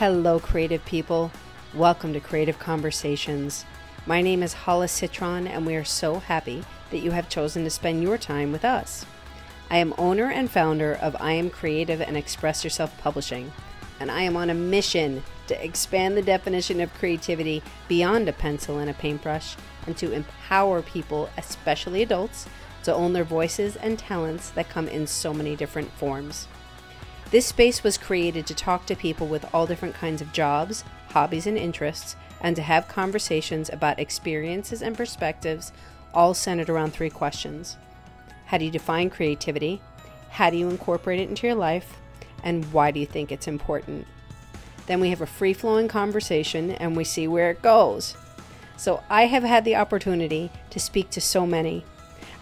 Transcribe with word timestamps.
Hello, 0.00 0.40
creative 0.40 0.82
people. 0.86 1.30
Welcome 1.74 2.14
to 2.14 2.20
Creative 2.20 2.58
Conversations. 2.58 3.66
My 4.06 4.22
name 4.22 4.42
is 4.42 4.54
Hollis 4.54 4.92
Citron, 4.92 5.46
and 5.46 5.66
we 5.66 5.76
are 5.76 5.84
so 5.84 6.20
happy 6.20 6.64
that 6.90 7.00
you 7.00 7.10
have 7.10 7.28
chosen 7.28 7.64
to 7.64 7.70
spend 7.70 8.02
your 8.02 8.16
time 8.16 8.50
with 8.50 8.64
us. 8.64 9.04
I 9.68 9.76
am 9.76 9.92
owner 9.98 10.30
and 10.30 10.50
founder 10.50 10.94
of 10.94 11.14
I 11.20 11.32
Am 11.32 11.50
Creative 11.50 12.00
and 12.00 12.16
Express 12.16 12.64
Yourself 12.64 12.98
Publishing, 13.02 13.52
and 14.00 14.10
I 14.10 14.22
am 14.22 14.38
on 14.38 14.48
a 14.48 14.54
mission 14.54 15.22
to 15.48 15.62
expand 15.62 16.16
the 16.16 16.22
definition 16.22 16.80
of 16.80 16.94
creativity 16.94 17.62
beyond 17.86 18.26
a 18.26 18.32
pencil 18.32 18.78
and 18.78 18.88
a 18.88 18.94
paintbrush 18.94 19.54
and 19.86 19.98
to 19.98 20.12
empower 20.12 20.80
people, 20.80 21.28
especially 21.36 22.00
adults, 22.00 22.46
to 22.84 22.94
own 22.94 23.12
their 23.12 23.22
voices 23.22 23.76
and 23.76 23.98
talents 23.98 24.48
that 24.52 24.70
come 24.70 24.88
in 24.88 25.06
so 25.06 25.34
many 25.34 25.54
different 25.54 25.90
forms. 25.90 26.48
This 27.30 27.46
space 27.46 27.84
was 27.84 27.96
created 27.96 28.46
to 28.46 28.54
talk 28.54 28.86
to 28.86 28.96
people 28.96 29.28
with 29.28 29.46
all 29.54 29.66
different 29.66 29.94
kinds 29.94 30.20
of 30.20 30.32
jobs, 30.32 30.82
hobbies, 31.10 31.46
and 31.46 31.56
interests, 31.56 32.16
and 32.40 32.56
to 32.56 32.62
have 32.62 32.88
conversations 32.88 33.70
about 33.70 34.00
experiences 34.00 34.82
and 34.82 34.96
perspectives, 34.96 35.72
all 36.12 36.34
centered 36.34 36.68
around 36.68 36.92
three 36.92 37.10
questions 37.10 37.76
How 38.46 38.58
do 38.58 38.64
you 38.64 38.70
define 38.70 39.10
creativity? 39.10 39.80
How 40.30 40.50
do 40.50 40.56
you 40.56 40.68
incorporate 40.70 41.20
it 41.20 41.28
into 41.28 41.46
your 41.46 41.54
life? 41.54 41.98
And 42.42 42.64
why 42.72 42.90
do 42.90 42.98
you 42.98 43.06
think 43.06 43.30
it's 43.30 43.46
important? 43.46 44.08
Then 44.86 44.98
we 44.98 45.10
have 45.10 45.20
a 45.20 45.26
free 45.26 45.52
flowing 45.52 45.86
conversation 45.86 46.72
and 46.72 46.96
we 46.96 47.04
see 47.04 47.28
where 47.28 47.50
it 47.50 47.62
goes. 47.62 48.16
So 48.76 49.04
I 49.08 49.26
have 49.26 49.44
had 49.44 49.64
the 49.64 49.76
opportunity 49.76 50.50
to 50.70 50.80
speak 50.80 51.10
to 51.10 51.20
so 51.20 51.46
many. 51.46 51.84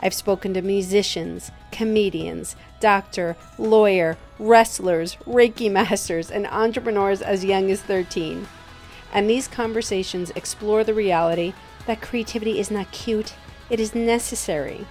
I've 0.01 0.15
spoken 0.15 0.55
to 0.55 0.63
musicians, 0.63 1.51
comedians, 1.73 2.57
doctor, 2.81 3.37
lawyer, 3.59 4.17
wrestlers, 4.39 5.17
Reiki 5.27 5.71
masters, 5.73 6.31
and 6.31 6.47
entrepreneurs 6.47 7.23
as 7.23 7.45
young 7.45 7.71
as 7.71 7.83
13. 7.83 8.47
And 9.13 9.29
these 9.29 9.49
conversations 9.49 10.31
explore 10.31 10.85
the 10.85 10.95
reality 10.95 11.55
that 11.87 12.03
creativity 12.03 12.59
is 12.59 12.71
not 12.71 12.93
cute, 12.93 13.35
it 13.71 13.81
is 13.81 13.95
necessary. 13.95 14.87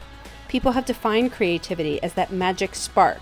People 0.47 0.71
have 0.71 0.85
defined 0.85 1.31
creativity 1.31 2.01
as 2.01 2.13
that 2.13 2.31
magic 2.31 2.73
spark, 2.73 3.21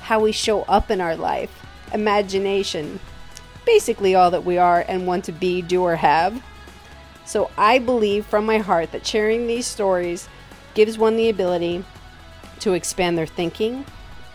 how 0.00 0.20
we 0.20 0.32
show 0.32 0.62
up 0.62 0.90
in 0.90 1.00
our 1.00 1.16
life, 1.16 1.64
imagination, 1.92 3.00
basically 3.66 4.14
all 4.14 4.30
that 4.30 4.44
we 4.44 4.56
are 4.56 4.84
and 4.88 5.06
want 5.06 5.24
to 5.24 5.32
be, 5.32 5.62
do, 5.62 5.82
or 5.82 5.96
have. 5.96 6.42
So 7.24 7.50
I 7.56 7.78
believe 7.78 8.26
from 8.26 8.46
my 8.46 8.58
heart 8.58 8.92
that 8.92 9.06
sharing 9.06 9.46
these 9.46 9.66
stories 9.66 10.28
gives 10.74 10.98
one 10.98 11.16
the 11.16 11.28
ability 11.28 11.84
to 12.60 12.72
expand 12.74 13.16
their 13.16 13.26
thinking, 13.26 13.84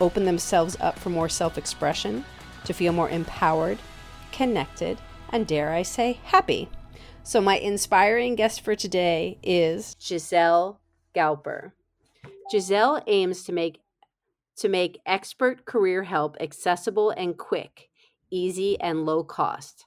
open 0.01 0.25
themselves 0.25 0.77
up 0.79 0.97
for 0.99 1.09
more 1.09 1.29
self 1.29 1.57
expression, 1.57 2.25
to 2.65 2.73
feel 2.73 2.93
more 2.93 3.09
empowered, 3.09 3.77
connected, 4.31 4.97
and 5.29 5.47
dare 5.47 5.71
I 5.71 5.83
say, 5.83 6.19
happy. 6.23 6.69
So, 7.23 7.41
my 7.41 7.57
inspiring 7.57 8.35
guest 8.35 8.61
for 8.61 8.75
today 8.75 9.39
is 9.41 9.95
Giselle 9.99 10.79
Galper. 11.15 11.71
Giselle 12.51 13.01
aims 13.07 13.43
to 13.43 13.51
make 13.51 13.79
to 14.57 14.69
make 14.69 15.01
expert 15.05 15.65
career 15.65 16.03
help 16.03 16.37
accessible 16.39 17.09
and 17.09 17.37
quick, 17.37 17.89
easy 18.31 18.79
and 18.79 19.05
low 19.05 19.23
cost. 19.23 19.85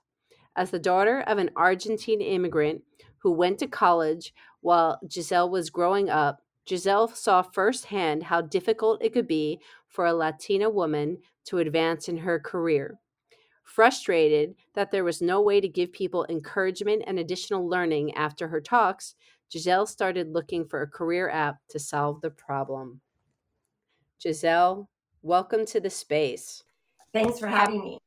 As 0.57 0.71
the 0.71 0.79
daughter 0.79 1.21
of 1.21 1.39
an 1.39 1.51
Argentine 1.57 2.21
immigrant 2.21 2.83
who 3.23 3.33
went 3.33 3.59
to 3.61 3.67
college 3.67 4.35
while 4.61 5.01
Giselle 5.11 5.51
was 5.51 5.71
growing 5.71 6.11
up, 6.11 6.43
Giselle 6.69 7.09
saw 7.09 7.43
firsthand 7.43 8.25
how 8.25 8.43
difficult 8.43 9.03
it 9.03 9.13
could 9.13 9.27
be 9.27 9.61
for 9.89 10.07
a 10.07 10.13
Latina 10.13 10.69
woman 10.69 11.19
to 11.45 11.59
advance 11.59 12.09
in 12.09 12.19
her 12.19 12.39
career. 12.39 12.99
Frustrated 13.65 14.55
that 14.75 14.91
there 14.91 15.05
was 15.05 15.23
no 15.23 15.41
way 15.41 15.61
to 15.61 15.69
give 15.69 15.93
people 15.93 16.27
encouragement 16.29 17.05
and 17.07 17.19
additional 17.19 17.69
learning 17.69 18.15
after 18.15 18.49
her 18.49 18.61
talks, 18.61 19.15
Giselle 19.51 19.87
started 19.87 20.33
looking 20.33 20.67
for 20.67 20.83
a 20.83 20.87
career 20.87 21.31
app 21.31 21.57
to 21.69 21.79
solve 21.79 22.21
the 22.21 22.31
problem. 22.31 23.01
Giselle, 24.21 24.91
welcome 25.23 25.65
to 25.67 25.81
the 25.81 25.91
space. 25.91 26.65
Thanks 27.15 27.39
for 27.39 27.47
having 27.47 27.83
me. 27.83 27.99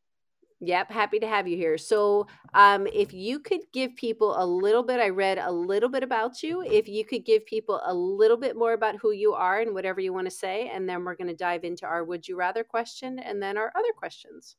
Yep, 0.63 0.91
happy 0.91 1.17
to 1.19 1.27
have 1.27 1.47
you 1.47 1.57
here. 1.57 1.75
So, 1.79 2.27
um, 2.53 2.85
if 2.85 3.13
you 3.13 3.39
could 3.39 3.61
give 3.73 3.95
people 3.95 4.35
a 4.37 4.45
little 4.45 4.83
bit, 4.83 4.99
I 4.99 5.09
read 5.09 5.39
a 5.39 5.51
little 5.51 5.89
bit 5.89 6.03
about 6.03 6.43
you. 6.43 6.61
If 6.61 6.87
you 6.87 7.03
could 7.03 7.25
give 7.25 7.47
people 7.47 7.81
a 7.83 7.91
little 7.91 8.37
bit 8.37 8.55
more 8.55 8.73
about 8.73 8.97
who 8.97 9.11
you 9.11 9.33
are 9.33 9.59
and 9.59 9.73
whatever 9.73 9.99
you 9.99 10.13
want 10.13 10.27
to 10.27 10.31
say, 10.31 10.69
and 10.71 10.87
then 10.87 11.03
we're 11.03 11.15
going 11.15 11.29
to 11.29 11.35
dive 11.35 11.63
into 11.63 11.87
our 11.87 12.03
would 12.03 12.27
you 12.27 12.35
rather 12.35 12.63
question 12.63 13.17
and 13.17 13.41
then 13.41 13.57
our 13.57 13.71
other 13.75 13.91
questions. 13.97 14.55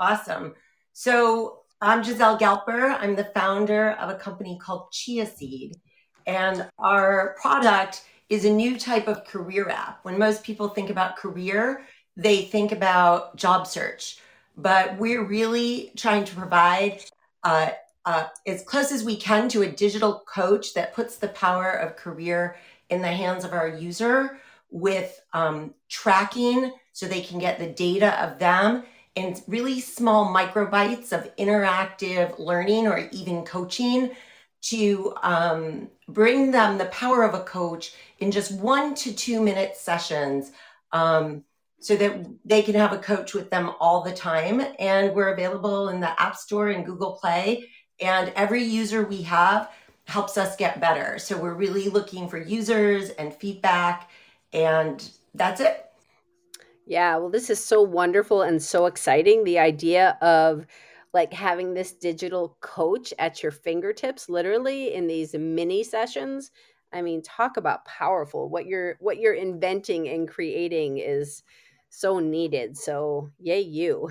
Awesome. 0.00 0.54
So, 0.92 1.60
I'm 1.80 2.02
Giselle 2.02 2.36
Galper. 2.36 2.98
I'm 2.98 3.14
the 3.14 3.30
founder 3.36 3.92
of 3.92 4.10
a 4.10 4.16
company 4.16 4.58
called 4.60 4.90
Chia 4.90 5.26
Seed, 5.26 5.76
and 6.26 6.68
our 6.80 7.36
product 7.40 8.02
is 8.28 8.44
a 8.44 8.50
new 8.50 8.76
type 8.76 9.06
of 9.06 9.24
career 9.24 9.68
app. 9.68 10.00
When 10.04 10.18
most 10.18 10.42
people 10.42 10.70
think 10.70 10.90
about 10.90 11.16
career, 11.16 11.82
they 12.16 12.42
think 12.42 12.72
about 12.72 13.36
job 13.36 13.68
search 13.68 14.18
but 14.56 14.96
we're 14.98 15.24
really 15.24 15.92
trying 15.96 16.24
to 16.24 16.34
provide 16.34 17.02
uh, 17.42 17.70
uh, 18.04 18.26
as 18.46 18.62
close 18.62 18.92
as 18.92 19.04
we 19.04 19.16
can 19.16 19.48
to 19.48 19.62
a 19.62 19.68
digital 19.68 20.22
coach 20.26 20.74
that 20.74 20.94
puts 20.94 21.16
the 21.16 21.28
power 21.28 21.70
of 21.70 21.96
career 21.96 22.56
in 22.90 23.02
the 23.02 23.08
hands 23.08 23.44
of 23.44 23.52
our 23.52 23.68
user 23.68 24.38
with 24.70 25.20
um, 25.32 25.72
tracking 25.88 26.72
so 26.92 27.06
they 27.06 27.20
can 27.20 27.38
get 27.38 27.58
the 27.58 27.66
data 27.66 28.22
of 28.22 28.38
them 28.38 28.84
in 29.14 29.36
really 29.46 29.80
small 29.80 30.32
microbites 30.34 31.12
of 31.12 31.34
interactive 31.36 32.38
learning 32.38 32.86
or 32.86 33.08
even 33.12 33.44
coaching 33.44 34.10
to 34.60 35.14
um, 35.22 35.88
bring 36.08 36.50
them 36.50 36.78
the 36.78 36.86
power 36.86 37.22
of 37.22 37.34
a 37.34 37.44
coach 37.44 37.94
in 38.18 38.30
just 38.30 38.52
one 38.52 38.94
to 38.94 39.12
two 39.12 39.40
minute 39.40 39.76
sessions. 39.76 40.52
Um, 40.92 41.44
so 41.84 41.96
that 41.96 42.24
they 42.46 42.62
can 42.62 42.74
have 42.74 42.94
a 42.94 42.98
coach 42.98 43.34
with 43.34 43.50
them 43.50 43.70
all 43.78 44.00
the 44.00 44.10
time. 44.10 44.62
And 44.78 45.14
we're 45.14 45.34
available 45.34 45.90
in 45.90 46.00
the 46.00 46.18
App 46.18 46.34
Store 46.34 46.68
and 46.68 46.86
Google 46.86 47.12
Play. 47.12 47.68
And 48.00 48.32
every 48.36 48.64
user 48.64 49.04
we 49.04 49.20
have 49.20 49.70
helps 50.04 50.38
us 50.38 50.56
get 50.56 50.80
better. 50.80 51.18
So 51.18 51.36
we're 51.36 51.52
really 51.52 51.90
looking 51.90 52.26
for 52.26 52.38
users 52.38 53.10
and 53.10 53.34
feedback. 53.34 54.08
And 54.54 55.06
that's 55.34 55.60
it. 55.60 55.84
Yeah, 56.86 57.18
well, 57.18 57.28
this 57.28 57.50
is 57.50 57.62
so 57.62 57.82
wonderful 57.82 58.40
and 58.40 58.62
so 58.62 58.86
exciting. 58.86 59.44
The 59.44 59.58
idea 59.58 60.16
of 60.22 60.66
like 61.12 61.34
having 61.34 61.74
this 61.74 61.92
digital 61.92 62.56
coach 62.62 63.12
at 63.18 63.42
your 63.42 63.52
fingertips, 63.52 64.30
literally 64.30 64.94
in 64.94 65.06
these 65.06 65.34
mini 65.34 65.84
sessions. 65.84 66.50
I 66.94 67.02
mean, 67.02 67.20
talk 67.20 67.58
about 67.58 67.84
powerful. 67.84 68.48
What 68.48 68.64
you're 68.64 68.96
what 69.00 69.18
you're 69.18 69.34
inventing 69.34 70.08
and 70.08 70.26
creating 70.26 70.96
is 70.96 71.42
so 71.94 72.18
needed. 72.18 72.76
So, 72.76 73.30
yay, 73.38 73.60
you. 73.60 74.08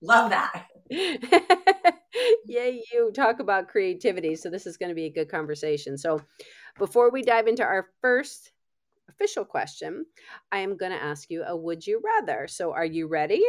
Love 0.00 0.30
that. 0.30 0.66
yay, 2.46 2.82
you. 2.92 3.10
Talk 3.12 3.40
about 3.40 3.68
creativity. 3.68 4.36
So, 4.36 4.48
this 4.48 4.66
is 4.66 4.76
going 4.76 4.90
to 4.90 4.94
be 4.94 5.06
a 5.06 5.12
good 5.12 5.28
conversation. 5.28 5.98
So, 5.98 6.20
before 6.78 7.10
we 7.10 7.22
dive 7.22 7.48
into 7.48 7.64
our 7.64 7.88
first 8.00 8.52
official 9.08 9.44
question, 9.44 10.06
I 10.52 10.58
am 10.58 10.76
going 10.76 10.92
to 10.92 11.02
ask 11.02 11.30
you 11.30 11.42
a 11.42 11.56
would 11.56 11.84
you 11.84 12.00
rather. 12.04 12.46
So, 12.46 12.72
are 12.72 12.84
you 12.84 13.08
ready? 13.08 13.42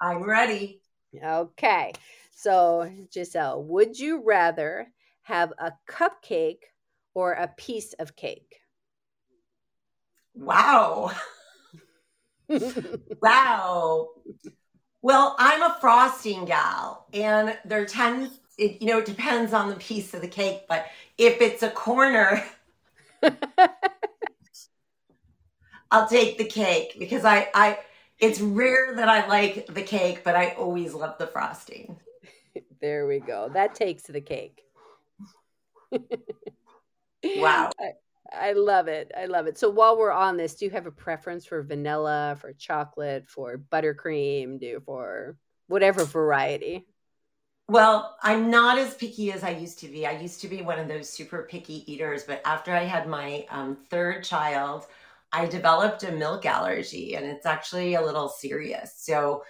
I'm 0.00 0.22
ready. 0.22 0.80
Okay. 1.22 1.92
So, 2.34 2.90
Giselle, 3.12 3.62
would 3.64 3.98
you 3.98 4.22
rather 4.24 4.86
have 5.22 5.52
a 5.58 5.72
cupcake 5.86 6.62
or 7.14 7.32
a 7.32 7.48
piece 7.48 7.92
of 7.94 8.16
cake? 8.16 8.60
Wow. 10.34 11.12
wow. 13.22 14.08
Well, 15.02 15.36
I'm 15.38 15.62
a 15.62 15.76
frosting 15.80 16.44
gal, 16.44 17.06
and 17.12 17.56
there 17.64 17.86
tends, 17.86 18.40
it, 18.58 18.82
you 18.82 18.88
know, 18.88 18.98
it 18.98 19.06
depends 19.06 19.52
on 19.52 19.68
the 19.68 19.76
piece 19.76 20.12
of 20.12 20.20
the 20.20 20.28
cake, 20.28 20.62
but 20.68 20.86
if 21.16 21.40
it's 21.40 21.62
a 21.62 21.70
corner, 21.70 22.44
I'll 25.90 26.08
take 26.08 26.36
the 26.38 26.44
cake 26.44 26.96
because 26.98 27.24
I, 27.24 27.48
I, 27.54 27.78
it's 28.18 28.40
rare 28.40 28.94
that 28.96 29.08
I 29.08 29.26
like 29.26 29.66
the 29.72 29.82
cake, 29.82 30.22
but 30.24 30.34
I 30.34 30.50
always 30.50 30.94
love 30.94 31.16
the 31.18 31.26
frosting. 31.26 31.96
There 32.80 33.06
we 33.06 33.18
go. 33.18 33.50
That 33.52 33.74
takes 33.74 34.04
the 34.04 34.20
cake. 34.20 34.62
wow. 37.36 37.70
I 38.32 38.52
love 38.52 38.88
it. 38.88 39.10
I 39.16 39.26
love 39.26 39.46
it. 39.46 39.58
So 39.58 39.70
while 39.70 39.98
we're 39.98 40.12
on 40.12 40.36
this, 40.36 40.54
do 40.54 40.64
you 40.64 40.70
have 40.72 40.86
a 40.86 40.90
preference 40.90 41.46
for 41.46 41.62
vanilla, 41.62 42.36
for 42.40 42.52
chocolate, 42.52 43.28
for 43.28 43.58
buttercream, 43.58 44.60
do 44.60 44.80
for 44.84 45.36
whatever 45.66 46.04
variety? 46.04 46.86
Well, 47.68 48.16
I'm 48.22 48.50
not 48.50 48.78
as 48.78 48.94
picky 48.94 49.30
as 49.32 49.44
I 49.44 49.50
used 49.50 49.78
to 49.80 49.88
be. 49.88 50.06
I 50.06 50.18
used 50.18 50.40
to 50.40 50.48
be 50.48 50.62
one 50.62 50.78
of 50.78 50.88
those 50.88 51.08
super 51.08 51.46
picky 51.50 51.90
eaters, 51.90 52.24
but 52.24 52.40
after 52.44 52.72
I 52.72 52.84
had 52.84 53.06
my 53.06 53.46
um, 53.50 53.76
third 53.90 54.24
child, 54.24 54.86
I 55.32 55.46
developed 55.46 56.02
a 56.02 56.12
milk 56.12 56.46
allergy 56.46 57.14
and 57.14 57.26
it's 57.26 57.44
actually 57.44 57.94
a 57.94 58.02
little 58.02 58.28
serious. 58.28 58.94
So 58.96 59.44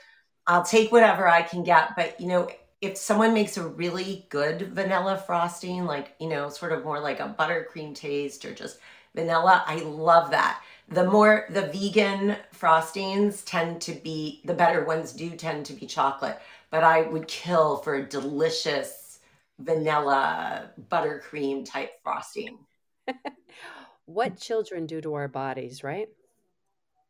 I'll 0.49 0.65
take 0.65 0.91
whatever 0.91 1.29
I 1.29 1.43
can 1.43 1.63
get. 1.63 1.95
But, 1.95 2.21
you 2.21 2.27
know, 2.27 2.49
if 2.81 2.97
someone 2.97 3.35
makes 3.35 3.57
a 3.57 3.67
really 3.67 4.27
good 4.29 4.73
vanilla 4.73 5.17
frosting, 5.27 5.85
like, 5.85 6.15
you 6.21 6.29
know, 6.29 6.49
sort 6.49 6.73
of 6.73 6.85
more 6.85 7.01
like 7.01 7.21
a 7.21 7.35
buttercream 7.39 7.95
taste 7.95 8.45
or 8.45 8.55
just 8.55 8.79
vanilla, 9.15 9.65
I 9.67 9.77
love 9.77 10.31
that. 10.31 10.63
The 10.89 11.05
more 11.05 11.47
the 11.51 11.63
vegan 11.67 12.37
frostings 12.55 13.43
tend 13.45 13.81
to 13.83 13.93
be, 13.93 14.43
the 14.45 14.55
better 14.55 14.85
ones 14.85 15.13
do 15.13 15.31
tend 15.31 15.67
to 15.67 15.73
be 15.73 15.87
chocolate. 15.87 16.39
But 16.71 16.85
I 16.85 17.03
would 17.03 17.27
kill 17.27 17.79
for 17.79 17.97
a 17.97 18.07
delicious 18.07 19.21
vanilla 19.59 20.71
buttercream 20.91 21.65
type 21.65 22.01
frosting. 22.03 22.59
what 24.07 24.39
children 24.39 24.87
do 24.87 25.01
to 25.01 25.15
our 25.15 25.29
bodies, 25.29 25.83
right? 25.83 26.09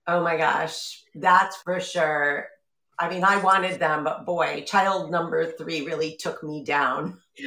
Oh 0.06 0.23
my 0.23 0.37
gosh, 0.37 1.05
that's 1.14 1.56
for 1.59 1.81
sure. 1.81 2.49
I 3.00 3.09
mean, 3.09 3.25
I 3.25 3.43
wanted 3.43 3.79
them, 3.79 4.03
but 4.03 4.27
boy, 4.27 4.65
child 4.67 5.11
number 5.11 5.53
three 5.53 5.87
really 5.87 6.17
took 6.17 6.43
me 6.43 6.65
down. 6.65 7.21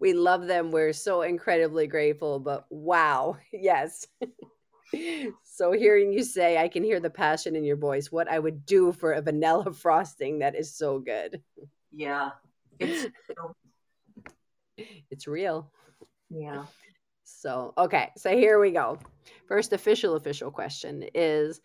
we 0.00 0.14
love 0.14 0.46
them. 0.46 0.70
We're 0.70 0.94
so 0.94 1.22
incredibly 1.22 1.86
grateful, 1.86 2.38
but 2.38 2.64
wow, 2.70 3.36
yes. 3.52 4.06
so 5.44 5.72
hearing 5.72 6.12
you 6.12 6.24
say, 6.24 6.56
I 6.56 6.68
can 6.68 6.82
hear 6.82 7.00
the 7.00 7.10
passion 7.10 7.56
in 7.56 7.64
your 7.64 7.76
voice. 7.76 8.10
What 8.10 8.28
I 8.28 8.38
would 8.38 8.64
do 8.64 8.92
for 8.92 9.12
a 9.12 9.22
vanilla 9.22 9.72
frosting 9.72 10.38
that 10.38 10.54
is 10.54 10.74
so 10.74 10.98
good. 10.98 11.42
Yeah. 11.92 12.30
It's, 12.78 13.12
it's 15.10 15.26
real. 15.26 15.70
Yeah. 16.30 16.64
So, 17.24 17.74
okay. 17.76 18.10
So 18.16 18.30
here 18.30 18.58
we 18.58 18.70
go. 18.70 18.98
First 19.46 19.74
official 19.74 20.14
official 20.14 20.50
question 20.50 21.04
is 21.14 21.60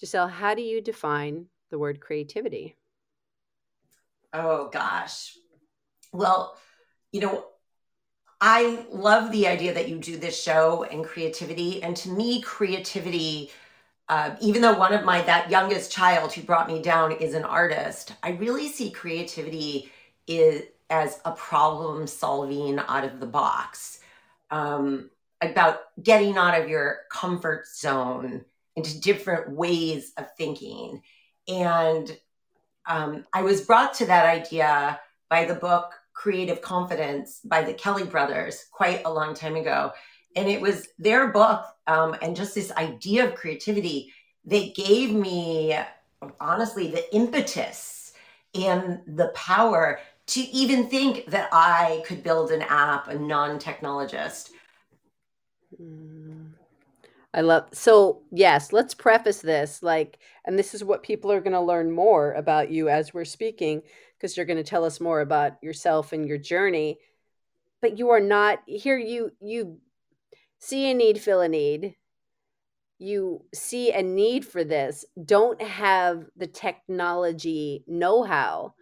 Giselle, 0.00 0.28
how 0.28 0.54
do 0.54 0.62
you 0.62 0.80
define 0.80 1.46
the 1.70 1.78
word 1.78 2.00
creativity? 2.00 2.76
Oh 4.32 4.68
gosh. 4.68 5.36
Well, 6.12 6.56
you 7.12 7.20
know, 7.20 7.44
I 8.40 8.86
love 8.90 9.32
the 9.32 9.48
idea 9.48 9.74
that 9.74 9.88
you 9.88 9.98
do 9.98 10.16
this 10.16 10.40
show 10.40 10.84
and 10.84 11.04
creativity. 11.04 11.82
And 11.82 11.96
to 11.96 12.10
me, 12.10 12.40
creativity, 12.40 13.50
uh, 14.08 14.36
even 14.40 14.62
though 14.62 14.78
one 14.78 14.92
of 14.92 15.04
my 15.04 15.22
that 15.22 15.50
youngest 15.50 15.90
child 15.90 16.32
who 16.32 16.42
brought 16.42 16.68
me 16.68 16.80
down 16.80 17.12
is 17.12 17.34
an 17.34 17.44
artist, 17.44 18.12
I 18.22 18.30
really 18.30 18.68
see 18.68 18.90
creativity 18.90 19.90
is 20.26 20.62
as 20.90 21.20
a 21.24 21.32
problem 21.32 22.06
solving 22.06 22.78
out 22.78 23.04
of 23.04 23.20
the 23.20 23.26
box, 23.26 24.00
um, 24.50 25.10
about 25.40 25.80
getting 26.02 26.36
out 26.36 26.58
of 26.60 26.68
your 26.68 27.00
comfort 27.10 27.66
zone 27.66 28.44
into 28.78 29.00
different 29.00 29.50
ways 29.50 30.12
of 30.16 30.26
thinking. 30.36 31.02
And 31.48 32.16
um, 32.86 33.26
I 33.32 33.42
was 33.42 33.60
brought 33.60 33.94
to 33.94 34.06
that 34.06 34.26
idea 34.26 35.00
by 35.28 35.44
the 35.44 35.54
book 35.54 35.92
Creative 36.12 36.60
Confidence 36.60 37.40
by 37.44 37.62
the 37.62 37.74
Kelley 37.74 38.04
brothers 38.04 38.66
quite 38.72 39.02
a 39.04 39.12
long 39.12 39.34
time 39.34 39.56
ago. 39.56 39.92
And 40.36 40.48
it 40.48 40.60
was 40.60 40.88
their 40.98 41.28
book 41.28 41.64
um, 41.86 42.16
and 42.22 42.36
just 42.36 42.54
this 42.54 42.72
idea 42.72 43.26
of 43.26 43.34
creativity 43.34 44.12
that 44.44 44.74
gave 44.74 45.12
me, 45.12 45.76
honestly, 46.40 46.88
the 46.88 47.14
impetus 47.14 48.12
and 48.54 49.00
the 49.06 49.28
power 49.28 50.00
to 50.28 50.40
even 50.40 50.88
think 50.88 51.26
that 51.26 51.48
I 51.52 52.02
could 52.06 52.22
build 52.22 52.50
an 52.52 52.62
app, 52.62 53.08
a 53.08 53.18
non 53.18 53.58
technologist. 53.58 54.50
Mm. 55.80 56.17
I 57.34 57.42
love 57.42 57.68
so 57.72 58.22
yes, 58.32 58.72
let's 58.72 58.94
preface 58.94 59.40
this 59.40 59.82
like 59.82 60.18
and 60.46 60.58
this 60.58 60.74
is 60.74 60.82
what 60.82 61.02
people 61.02 61.30
are 61.30 61.40
going 61.40 61.52
to 61.52 61.60
learn 61.60 61.92
more 61.92 62.32
about 62.32 62.70
you 62.70 62.88
as 62.88 63.12
we're 63.12 63.24
speaking 63.26 63.82
because 64.16 64.36
you're 64.36 64.46
going 64.46 64.56
to 64.56 64.62
tell 64.62 64.84
us 64.84 65.00
more 65.00 65.20
about 65.20 65.62
yourself 65.62 66.12
and 66.12 66.26
your 66.26 66.38
journey. 66.38 66.98
But 67.80 67.98
you 67.98 68.10
are 68.10 68.20
not 68.20 68.60
here 68.66 68.98
you 68.98 69.32
you 69.40 69.78
see 70.58 70.90
a 70.90 70.94
need, 70.94 71.20
fill 71.20 71.40
a 71.40 71.48
need. 71.48 71.94
You 72.98 73.44
see 73.54 73.92
a 73.92 74.02
need 74.02 74.44
for 74.44 74.64
this, 74.64 75.04
don't 75.24 75.60
have 75.62 76.24
the 76.36 76.48
technology 76.48 77.84
know-how, 77.86 78.74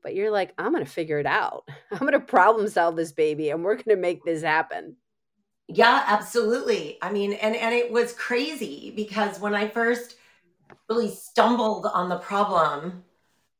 but 0.00 0.14
you're 0.14 0.30
like, 0.30 0.54
I'm 0.56 0.70
going 0.70 0.84
to 0.84 0.90
figure 0.90 1.18
it 1.18 1.26
out. 1.26 1.66
I'm 1.90 1.98
going 1.98 2.12
to 2.12 2.20
problem 2.20 2.68
solve 2.68 2.94
this 2.94 3.10
baby 3.10 3.50
and 3.50 3.64
we're 3.64 3.74
going 3.74 3.96
to 3.96 3.96
make 3.96 4.22
this 4.24 4.42
happen. 4.42 4.94
Yeah, 5.68 6.04
absolutely. 6.06 6.98
I 7.02 7.10
mean, 7.10 7.32
and 7.34 7.56
and 7.56 7.74
it 7.74 7.90
was 7.90 8.12
crazy 8.12 8.92
because 8.94 9.40
when 9.40 9.54
I 9.54 9.68
first 9.68 10.16
really 10.88 11.10
stumbled 11.10 11.86
on 11.86 12.08
the 12.10 12.18
problem 12.18 13.04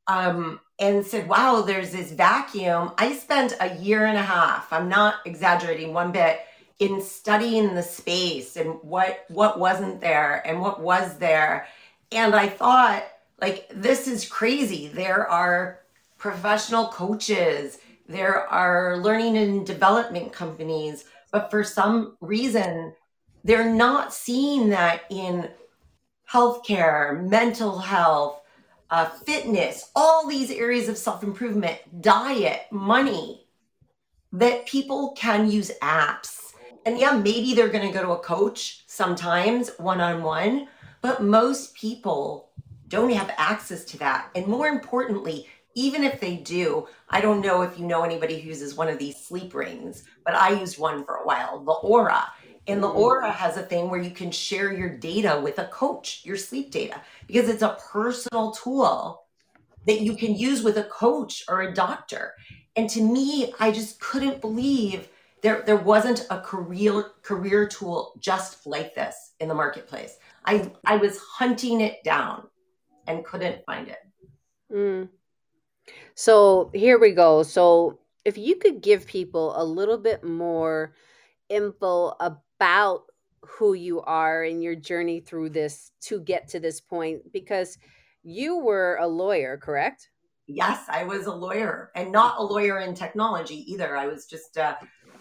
um, 0.07 0.59
and 0.79 1.05
said, 1.05 1.29
"Wow, 1.29 1.61
there's 1.61 1.91
this 1.91 2.11
vacuum," 2.11 2.93
I 2.97 3.13
spent 3.15 3.55
a 3.61 3.75
year 3.77 4.05
and 4.05 4.17
a 4.17 4.23
half. 4.23 4.71
I'm 4.73 4.89
not 4.89 5.17
exaggerating 5.25 5.93
one 5.93 6.11
bit 6.11 6.41
in 6.79 7.01
studying 7.01 7.75
the 7.75 7.83
space 7.83 8.57
and 8.57 8.79
what 8.83 9.25
what 9.29 9.59
wasn't 9.59 10.01
there 10.01 10.43
and 10.47 10.61
what 10.61 10.81
was 10.81 11.17
there. 11.19 11.67
And 12.11 12.35
I 12.35 12.47
thought, 12.49 13.03
like, 13.41 13.67
this 13.73 14.07
is 14.07 14.27
crazy. 14.29 14.87
There 14.87 15.27
are 15.27 15.81
professional 16.17 16.87
coaches. 16.89 17.79
There 18.07 18.47
are 18.47 18.97
learning 18.97 19.37
and 19.37 19.65
development 19.65 20.31
companies 20.33 21.05
but 21.35 21.51
for 21.51 21.65
some 21.65 22.15
reason, 22.21 22.93
they're 23.43 23.69
not 23.69 24.13
seeing 24.13 24.69
that 24.69 25.01
in 25.09 25.49
healthcare, 26.31 27.29
mental 27.29 27.77
health, 27.77 28.39
uh, 28.89 29.03
fitness, 29.03 29.91
all 29.97 30.29
these 30.29 30.49
areas 30.49 30.87
of 30.87 30.97
self 30.97 31.23
improvement, 31.23 31.77
diet, 32.01 32.61
money, 32.71 33.45
that 34.31 34.65
people 34.65 35.11
can 35.17 35.51
use 35.51 35.71
apps. 35.81 36.53
And 36.85 36.97
yeah, 36.97 37.17
maybe 37.17 37.53
they're 37.53 37.67
going 37.67 37.85
to 37.85 37.93
go 37.93 38.01
to 38.01 38.11
a 38.11 38.19
coach 38.19 38.85
sometimes 38.87 39.71
one 39.77 39.99
on 39.99 40.23
one, 40.23 40.69
but 41.01 41.21
most 41.21 41.75
people 41.75 42.51
don't 42.87 43.11
have 43.11 43.29
access 43.37 43.83
to 43.83 43.97
that. 43.97 44.29
And 44.35 44.47
more 44.47 44.67
importantly, 44.67 45.49
even 45.75 46.03
if 46.03 46.19
they 46.19 46.37
do, 46.37 46.87
I 47.09 47.21
don't 47.21 47.41
know 47.41 47.61
if 47.61 47.77
you 47.77 47.85
know 47.85 48.03
anybody 48.03 48.39
who 48.39 48.49
uses 48.49 48.75
one 48.75 48.87
of 48.87 48.97
these 48.97 49.17
sleep 49.17 49.53
rings, 49.53 50.03
but 50.25 50.33
I 50.33 50.51
used 50.51 50.79
one 50.79 51.03
for 51.03 51.15
a 51.15 51.25
while, 51.25 51.59
the 51.63 51.73
Oura. 51.73 52.23
And 52.67 52.81
the 52.81 52.87
Oura 52.87 53.31
has 53.31 53.57
a 53.57 53.61
thing 53.61 53.89
where 53.89 54.01
you 54.01 54.09
can 54.09 54.31
share 54.31 54.73
your 54.73 54.89
data 54.89 55.39
with 55.43 55.59
a 55.59 55.67
coach, 55.67 56.21
your 56.23 56.37
sleep 56.37 56.71
data, 56.71 57.01
because 57.27 57.49
it's 57.49 57.61
a 57.61 57.77
personal 57.91 58.51
tool 58.51 59.25
that 59.85 60.01
you 60.01 60.15
can 60.15 60.33
use 60.33 60.63
with 60.63 60.77
a 60.77 60.85
coach 60.85 61.43
or 61.47 61.61
a 61.61 61.73
doctor. 61.73 62.33
And 62.75 62.89
to 62.89 63.01
me, 63.01 63.53
I 63.59 63.71
just 63.71 63.99
couldn't 63.99 64.41
believe 64.41 65.09
there, 65.41 65.61
there 65.63 65.75
wasn't 65.75 66.25
a 66.31 66.39
career 66.39 67.11
career 67.21 67.67
tool 67.67 68.13
just 68.19 68.65
like 68.65 68.95
this 68.95 69.33
in 69.39 69.47
the 69.47 69.53
marketplace. 69.53 70.17
I 70.43 70.71
I 70.85 70.97
was 70.97 71.19
hunting 71.19 71.81
it 71.81 72.03
down 72.03 72.47
and 73.05 73.23
couldn't 73.23 73.63
find 73.65 73.87
it. 73.87 73.99
Mm. 74.73 75.09
So 76.15 76.71
here 76.73 76.99
we 76.99 77.11
go. 77.11 77.43
So 77.43 77.99
if 78.23 78.37
you 78.37 78.55
could 78.55 78.81
give 78.81 79.05
people 79.05 79.53
a 79.55 79.63
little 79.63 79.97
bit 79.97 80.23
more 80.23 80.95
info 81.49 82.13
about 82.19 83.03
who 83.41 83.73
you 83.73 84.01
are 84.01 84.43
and 84.43 84.63
your 84.63 84.75
journey 84.75 85.19
through 85.19 85.49
this 85.49 85.91
to 86.01 86.19
get 86.19 86.47
to 86.49 86.59
this 86.59 86.81
point, 86.81 87.31
because 87.31 87.77
you 88.23 88.57
were 88.57 88.97
a 88.99 89.07
lawyer, 89.07 89.57
correct? 89.57 90.09
Yes, 90.47 90.83
I 90.89 91.03
was 91.03 91.25
a 91.25 91.33
lawyer 91.33 91.91
and 91.95 92.11
not 92.11 92.39
a 92.39 92.43
lawyer 92.43 92.79
in 92.79 92.95
technology 92.95 93.71
either. 93.71 93.95
I 93.95 94.07
was 94.07 94.25
just 94.25 94.57
a 94.57 94.77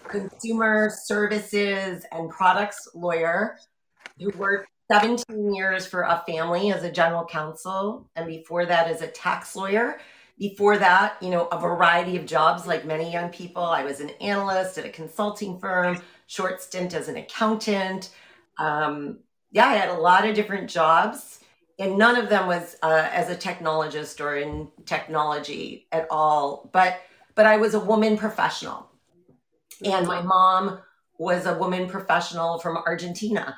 consumer 0.09 0.90
services 1.04 2.04
and 2.12 2.30
products 2.30 2.88
lawyer 2.94 3.59
who 4.18 4.30
worked 4.37 4.68
17 4.92 5.54
years 5.54 5.87
for 5.87 6.02
a 6.02 6.23
family 6.26 6.73
as 6.73 6.83
a 6.83 6.92
general 6.92 7.25
counsel 7.25 8.09
and 8.16 8.26
before 8.26 8.66
that 8.66 8.87
as 8.87 9.00
a 9.00 9.06
tax 9.09 9.56
lawyer 9.56 9.99
before 10.38 10.79
that, 10.79 11.17
you 11.21 11.31
know, 11.31 11.47
a 11.47 11.59
variety 11.59 12.17
of 12.17 12.26
jobs 12.26 12.67
like 12.67 12.85
many 12.85 13.12
young 13.12 13.31
people. 13.31 13.62
I 13.62 13.85
was 13.85 14.00
an 14.00 14.11
analyst 14.21 14.79
at 14.79 14.85
a 14.85 14.91
consulting 14.91 15.59
firm, 15.59 16.00
short 16.26 16.61
stint 16.61 16.95
as 16.95 17.09
an 17.09 17.17
accountant. 17.17 18.11
Um, 18.59 19.21
yeah, 19.53 19.67
I 19.67 19.75
had 19.75 19.91
a 19.91 19.95
lot 20.00 20.26
of 20.26 20.35
different 20.35 20.69
jobs, 20.69 21.41
and 21.79 21.97
none 21.97 22.17
of 22.17 22.29
them 22.29 22.49
was 22.49 22.76
uh, 22.83 23.09
as 23.12 23.31
a 23.31 23.37
technologist 23.37 24.21
or 24.21 24.37
in 24.37 24.69
technology 24.87 25.87
at 25.93 26.07
all. 26.11 26.69
But 26.73 27.00
but 27.37 27.47
I 27.47 27.57
was 27.57 27.75
a 27.75 27.81
woman 27.81 28.17
professional, 28.17 28.91
and 29.85 30.07
my 30.07 30.21
mom 30.23 30.81
was 31.19 31.47
a 31.47 31.57
woman 31.57 31.88
professional 31.88 32.59
from 32.59 32.76
Argentina, 32.79 33.57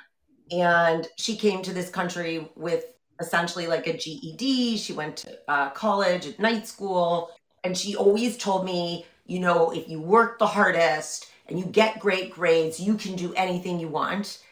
and 0.50 1.09
she 1.16 1.37
came 1.37 1.62
to 1.62 1.73
this 1.73 1.88
country 1.88 2.50
with 2.54 2.85
essentially 3.20 3.66
like 3.66 3.87
a 3.87 3.96
GED. 3.96 4.76
She 4.76 4.92
went 4.92 5.18
to 5.18 5.38
uh, 5.49 5.70
college 5.70 6.26
at 6.26 6.38
night 6.38 6.66
school. 6.66 7.30
And 7.64 7.76
she 7.76 7.96
always 7.96 8.37
told 8.37 8.64
me, 8.64 9.06
you 9.26 9.40
know, 9.40 9.73
if 9.73 9.88
you 9.88 10.00
work 10.00 10.38
the 10.38 10.46
hardest 10.46 11.30
and 11.49 11.58
you 11.58 11.64
get 11.64 11.99
great 11.99 12.30
grades, 12.30 12.78
you 12.78 12.94
can 12.94 13.16
do 13.16 13.35
anything 13.35 13.80
you 13.80 13.88
want. 13.88 14.42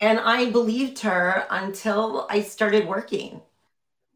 And 0.00 0.18
I 0.18 0.50
believed 0.50 0.98
her 1.00 1.46
until 1.50 2.26
I 2.28 2.42
started 2.42 2.86
working. 2.86 3.42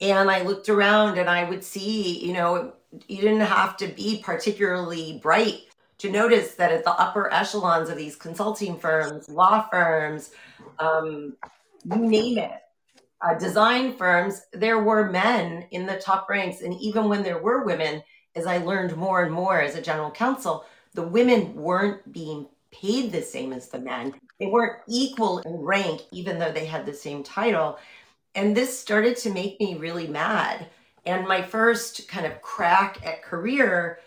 And 0.00 0.30
I 0.30 0.42
looked 0.42 0.68
around 0.68 1.18
and 1.18 1.30
I 1.30 1.44
would 1.48 1.64
see, 1.64 2.24
you 2.24 2.32
know, 2.32 2.74
you 3.06 3.20
didn't 3.20 3.40
have 3.40 3.76
to 3.78 3.88
be 3.88 4.22
particularly 4.24 5.18
bright 5.22 5.62
to 5.98 6.10
notice 6.10 6.54
that 6.54 6.72
at 6.72 6.84
the 6.84 6.92
upper 6.92 7.32
echelons 7.32 7.90
of 7.90 7.96
these 7.96 8.16
consulting 8.16 8.78
firms, 8.78 9.28
law 9.28 9.68
firms, 9.68 10.30
um, 10.78 11.36
you 11.84 11.96
name 11.96 12.38
it, 12.38 12.60
uh, 13.20 13.34
design 13.34 13.96
firms, 13.96 14.42
there 14.52 14.78
were 14.78 15.10
men 15.10 15.66
in 15.70 15.87
the 15.87 15.98
top 15.98 16.28
ranks. 16.28 16.62
And 16.62 16.75
even 16.80 17.08
when 17.08 17.22
there 17.22 17.42
were 17.42 17.64
women, 17.64 18.02
as 18.37 18.46
I 18.46 18.58
learned 18.58 18.96
more 18.96 19.22
and 19.22 19.32
more 19.32 19.60
as 19.60 19.75
a 19.75 19.82
general 19.82 20.10
counsel, 20.10 20.64
the 20.94 21.02
women 21.02 21.54
weren't 21.54 22.12
being 22.12 22.46
paid 22.70 23.10
the 23.10 23.22
same 23.22 23.52
as 23.52 23.68
the 23.68 23.78
men. 23.78 24.14
They 24.38 24.46
weren't 24.46 24.82
equal 24.87 25.40
in 25.40 25.52
rank, 25.52 26.02
even 26.12 26.38
though 26.38 26.52
they 26.52 26.66
had 26.66 26.87
the 26.87 26.94
same 26.94 27.22
title. 27.22 27.78
And 28.34 28.56
this 28.56 28.78
started 28.78 29.16
to 29.18 29.32
make 29.32 29.58
me 29.58 29.76
really 29.76 30.06
mad. 30.06 30.68
And 31.06 31.26
my 31.26 31.42
first 31.42 32.08
kind 32.08 32.26
of 32.26 32.40
crack 32.42 33.04
at 33.04 33.22
career 33.22 33.98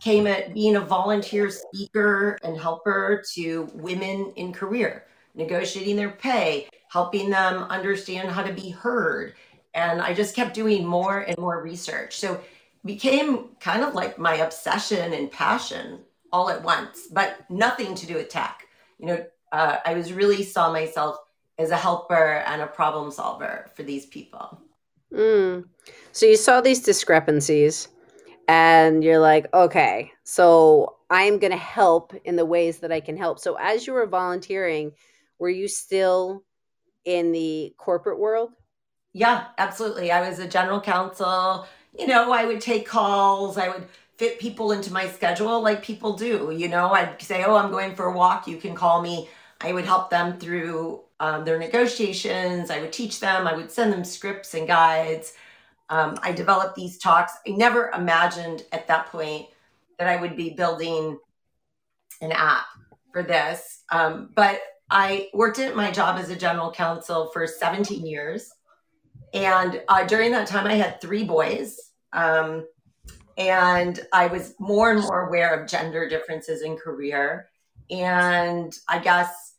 came 0.00 0.26
at 0.26 0.54
being 0.54 0.76
a 0.76 0.80
volunteer 0.80 1.50
speaker 1.50 2.38
and 2.42 2.58
helper 2.58 3.22
to 3.34 3.68
women 3.74 4.32
in 4.36 4.52
career, 4.52 5.04
negotiating 5.34 5.96
their 5.96 6.10
pay, 6.10 6.68
helping 6.96 7.28
them 7.28 7.62
understand 7.64 8.30
how 8.30 8.42
to 8.42 8.54
be 8.54 8.70
heard. 8.70 9.34
And 9.74 10.00
I 10.00 10.14
just 10.14 10.34
kept 10.34 10.54
doing 10.54 10.86
more 10.86 11.18
and 11.18 11.36
more 11.36 11.62
research. 11.62 12.16
So 12.16 12.40
became 12.86 13.50
kind 13.60 13.82
of 13.84 13.92
like 13.92 14.18
my 14.18 14.36
obsession 14.36 15.12
and 15.12 15.30
passion 15.30 16.00
all 16.32 16.48
at 16.48 16.62
once, 16.62 17.08
but 17.12 17.44
nothing 17.50 17.94
to 17.96 18.06
do 18.06 18.14
with 18.14 18.30
tech. 18.30 18.66
You 18.98 19.06
know, 19.08 19.26
uh, 19.52 19.76
I 19.84 19.92
was 19.92 20.14
really 20.14 20.42
saw 20.42 20.72
myself 20.72 21.18
as 21.58 21.70
a 21.70 21.76
helper 21.76 22.42
and 22.46 22.62
a 22.62 22.66
problem 22.66 23.10
solver 23.10 23.70
for 23.74 23.82
these 23.82 24.06
people. 24.06 24.58
Mm. 25.12 25.66
So 26.12 26.24
you 26.24 26.38
saw 26.38 26.62
these 26.62 26.80
discrepancies 26.80 27.88
and 28.48 29.04
you're 29.04 29.18
like, 29.18 29.52
okay, 29.52 30.12
so 30.24 30.96
I'm 31.10 31.38
going 31.40 31.52
to 31.52 31.58
help 31.58 32.14
in 32.24 32.36
the 32.36 32.46
ways 32.46 32.78
that 32.78 32.90
I 32.90 33.00
can 33.00 33.18
help. 33.18 33.38
So 33.38 33.58
as 33.60 33.86
you 33.86 33.92
were 33.92 34.06
volunteering, 34.06 34.92
were 35.38 35.50
you 35.50 35.68
still 35.68 36.42
in 37.06 37.32
the 37.32 37.74
corporate 37.78 38.18
world? 38.18 38.52
Yeah, 39.14 39.46
absolutely. 39.56 40.12
I 40.12 40.28
was 40.28 40.38
a 40.38 40.46
general 40.46 40.80
counsel. 40.80 41.66
You 41.98 42.06
know, 42.06 42.32
I 42.32 42.44
would 42.44 42.60
take 42.60 42.86
calls, 42.86 43.56
I 43.56 43.68
would 43.68 43.88
fit 44.18 44.38
people 44.38 44.72
into 44.72 44.92
my 44.92 45.08
schedule 45.08 45.62
like 45.62 45.82
people 45.82 46.14
do. 46.14 46.52
You 46.54 46.68
know, 46.68 46.90
I'd 46.90 47.20
say, 47.22 47.44
oh, 47.44 47.56
I'm 47.56 47.70
going 47.70 47.94
for 47.94 48.06
a 48.06 48.12
walk. 48.12 48.46
You 48.46 48.58
can 48.58 48.74
call 48.74 49.00
me. 49.00 49.28
I 49.62 49.72
would 49.72 49.86
help 49.86 50.10
them 50.10 50.38
through 50.38 51.00
um, 51.20 51.44
their 51.44 51.58
negotiations. 51.58 52.70
I 52.70 52.80
would 52.80 52.92
teach 52.92 53.20
them. 53.20 53.46
I 53.46 53.54
would 53.54 53.70
send 53.70 53.92
them 53.92 54.04
scripts 54.04 54.52
and 54.52 54.66
guides. 54.66 55.32
Um, 55.88 56.18
I 56.22 56.32
developed 56.32 56.74
these 56.74 56.98
talks. 56.98 57.32
I 57.46 57.52
never 57.52 57.90
imagined 57.90 58.64
at 58.72 58.88
that 58.88 59.06
point 59.06 59.46
that 59.98 60.08
I 60.08 60.20
would 60.20 60.36
be 60.36 60.50
building 60.50 61.18
an 62.20 62.32
app 62.32 62.66
for 63.12 63.22
this. 63.22 63.82
Um, 63.90 64.30
but 64.34 64.60
I 64.90 65.28
worked 65.34 65.58
at 65.58 65.76
my 65.76 65.90
job 65.90 66.18
as 66.18 66.30
a 66.30 66.36
general 66.36 66.70
counsel 66.70 67.30
for 67.32 67.46
17 67.46 68.06
years. 68.06 68.50
And 69.34 69.82
uh, 69.88 70.04
during 70.06 70.30
that 70.32 70.46
time, 70.46 70.66
I 70.66 70.74
had 70.74 71.00
three 71.00 71.24
boys. 71.24 71.76
Um, 72.12 72.66
and 73.36 74.00
I 74.12 74.28
was 74.28 74.54
more 74.58 74.90
and 74.90 75.00
more 75.00 75.28
aware 75.28 75.54
of 75.54 75.68
gender 75.68 76.08
differences 76.08 76.62
in 76.62 76.76
career. 76.76 77.48
And 77.90 78.72
I 78.88 78.98
guess 78.98 79.54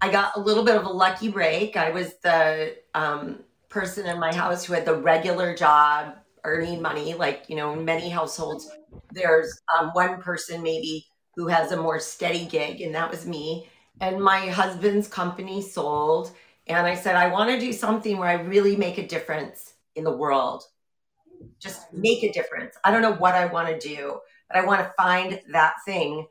I 0.00 0.10
got 0.10 0.36
a 0.36 0.40
little 0.40 0.64
bit 0.64 0.76
of 0.76 0.84
a 0.84 0.90
lucky 0.90 1.28
break. 1.28 1.76
I 1.76 1.90
was 1.90 2.14
the 2.22 2.76
um, 2.94 3.40
person 3.68 4.06
in 4.06 4.18
my 4.18 4.34
house 4.34 4.64
who 4.64 4.72
had 4.72 4.86
the 4.86 4.96
regular 4.96 5.54
job 5.54 6.14
earning 6.44 6.80
money. 6.80 7.14
Like, 7.14 7.44
you 7.48 7.56
know, 7.56 7.72
in 7.72 7.84
many 7.84 8.08
households, 8.08 8.70
there's 9.10 9.60
um, 9.76 9.90
one 9.90 10.22
person 10.22 10.62
maybe 10.62 11.06
who 11.34 11.48
has 11.48 11.72
a 11.72 11.76
more 11.76 12.00
steady 12.00 12.46
gig, 12.46 12.80
and 12.80 12.94
that 12.94 13.10
was 13.10 13.26
me. 13.26 13.68
And 14.00 14.22
my 14.22 14.46
husband's 14.46 15.08
company 15.08 15.62
sold. 15.62 16.32
And 16.66 16.86
I 16.86 16.94
said, 16.94 17.16
I 17.16 17.28
want 17.28 17.50
to 17.50 17.58
do 17.58 17.72
something 17.72 18.18
where 18.18 18.28
I 18.28 18.34
really 18.34 18.76
make 18.76 18.98
a 18.98 19.06
difference 19.06 19.74
in 19.94 20.04
the 20.04 20.16
world 20.16 20.64
just 21.58 21.92
make 21.92 22.22
a 22.22 22.32
difference. 22.32 22.76
I 22.84 22.90
don't 22.90 23.02
know 23.02 23.14
what 23.14 23.34
I 23.34 23.46
want 23.46 23.68
to 23.68 23.78
do, 23.78 24.20
but 24.48 24.58
I 24.58 24.64
want 24.64 24.80
to 24.80 24.92
find 24.96 25.40
that 25.52 25.74
thing. 25.84 26.26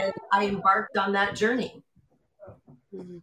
And 0.00 0.12
I 0.32 0.46
embarked 0.46 0.96
on 0.96 1.12
that 1.12 1.34
journey. 1.34 1.82
Mm-hmm. 2.94 3.18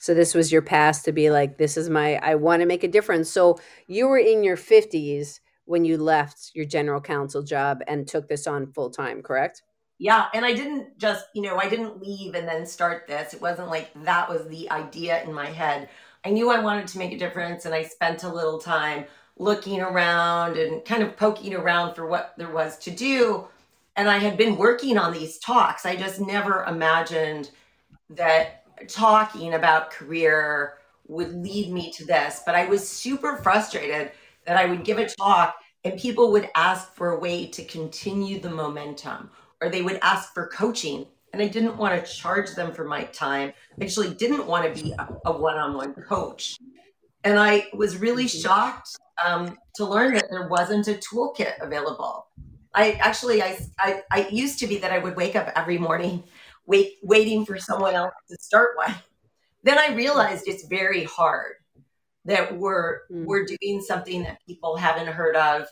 So 0.00 0.14
this 0.14 0.34
was 0.34 0.52
your 0.52 0.62
past 0.62 1.04
to 1.04 1.12
be 1.12 1.30
like, 1.30 1.58
this 1.58 1.76
is 1.76 1.90
my, 1.90 2.16
I 2.16 2.36
want 2.36 2.60
to 2.60 2.66
make 2.66 2.84
a 2.84 2.88
difference. 2.88 3.28
So 3.28 3.58
you 3.88 4.08
were 4.08 4.18
in 4.18 4.42
your 4.42 4.56
50s 4.56 5.40
when 5.64 5.84
you 5.84 5.98
left 5.98 6.52
your 6.54 6.64
general 6.64 7.00
counsel 7.00 7.42
job 7.42 7.82
and 7.86 8.06
took 8.06 8.28
this 8.28 8.46
on 8.46 8.72
full 8.72 8.90
time, 8.90 9.22
correct? 9.22 9.62
Yeah. 9.98 10.26
And 10.32 10.44
I 10.44 10.52
didn't 10.52 10.98
just, 10.98 11.26
you 11.34 11.42
know, 11.42 11.56
I 11.58 11.68
didn't 11.68 12.00
leave 12.00 12.34
and 12.34 12.46
then 12.46 12.64
start 12.66 13.06
this. 13.06 13.34
It 13.34 13.40
wasn't 13.40 13.68
like 13.68 13.90
that 14.04 14.28
was 14.28 14.46
the 14.46 14.70
idea 14.70 15.22
in 15.24 15.32
my 15.32 15.46
head. 15.46 15.88
I 16.24 16.30
knew 16.30 16.50
I 16.50 16.60
wanted 16.60 16.86
to 16.88 16.98
make 16.98 17.12
a 17.12 17.18
difference 17.18 17.64
and 17.64 17.74
I 17.74 17.82
spent 17.82 18.22
a 18.22 18.32
little 18.32 18.58
time 18.58 19.06
looking 19.38 19.80
around 19.80 20.56
and 20.56 20.84
kind 20.84 21.02
of 21.02 21.16
poking 21.16 21.54
around 21.54 21.94
for 21.94 22.06
what 22.06 22.34
there 22.36 22.50
was 22.52 22.78
to 22.78 22.90
do. 22.90 23.48
And 23.96 24.08
I 24.08 24.18
had 24.18 24.36
been 24.36 24.56
working 24.56 24.98
on 24.98 25.12
these 25.12 25.38
talks. 25.38 25.84
I 25.84 25.96
just 25.96 26.20
never 26.20 26.64
imagined 26.64 27.50
that 28.10 28.64
talking 28.88 29.54
about 29.54 29.90
career 29.90 30.74
would 31.08 31.34
lead 31.42 31.72
me 31.72 31.90
to 31.92 32.04
this. 32.04 32.42
But 32.46 32.54
I 32.54 32.66
was 32.66 32.88
super 32.88 33.36
frustrated 33.38 34.12
that 34.46 34.56
I 34.56 34.66
would 34.66 34.84
give 34.84 34.98
a 34.98 35.08
talk 35.08 35.56
and 35.84 35.98
people 35.98 36.30
would 36.32 36.48
ask 36.54 36.94
for 36.94 37.10
a 37.10 37.18
way 37.18 37.46
to 37.46 37.64
continue 37.64 38.40
the 38.40 38.50
momentum 38.50 39.30
or 39.60 39.68
they 39.68 39.82
would 39.82 39.98
ask 40.02 40.32
for 40.34 40.46
coaching. 40.48 41.06
And 41.32 41.42
I 41.42 41.48
didn't 41.48 41.76
want 41.76 41.94
to 41.94 42.10
charge 42.10 42.54
them 42.54 42.72
for 42.72 42.84
my 42.84 43.04
time. 43.04 43.52
I 43.80 43.84
actually 43.84 44.14
didn't 44.14 44.46
want 44.46 44.74
to 44.74 44.82
be 44.82 44.94
a 45.26 45.32
one 45.32 45.58
on 45.58 45.76
one 45.76 45.94
coach. 45.94 46.56
And 47.24 47.38
I 47.38 47.66
was 47.74 47.98
really 47.98 48.24
mm-hmm. 48.24 48.40
shocked 48.40 48.96
um, 49.22 49.58
to 49.74 49.84
learn 49.84 50.14
that 50.14 50.30
there 50.30 50.48
wasn't 50.48 50.88
a 50.88 50.94
toolkit 50.94 51.60
available. 51.60 52.28
I 52.74 52.92
actually, 52.92 53.42
I, 53.42 53.58
I, 53.78 54.02
I 54.10 54.28
used 54.28 54.58
to 54.60 54.66
be 54.66 54.78
that 54.78 54.92
I 54.92 54.98
would 54.98 55.16
wake 55.16 55.36
up 55.36 55.50
every 55.56 55.78
morning, 55.78 56.22
wait, 56.66 56.94
waiting 57.02 57.44
for 57.44 57.58
someone 57.58 57.94
else 57.94 58.14
to 58.30 58.36
start 58.40 58.76
one. 58.76 58.94
Then 59.64 59.78
I 59.78 59.94
realized 59.94 60.44
it's 60.46 60.66
very 60.66 61.04
hard 61.04 61.54
that 62.24 62.56
we're 62.56 63.00
mm. 63.10 63.24
we're 63.24 63.44
doing 63.44 63.80
something 63.80 64.22
that 64.22 64.38
people 64.46 64.76
haven't 64.76 65.08
heard 65.08 65.34
of, 65.34 65.66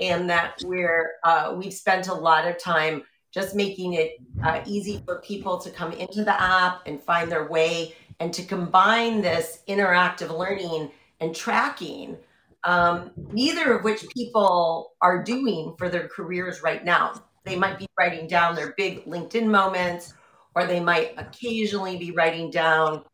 and 0.00 0.30
that 0.30 0.62
we're 0.64 1.12
uh, 1.24 1.54
we've 1.56 1.74
spent 1.74 2.08
a 2.08 2.14
lot 2.14 2.46
of 2.46 2.58
time 2.58 3.02
just 3.36 3.54
making 3.54 3.92
it 3.92 4.16
uh, 4.42 4.62
easy 4.64 5.02
for 5.04 5.20
people 5.20 5.58
to 5.58 5.68
come 5.68 5.92
into 5.92 6.24
the 6.24 6.42
app 6.42 6.80
and 6.86 6.98
find 6.98 7.30
their 7.30 7.46
way, 7.46 7.94
and 8.18 8.32
to 8.32 8.42
combine 8.42 9.20
this 9.20 9.60
interactive 9.68 10.36
learning 10.36 10.90
and 11.20 11.36
tracking 11.36 12.16
um, 12.64 13.10
neither 13.32 13.76
of 13.76 13.84
which 13.84 14.08
people 14.08 14.94
are 15.02 15.22
doing 15.22 15.74
for 15.76 15.90
their 15.90 16.08
careers 16.08 16.62
right 16.62 16.82
now. 16.82 17.12
They 17.44 17.56
might 17.56 17.78
be 17.78 17.86
writing 17.98 18.26
down 18.26 18.54
their 18.54 18.72
big 18.78 19.04
LinkedIn 19.04 19.46
moments, 19.46 20.14
or 20.54 20.64
they 20.64 20.80
might 20.80 21.12
occasionally 21.18 21.98
be 21.98 22.12
writing 22.12 22.50
down 22.50 23.04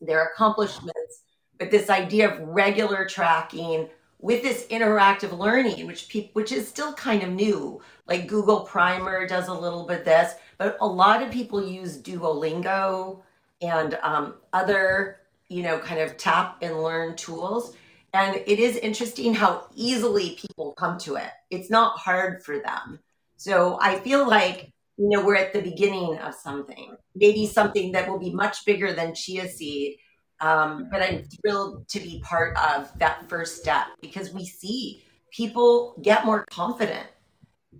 their 0.00 0.26
accomplishments. 0.26 1.24
But 1.58 1.72
this 1.72 1.90
idea 1.90 2.32
of 2.32 2.48
regular 2.48 3.08
tracking 3.08 3.88
with 4.22 4.42
this 4.42 4.66
interactive 4.68 5.36
learning, 5.36 5.86
which 5.86 6.30
which 6.32 6.52
is 6.52 6.66
still 6.66 6.94
kind 6.94 7.22
of 7.22 7.30
new, 7.30 7.82
like 8.06 8.26
Google 8.26 8.60
Primer 8.60 9.26
does 9.26 9.48
a 9.48 9.54
little 9.54 9.84
bit 9.86 10.04
this, 10.04 10.34
but 10.56 10.78
a 10.80 10.86
lot 10.86 11.22
of 11.22 11.30
people 11.30 11.62
use 11.62 12.00
Duolingo 12.00 13.20
and 13.60 13.98
um, 14.02 14.34
other, 14.54 15.18
you 15.48 15.62
know, 15.62 15.78
kind 15.78 16.00
of 16.00 16.16
tap 16.16 16.58
and 16.62 16.82
learn 16.82 17.14
tools 17.16 17.76
and 18.14 18.36
it 18.46 18.58
is 18.58 18.76
interesting 18.76 19.34
how 19.34 19.68
easily 19.74 20.36
people 20.36 20.72
come 20.72 20.98
to 20.98 21.16
it. 21.16 21.30
It's 21.50 21.70
not 21.70 21.98
hard 21.98 22.44
for 22.44 22.58
them. 22.58 23.00
So 23.36 23.78
I 23.80 24.00
feel 24.00 24.28
like, 24.28 24.70
you 24.98 25.08
know, 25.08 25.24
we're 25.24 25.36
at 25.36 25.54
the 25.54 25.62
beginning 25.62 26.18
of 26.18 26.34
something, 26.34 26.94
maybe 27.14 27.46
something 27.46 27.92
that 27.92 28.08
will 28.08 28.18
be 28.18 28.32
much 28.32 28.64
bigger 28.66 28.92
than 28.92 29.14
Chia 29.14 29.48
Seed. 29.48 29.96
Um, 30.42 30.88
but 30.90 31.00
I'm 31.00 31.22
thrilled 31.22 31.88
to 31.88 32.00
be 32.00 32.20
part 32.24 32.56
of 32.56 32.90
that 32.98 33.28
first 33.28 33.58
step 33.58 33.86
because 34.00 34.34
we 34.34 34.44
see 34.44 35.04
people 35.30 35.94
get 36.02 36.26
more 36.26 36.44
confident. 36.50 37.06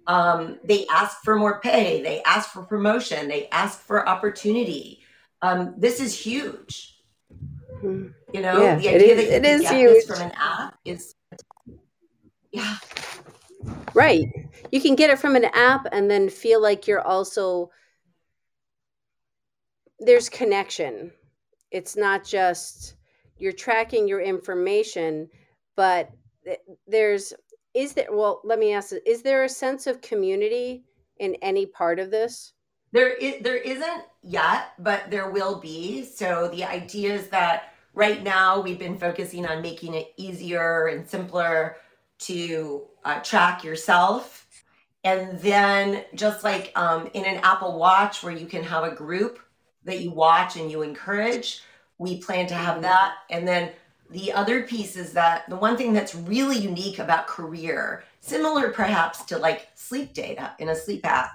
Um, 0.07 0.59
they 0.65 0.87
ask 0.87 1.23
for 1.23 1.37
more 1.37 1.61
pay, 1.61 2.03
they 2.03 2.23
ask 2.23 2.51
for 2.51 2.63
promotion, 2.63 3.29
they 3.29 3.49
ask 3.51 3.81
for 3.81 4.09
opportunity. 4.09 5.01
Um, 5.43 5.75
this 5.77 6.01
is 6.01 6.17
huge. 6.17 7.01
You 7.83 8.15
know, 8.33 8.63
yeah, 8.63 8.77
the 8.77 8.89
idea 8.89 9.17
that 9.17 9.25
you 9.25 9.31
it 9.33 9.45
is 9.45 9.69
huge. 9.69 10.05
from 10.07 10.21
an 10.23 10.33
app 10.37 10.79
is, 10.85 11.17
yeah. 12.53 12.77
Right. 13.93 14.25
You 14.71 14.81
can 14.81 14.95
get 14.95 15.11
it 15.11 15.19
from 15.19 15.35
an 15.35 15.47
app 15.47 15.87
and 15.91 16.09
then 16.09 16.29
feel 16.29 16.63
like 16.63 16.87
you're 16.87 17.01
also, 17.01 17.71
there's 19.99 20.29
connection. 20.29 21.11
It's 21.73 21.97
not 21.97 22.25
just, 22.25 22.95
you're 23.39 23.53
tracking 23.53 24.07
your 24.07 24.21
information, 24.21 25.29
but 25.75 26.11
there's 26.87 27.33
is 27.75 27.95
there 27.95 28.09
well 28.11 28.41
let 28.45 28.59
me 28.59 28.73
ask 28.73 28.93
is 29.07 29.23
there 29.23 29.45
a 29.45 29.49
sense 29.49 29.87
of 29.87 30.01
community 30.01 30.85
in 31.19 31.37
any 31.43 31.67
part 31.67 31.99
of 31.99 32.11
this? 32.11 32.53
There 32.93 33.15
is 33.15 33.43
there 33.43 33.57
isn't 33.57 34.05
yet 34.23 34.73
but 34.79 35.11
there 35.11 35.31
will 35.31 35.59
be. 35.59 36.05
So 36.05 36.49
the 36.49 36.65
idea 36.65 37.15
is 37.15 37.29
that 37.29 37.75
right 37.95 38.23
now 38.23 38.61
we've 38.61 38.79
been 38.79 38.99
focusing 38.99 39.47
on 39.47 39.63
making 39.63 39.95
it 39.95 40.13
easier 40.17 40.89
and 40.89 41.09
simpler 41.09 41.77
to 42.21 42.87
uh, 43.05 43.21
track 43.21 43.65
yourself. 43.65 44.47
And 45.05 45.41
then 45.41 46.05
just 46.15 46.45
like 46.45 46.71
um, 46.77 47.11
in 47.13 47.25
an 47.25 47.41
apple 47.43 47.77
watch 47.77 48.23
where 48.23 48.33
you 48.33 48.47
can 48.47 48.63
have 48.63 48.85
a 48.85 48.95
group 48.95 49.41
that 49.85 50.01
you 50.01 50.11
watch 50.11 50.57
and 50.57 50.71
you 50.71 50.83
encourage 50.83 51.63
we 51.99 52.21
plan 52.21 52.47
to 52.47 52.55
have 52.55 52.83
that 52.83 53.15
and 53.31 53.47
then 53.47 53.71
the 54.13 54.33
other 54.33 54.63
piece 54.63 54.97
is 54.97 55.13
that 55.15 55.49
the 55.49 55.57
one 55.57 55.77
thing 55.77 55.93
that's 55.93 56.15
really 56.15 56.59
unique 56.59 56.99
about 56.99 57.27
career, 57.27 58.05
similar 58.21 58.71
perhaps 58.71 59.25
to 59.25 59.39
like 59.39 59.69
sleep 59.75 60.13
data 60.13 60.55
in 60.59 60.69
a 60.69 60.75
sleep 60.75 61.07
app, 61.07 61.31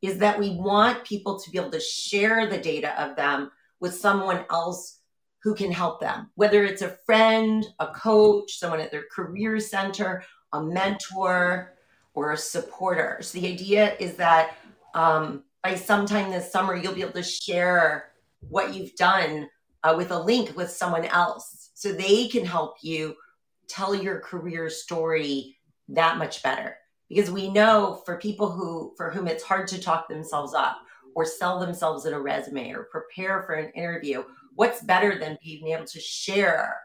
is 0.00 0.18
that 0.18 0.38
we 0.38 0.50
want 0.50 1.04
people 1.04 1.38
to 1.38 1.50
be 1.50 1.58
able 1.58 1.70
to 1.70 1.80
share 1.80 2.46
the 2.46 2.56
data 2.56 3.00
of 3.02 3.16
them 3.16 3.50
with 3.80 3.94
someone 3.94 4.44
else 4.50 5.00
who 5.42 5.54
can 5.54 5.72
help 5.72 6.00
them, 6.00 6.30
whether 6.36 6.64
it's 6.64 6.82
a 6.82 6.96
friend, 7.04 7.66
a 7.80 7.88
coach, 7.88 8.58
someone 8.58 8.80
at 8.80 8.90
their 8.90 9.04
career 9.10 9.58
center, 9.58 10.22
a 10.52 10.62
mentor, 10.62 11.74
or 12.14 12.32
a 12.32 12.36
supporter. 12.36 13.18
So 13.22 13.38
the 13.38 13.48
idea 13.48 13.96
is 13.98 14.14
that 14.16 14.56
um, 14.94 15.44
by 15.62 15.74
sometime 15.74 16.30
this 16.30 16.50
summer, 16.50 16.74
you'll 16.74 16.94
be 16.94 17.02
able 17.02 17.12
to 17.12 17.22
share 17.22 18.12
what 18.48 18.74
you've 18.74 18.94
done 18.96 19.48
uh, 19.82 19.94
with 19.96 20.10
a 20.10 20.18
link 20.18 20.56
with 20.56 20.70
someone 20.70 21.04
else. 21.06 21.70
So 21.74 21.92
they 21.92 22.28
can 22.28 22.44
help 22.44 22.76
you 22.82 23.16
tell 23.68 23.94
your 23.94 24.20
career 24.20 24.68
story 24.70 25.58
that 25.88 26.18
much 26.18 26.42
better. 26.42 26.76
Because 27.08 27.30
we 27.30 27.50
know 27.50 28.02
for 28.06 28.18
people 28.18 28.50
who 28.50 28.94
for 28.96 29.10
whom 29.10 29.26
it's 29.26 29.42
hard 29.42 29.66
to 29.68 29.80
talk 29.80 30.08
themselves 30.08 30.54
up 30.54 30.78
or 31.14 31.24
sell 31.24 31.58
themselves 31.58 32.06
in 32.06 32.14
a 32.14 32.20
resume 32.20 32.72
or 32.72 32.84
prepare 32.84 33.42
for 33.42 33.54
an 33.54 33.70
interview 33.72 34.22
what's 34.54 34.82
better 34.82 35.18
than 35.18 35.38
being 35.42 35.68
able 35.68 35.86
to 35.86 36.00
share 36.00 36.76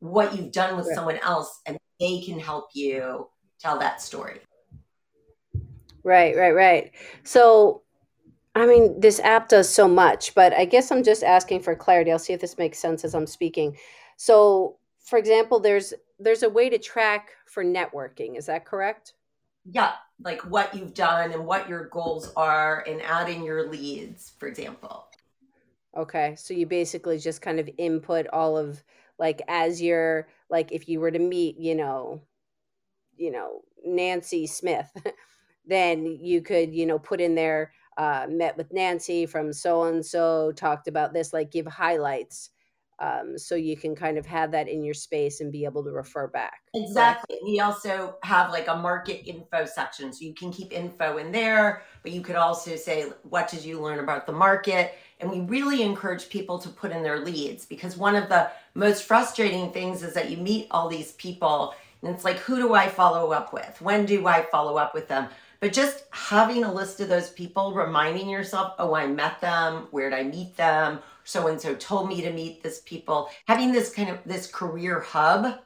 what 0.00 0.36
you've 0.36 0.52
done 0.52 0.76
with 0.76 0.86
someone 0.94 1.18
else 1.18 1.60
and 1.64 1.78
they 1.98 2.20
can 2.20 2.38
help 2.38 2.68
you 2.74 3.28
tell 3.58 3.78
that 3.78 4.00
story? 4.00 4.40
Right 6.02 6.36
right 6.36 6.54
right. 6.54 6.92
So 7.22 7.83
I 8.54 8.66
mean, 8.66 9.00
this 9.00 9.18
app 9.20 9.48
does 9.48 9.68
so 9.68 9.88
much, 9.88 10.34
but 10.34 10.52
I 10.52 10.64
guess 10.64 10.92
I'm 10.92 11.02
just 11.02 11.24
asking 11.24 11.62
for 11.62 11.74
clarity. 11.74 12.12
I'll 12.12 12.18
see 12.18 12.32
if 12.32 12.40
this 12.40 12.56
makes 12.56 12.78
sense 12.78 13.04
as 13.04 13.14
I'm 13.14 13.26
speaking. 13.26 13.76
So, 14.16 14.76
for 15.00 15.18
example, 15.18 15.58
there's 15.58 15.92
there's 16.20 16.44
a 16.44 16.50
way 16.50 16.70
to 16.70 16.78
track 16.78 17.30
for 17.46 17.64
networking. 17.64 18.36
Is 18.36 18.46
that 18.46 18.64
correct? 18.64 19.14
Yeah, 19.64 19.92
like 20.22 20.42
what 20.42 20.74
you've 20.74 20.94
done 20.94 21.32
and 21.32 21.46
what 21.46 21.68
your 21.68 21.88
goals 21.88 22.32
are 22.36 22.84
and 22.86 23.02
adding 23.02 23.42
your 23.42 23.68
leads, 23.68 24.32
for 24.38 24.46
example. 24.46 25.08
Okay. 25.96 26.34
So 26.36 26.54
you 26.54 26.66
basically 26.66 27.18
just 27.18 27.42
kind 27.42 27.58
of 27.58 27.68
input 27.78 28.26
all 28.32 28.56
of 28.56 28.82
like 29.18 29.42
as 29.48 29.80
you're 29.80 30.28
like 30.50 30.72
if 30.72 30.88
you 30.88 31.00
were 31.00 31.10
to 31.10 31.18
meet, 31.18 31.58
you 31.58 31.74
know, 31.74 32.20
you 33.16 33.30
know, 33.30 33.62
Nancy 33.84 34.46
Smith, 34.46 34.90
then 35.66 36.06
you 36.20 36.42
could, 36.42 36.74
you 36.74 36.86
know, 36.86 36.98
put 36.98 37.20
in 37.20 37.34
there 37.34 37.72
uh, 37.96 38.26
met 38.28 38.56
with 38.56 38.72
Nancy 38.72 39.26
from 39.26 39.52
so 39.52 39.84
and 39.84 40.04
so, 40.04 40.52
talked 40.52 40.88
about 40.88 41.12
this, 41.12 41.32
like 41.32 41.50
give 41.50 41.66
highlights 41.66 42.50
um, 43.00 43.36
so 43.36 43.54
you 43.54 43.76
can 43.76 43.94
kind 43.94 44.18
of 44.18 44.26
have 44.26 44.52
that 44.52 44.68
in 44.68 44.82
your 44.84 44.94
space 44.94 45.40
and 45.40 45.50
be 45.50 45.64
able 45.64 45.82
to 45.84 45.90
refer 45.90 46.28
back. 46.28 46.60
Exactly. 46.74 47.38
We 47.44 47.60
also 47.60 48.16
have 48.22 48.50
like 48.50 48.68
a 48.68 48.76
market 48.76 49.28
info 49.28 49.64
section. 49.64 50.12
So 50.12 50.24
you 50.24 50.34
can 50.34 50.52
keep 50.52 50.72
info 50.72 51.18
in 51.18 51.32
there, 51.32 51.82
but 52.02 52.12
you 52.12 52.20
could 52.20 52.36
also 52.36 52.76
say, 52.76 53.06
what 53.22 53.48
did 53.48 53.64
you 53.64 53.80
learn 53.80 53.98
about 53.98 54.26
the 54.26 54.32
market? 54.32 54.94
And 55.20 55.30
we 55.30 55.40
really 55.40 55.82
encourage 55.82 56.28
people 56.28 56.58
to 56.60 56.68
put 56.68 56.92
in 56.92 57.02
their 57.02 57.20
leads 57.20 57.66
because 57.66 57.96
one 57.96 58.14
of 58.14 58.28
the 58.28 58.50
most 58.74 59.04
frustrating 59.04 59.72
things 59.72 60.02
is 60.02 60.14
that 60.14 60.30
you 60.30 60.36
meet 60.36 60.68
all 60.70 60.88
these 60.88 61.12
people 61.12 61.74
and 62.02 62.14
it's 62.14 62.24
like, 62.24 62.36
who 62.36 62.56
do 62.56 62.74
I 62.74 62.88
follow 62.88 63.32
up 63.32 63.54
with? 63.54 63.80
When 63.80 64.04
do 64.04 64.26
I 64.26 64.42
follow 64.42 64.76
up 64.76 64.92
with 64.92 65.08
them? 65.08 65.28
But 65.64 65.72
just 65.72 66.04
having 66.10 66.62
a 66.62 66.70
list 66.70 67.00
of 67.00 67.08
those 67.08 67.30
people, 67.30 67.72
reminding 67.72 68.28
yourself, 68.28 68.74
oh, 68.78 68.94
I 68.94 69.06
met 69.06 69.40
them, 69.40 69.88
where 69.92 70.10
did 70.10 70.18
I 70.18 70.22
meet 70.22 70.54
them? 70.58 70.98
So 71.24 71.46
and 71.46 71.58
so 71.58 71.74
told 71.76 72.06
me 72.06 72.20
to 72.20 72.30
meet 72.30 72.62
this 72.62 72.82
people. 72.84 73.30
Having 73.46 73.72
this 73.72 73.90
kind 73.90 74.10
of 74.10 74.18
this 74.26 74.46
career 74.46 75.00
hub 75.00 75.60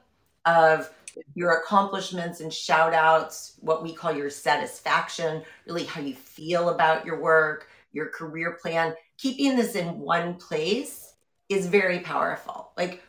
of 0.47 0.89
your 1.35 1.59
accomplishments 1.59 2.39
and 2.39 2.55
shout 2.55 2.95
outs, 2.95 3.55
what 3.59 3.83
we 3.83 3.93
call 3.93 4.13
your 4.13 4.31
satisfaction, 4.31 5.43
really 5.67 5.83
how 5.83 6.01
you 6.01 6.15
feel 6.15 6.69
about 6.69 7.05
your 7.05 7.21
work, 7.21 7.67
your 7.91 8.07
career 8.07 8.57
plan, 8.63 8.95
keeping 9.17 9.57
this 9.57 9.75
in 9.75 9.99
one 9.99 10.35
place 10.37 11.15
is 11.49 11.67
very 11.67 11.99
powerful. 11.99 12.71
Like 12.77 13.03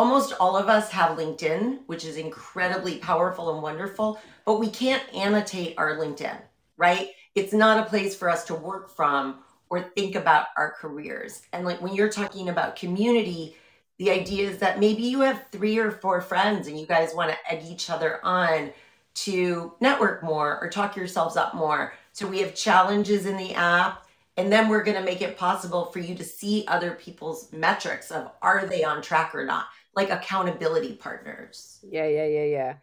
almost 0.00 0.32
all 0.40 0.56
of 0.56 0.70
us 0.70 0.90
have 0.90 1.18
LinkedIn, 1.18 1.80
which 1.84 2.06
is 2.06 2.16
incredibly 2.16 2.96
powerful 2.96 3.52
and 3.52 3.62
wonderful, 3.62 4.18
but 4.46 4.58
we 4.58 4.66
can't 4.66 5.02
annotate 5.14 5.74
our 5.76 5.98
LinkedIn, 5.98 6.38
right? 6.78 7.08
It's 7.34 7.52
not 7.52 7.78
a 7.78 7.90
place 7.90 8.16
for 8.16 8.30
us 8.30 8.44
to 8.44 8.54
work 8.54 8.88
from 8.88 9.40
or 9.68 9.82
think 9.94 10.14
about 10.14 10.46
our 10.56 10.70
careers. 10.70 11.42
And 11.52 11.66
like 11.66 11.82
when 11.82 11.94
you're 11.94 12.08
talking 12.08 12.48
about 12.48 12.76
community, 12.76 13.58
the 13.98 14.10
idea 14.10 14.48
is 14.48 14.56
that 14.56 14.80
maybe 14.80 15.02
you 15.02 15.20
have 15.20 15.44
three 15.52 15.76
or 15.76 15.90
four 15.90 16.22
friends 16.22 16.66
and 16.66 16.80
you 16.80 16.86
guys 16.86 17.14
want 17.14 17.30
to 17.30 17.52
egg 17.52 17.62
each 17.62 17.90
other 17.90 18.24
on 18.24 18.72
to 19.12 19.74
network 19.82 20.22
more 20.22 20.58
or 20.62 20.70
talk 20.70 20.96
yourselves 20.96 21.36
up 21.36 21.54
more. 21.54 21.92
So 22.14 22.26
we 22.26 22.38
have 22.38 22.54
challenges 22.54 23.26
in 23.26 23.36
the 23.36 23.52
app 23.52 24.06
and 24.38 24.50
then 24.50 24.70
we're 24.70 24.82
going 24.82 24.96
to 24.96 25.04
make 25.04 25.20
it 25.20 25.36
possible 25.36 25.84
for 25.86 25.98
you 25.98 26.14
to 26.14 26.24
see 26.24 26.64
other 26.68 26.92
people's 26.92 27.52
metrics 27.52 28.10
of 28.10 28.30
are 28.40 28.64
they 28.64 28.82
on 28.82 29.02
track 29.02 29.34
or 29.34 29.44
not 29.44 29.66
like 29.94 30.10
accountability 30.10 30.94
partners. 30.94 31.78
Yeah, 31.82 32.06
yeah, 32.06 32.26
yeah, 32.26 32.44
yeah. 32.44 32.74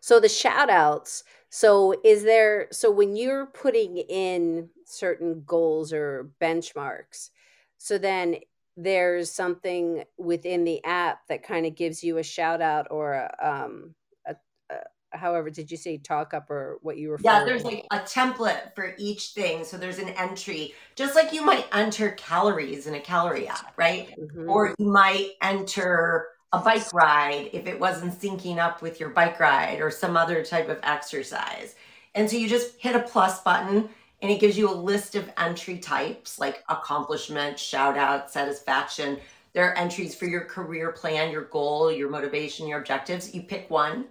So 0.00 0.20
the 0.20 0.28
shout 0.28 0.70
outs. 0.70 1.24
So 1.50 1.94
is 2.04 2.22
there 2.24 2.68
so 2.72 2.90
when 2.90 3.14
you're 3.14 3.46
putting 3.46 3.98
in 3.98 4.70
certain 4.84 5.42
goals 5.46 5.92
or 5.92 6.30
benchmarks, 6.40 7.30
so 7.78 7.98
then 7.98 8.36
there's 8.76 9.30
something 9.30 10.04
within 10.18 10.64
the 10.64 10.82
app 10.84 11.26
that 11.28 11.42
kind 11.42 11.66
of 11.66 11.74
gives 11.74 12.02
you 12.02 12.18
a 12.18 12.22
shout 12.22 12.62
out 12.62 12.86
or 12.90 13.12
a, 13.12 13.36
um 13.42 13.94
a, 14.26 14.34
a, 14.70 14.76
however 15.16 15.50
did 15.50 15.70
you 15.70 15.76
say 15.76 15.98
talk 15.98 16.32
up 16.32 16.50
or 16.50 16.78
what 16.80 16.96
you 16.96 17.10
were 17.10 17.18
yeah 17.22 17.44
there's 17.44 17.64
like 17.64 17.84
a 17.90 17.98
template 17.98 18.74
for 18.74 18.94
each 18.98 19.28
thing 19.30 19.62
so 19.62 19.76
there's 19.76 19.98
an 19.98 20.08
entry 20.10 20.72
just 20.94 21.14
like 21.14 21.32
you 21.32 21.44
might 21.44 21.66
enter 21.72 22.12
calories 22.12 22.86
in 22.86 22.94
a 22.94 23.00
calorie 23.00 23.46
app 23.46 23.74
right 23.76 24.08
mm-hmm. 24.18 24.48
or 24.48 24.74
you 24.78 24.86
might 24.86 25.32
enter 25.42 26.28
a 26.52 26.58
bike 26.58 26.92
ride 26.92 27.48
if 27.52 27.66
it 27.66 27.78
wasn't 27.78 28.18
syncing 28.18 28.58
up 28.58 28.82
with 28.82 29.00
your 29.00 29.10
bike 29.10 29.40
ride 29.40 29.80
or 29.80 29.90
some 29.90 30.16
other 30.16 30.44
type 30.44 30.68
of 30.68 30.78
exercise. 30.82 31.74
And 32.14 32.28
so 32.28 32.36
you 32.36 32.48
just 32.48 32.78
hit 32.78 32.94
a 32.94 33.00
plus 33.00 33.42
button 33.42 33.88
and 34.20 34.30
it 34.30 34.38
gives 34.38 34.58
you 34.58 34.70
a 34.70 34.72
list 34.72 35.14
of 35.14 35.30
entry 35.38 35.78
types 35.78 36.38
like 36.38 36.62
accomplishment, 36.68 37.58
shout 37.58 37.96
out, 37.96 38.30
satisfaction. 38.30 39.18
There 39.54 39.68
are 39.68 39.76
entries 39.76 40.14
for 40.14 40.26
your 40.26 40.44
career 40.44 40.92
plan, 40.92 41.30
your 41.30 41.44
goal, 41.44 41.90
your 41.90 42.10
motivation, 42.10 42.68
your 42.68 42.78
objectives. 42.78 43.34
You 43.34 43.42
pick 43.42 43.68
one, 43.70 44.06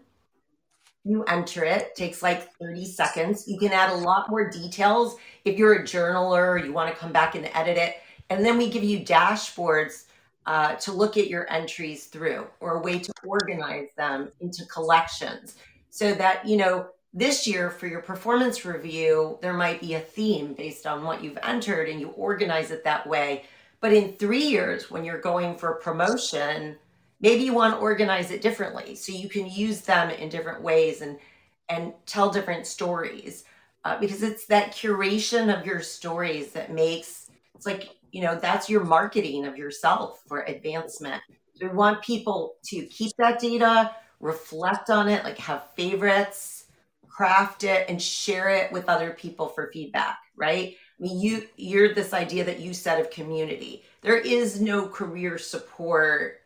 you 1.03 1.23
enter 1.25 1.63
it, 1.63 1.81
it 1.81 1.95
takes 1.95 2.21
like 2.21 2.51
30 2.55 2.85
seconds. 2.85 3.47
You 3.47 3.57
can 3.57 3.71
add 3.71 3.91
a 3.91 3.95
lot 3.95 4.29
more 4.29 4.49
details 4.49 5.15
if 5.45 5.57
you're 5.57 5.75
a 5.75 5.83
journaler, 5.83 6.63
you 6.63 6.73
want 6.73 6.93
to 6.93 6.99
come 6.99 7.11
back 7.11 7.35
and 7.35 7.49
edit 7.53 7.77
it. 7.77 7.95
And 8.29 8.45
then 8.45 8.57
we 8.57 8.69
give 8.69 8.83
you 8.83 8.99
dashboards 8.99 10.05
uh, 10.45 10.75
to 10.75 10.91
look 10.91 11.17
at 11.17 11.27
your 11.27 11.51
entries 11.51 12.05
through 12.05 12.47
or 12.59 12.77
a 12.77 12.81
way 12.81 12.99
to 12.99 13.13
organize 13.25 13.89
them 13.95 14.31
into 14.39 14.65
collections 14.65 15.55
so 15.89 16.13
that 16.15 16.45
you 16.47 16.57
know 16.57 16.87
this 17.13 17.45
year 17.45 17.69
for 17.69 17.87
your 17.87 18.01
performance 18.01 18.65
review 18.65 19.37
there 19.41 19.53
might 19.53 19.81
be 19.81 19.93
a 19.95 19.99
theme 19.99 20.53
based 20.53 20.87
on 20.87 21.03
what 21.03 21.23
you've 21.23 21.37
entered 21.43 21.89
and 21.89 21.99
you 21.99 22.09
organize 22.09 22.71
it 22.71 22.83
that 22.83 23.05
way. 23.05 23.43
But 23.81 23.93
in 23.93 24.13
three 24.13 24.45
years 24.45 24.89
when 24.89 25.03
you're 25.03 25.21
going 25.21 25.57
for 25.57 25.75
promotion 25.75 26.77
maybe 27.21 27.43
you 27.43 27.53
want 27.53 27.75
to 27.75 27.79
organize 27.79 28.31
it 28.31 28.41
differently 28.41 28.95
so 28.95 29.11
you 29.11 29.29
can 29.29 29.45
use 29.49 29.81
them 29.81 30.09
in 30.09 30.29
different 30.29 30.61
ways 30.61 31.01
and 31.01 31.17
and 31.69 31.93
tell 32.05 32.29
different 32.29 32.65
stories 32.65 33.45
uh, 33.85 33.97
because 33.99 34.23
it's 34.23 34.45
that 34.47 34.71
curation 34.71 35.57
of 35.57 35.65
your 35.65 35.81
stories 35.81 36.51
that 36.51 36.71
makes 36.71 37.29
it's 37.55 37.65
like 37.65 37.89
you 38.11 38.21
know 38.21 38.35
that's 38.35 38.69
your 38.69 38.83
marketing 38.83 39.45
of 39.45 39.57
yourself 39.57 40.21
for 40.27 40.41
advancement 40.41 41.21
we 41.61 41.67
want 41.69 42.01
people 42.01 42.55
to 42.63 42.85
keep 42.87 43.15
that 43.17 43.39
data 43.39 43.95
reflect 44.19 44.89
on 44.89 45.07
it 45.07 45.23
like 45.23 45.37
have 45.37 45.69
favorites 45.75 46.65
craft 47.07 47.63
it 47.63 47.85
and 47.89 48.01
share 48.01 48.49
it 48.49 48.71
with 48.71 48.87
other 48.87 49.11
people 49.11 49.47
for 49.47 49.71
feedback 49.71 50.19
right 50.35 50.75
i 50.99 51.03
mean 51.03 51.19
you 51.19 51.47
you're 51.57 51.93
this 51.93 52.13
idea 52.13 52.43
that 52.43 52.59
you 52.59 52.73
said 52.73 52.99
of 52.99 53.09
community 53.09 53.83
there 54.01 54.17
is 54.17 54.61
no 54.61 54.87
career 54.87 55.37
support 55.37 56.41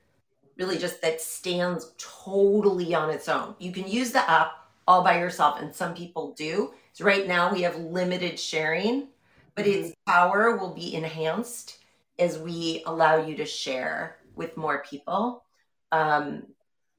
really 0.58 0.78
just 0.78 1.02
that 1.02 1.22
stands 1.22 1.94
totally 1.98 2.94
on 2.94 3.10
its 3.10 3.28
own. 3.28 3.56
You 3.60 3.72
can 3.72 3.88
use 3.88 4.12
the 4.12 4.30
app 4.30 4.54
all 4.88 5.04
by 5.04 5.20
yourself, 5.20 5.60
and 5.60 5.74
some 5.74 5.94
people 5.94 6.34
do. 6.34 6.74
So 6.94 7.06
right 7.06 7.28
now 7.28 7.52
we 7.52 7.62
have 7.64 7.76
limited 7.78 8.40
sharing, 8.40 9.08
but 9.56 9.68
its 9.68 9.90
mm-hmm. 9.90 10.12
power 10.12 10.58
will 10.58 10.74
be 10.74 10.94
enhanced 10.94 11.80
as 12.20 12.38
we 12.38 12.84
allow 12.86 13.26
you 13.26 13.36
to 13.38 13.46
share 13.46 14.18
with 14.36 14.58
more 14.58 14.84
people. 14.90 15.44
Um, 15.92 16.44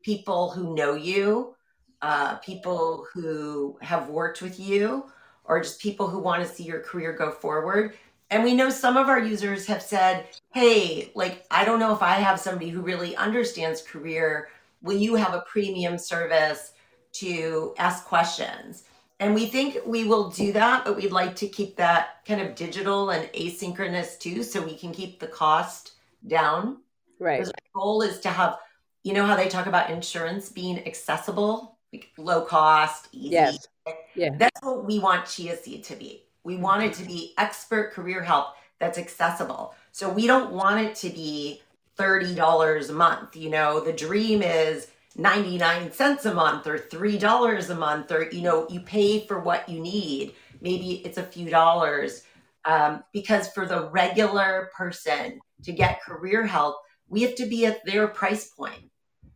people 0.03 0.51
who 0.51 0.75
know 0.75 0.95
you, 0.95 1.55
uh, 2.03 2.37
people 2.37 3.07
who 3.13 3.79
have 3.83 4.09
worked 4.09 4.43
with 4.43 4.59
you, 4.61 5.07
or 5.45 5.61
just 5.61 5.81
people 5.81 6.09
who 6.09 6.19
want 6.19 6.43
to 6.43 6.49
see 6.49 6.65
your 6.65 6.81
career 6.81 7.13
go 7.13 7.31
forward. 7.31 7.95
And 8.31 8.43
we 8.43 8.55
know 8.55 8.71
some 8.71 8.97
of 8.97 9.09
our 9.09 9.21
users 9.21 9.67
have 9.67 9.83
said, 9.83 10.27
hey, 10.53 11.13
like, 11.15 11.47
I 11.51 11.65
don't 11.65 11.79
know 11.79 11.95
if 11.95 12.03
I 12.03 12.15
have 12.15 12.41
somebody 12.41 12.71
who 12.71 12.81
really 12.81 13.15
understands 13.17 13.83
career. 13.83 14.49
Will 14.83 14.97
you 14.97 15.15
have 15.15 15.35
a 15.35 15.45
premium 15.49 15.97
service 15.97 16.73
to 17.13 17.75
ask 17.79 18.05
questions? 18.05 18.85
And 19.19 19.35
we 19.35 19.47
think 19.47 19.79
we 19.87 20.05
will 20.05 20.29
do 20.29 20.53
that, 20.53 20.85
but 20.85 20.97
we'd 20.97 21.13
like 21.13 21.37
to 21.37 21.49
keep 21.49 21.77
that 21.77 22.25
kind 22.27 22.41
of 22.41 22.55
digital 22.55 23.11
and 23.11 23.27
asynchronous 23.33 24.19
too, 24.19 24.43
so 24.43 24.63
we 24.63 24.77
can 24.77 24.93
keep 24.93 25.21
the 25.21 25.27
cost 25.27 25.93
down. 26.27 26.79
Right. 27.19 27.39
Because 27.39 27.51
our 27.51 27.81
goal 27.81 28.03
is 28.03 28.21
to 28.21 28.29
have, 28.29 28.59
you 29.05 29.15
know, 29.15 29.25
how 29.25 29.37
they 29.37 29.49
talk 29.49 29.67
about 29.67 29.91
insurance 29.91 30.51
being 30.51 30.87
accessible, 30.87 31.79
like 31.93 32.11
low 32.19 32.43
cost, 32.43 33.09
easy. 33.13 33.31
Yes. 33.31 33.67
Yeah. 34.15 34.31
That's 34.37 34.61
what 34.63 34.85
we 34.85 34.99
want 34.99 35.27
Chia 35.27 35.57
Seed 35.57 35.85
to 35.85 35.97
be. 35.97 36.25
We 36.45 36.55
mm-hmm. 36.55 36.63
want 36.63 36.83
it 36.83 36.93
to 36.95 37.05
be 37.05 37.33
expert 37.39 37.93
career 37.93 38.23
help 38.23 38.49
that's 38.79 38.99
accessible. 38.99 39.75
So 39.93 40.11
we 40.11 40.27
don't 40.27 40.53
want 40.53 40.85
it 40.85 40.95
to 40.97 41.09
be 41.09 41.63
$30 41.99 42.91
a 42.91 42.93
month. 42.93 43.37
You 43.37 43.49
know, 43.49 43.81
the 43.81 43.93
dream 43.93 44.43
is 44.43 44.89
99 45.17 45.93
cents 45.93 46.27
a 46.27 46.35
month 46.35 46.67
or 46.67 46.79
$3 46.79 47.71
a 47.71 47.75
month, 47.75 48.13
or, 48.13 48.29
you 48.31 48.43
know, 48.43 48.67
you 48.69 48.81
pay 48.81 49.27
for 49.27 49.41
what 49.41 49.69
you 49.69 49.81
need. 49.81 50.35
Maybe 50.61 51.03
it's 51.05 51.19
a 51.19 51.23
few 51.23 51.49
dollars. 51.49 52.23
Um, 52.65 53.05
because 53.13 53.49
for 53.49 53.65
the 53.65 53.89
regular 53.91 54.71
person 54.77 55.39
to 55.63 55.73
get 55.73 56.03
career 56.03 56.45
help, 56.45 56.77
we 57.09 57.23
have 57.23 57.37
to 57.37 57.47
be 57.47 57.65
at 57.65 57.85
their 57.87 58.09
price 58.09 58.49
point. 58.49 58.91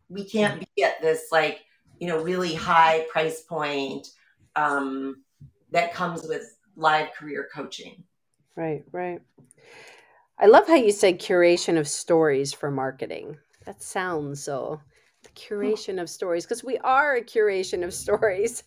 We 0.09 0.25
can't 0.25 0.63
be 0.75 0.83
at 0.83 1.01
this, 1.01 1.27
like, 1.31 1.61
you 1.99 2.07
know, 2.07 2.21
really 2.21 2.53
high 2.53 3.05
price 3.09 3.41
point 3.41 4.07
um, 4.55 5.23
that 5.71 5.93
comes 5.93 6.27
with 6.27 6.57
live 6.75 7.13
career 7.13 7.47
coaching. 7.53 8.03
Right, 8.57 8.83
right. 8.91 9.21
I 10.37 10.47
love 10.47 10.67
how 10.67 10.75
you 10.75 10.91
said 10.91 11.19
curation 11.19 11.79
of 11.79 11.87
stories 11.87 12.51
for 12.51 12.69
marketing. 12.69 13.37
That 13.65 13.81
sounds 13.81 14.43
so 14.43 14.81
curation 15.35 16.01
of 16.01 16.09
stories 16.09 16.45
because 16.45 16.63
we 16.63 16.77
are 16.79 17.15
a 17.15 17.21
curation 17.21 17.83
of 17.83 17.93
stories. 17.93 18.63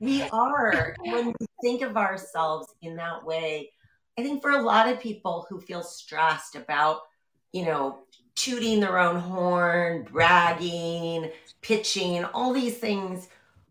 we 0.00 0.22
are. 0.22 0.94
When 1.00 1.26
we 1.26 1.46
think 1.62 1.82
of 1.82 1.96
ourselves 1.96 2.74
in 2.82 2.96
that 2.96 3.24
way, 3.24 3.70
I 4.18 4.22
think 4.22 4.42
for 4.42 4.50
a 4.50 4.62
lot 4.62 4.88
of 4.88 5.00
people 5.00 5.46
who 5.48 5.60
feel 5.60 5.82
stressed 5.82 6.56
about, 6.56 7.00
you 7.52 7.64
know, 7.64 7.98
tooting 8.34 8.80
their 8.80 8.98
own 8.98 9.20
horn, 9.20 10.06
bragging, 10.10 11.30
pitching, 11.62 12.24
all 12.24 12.52
these 12.52 12.78
things, 12.78 13.28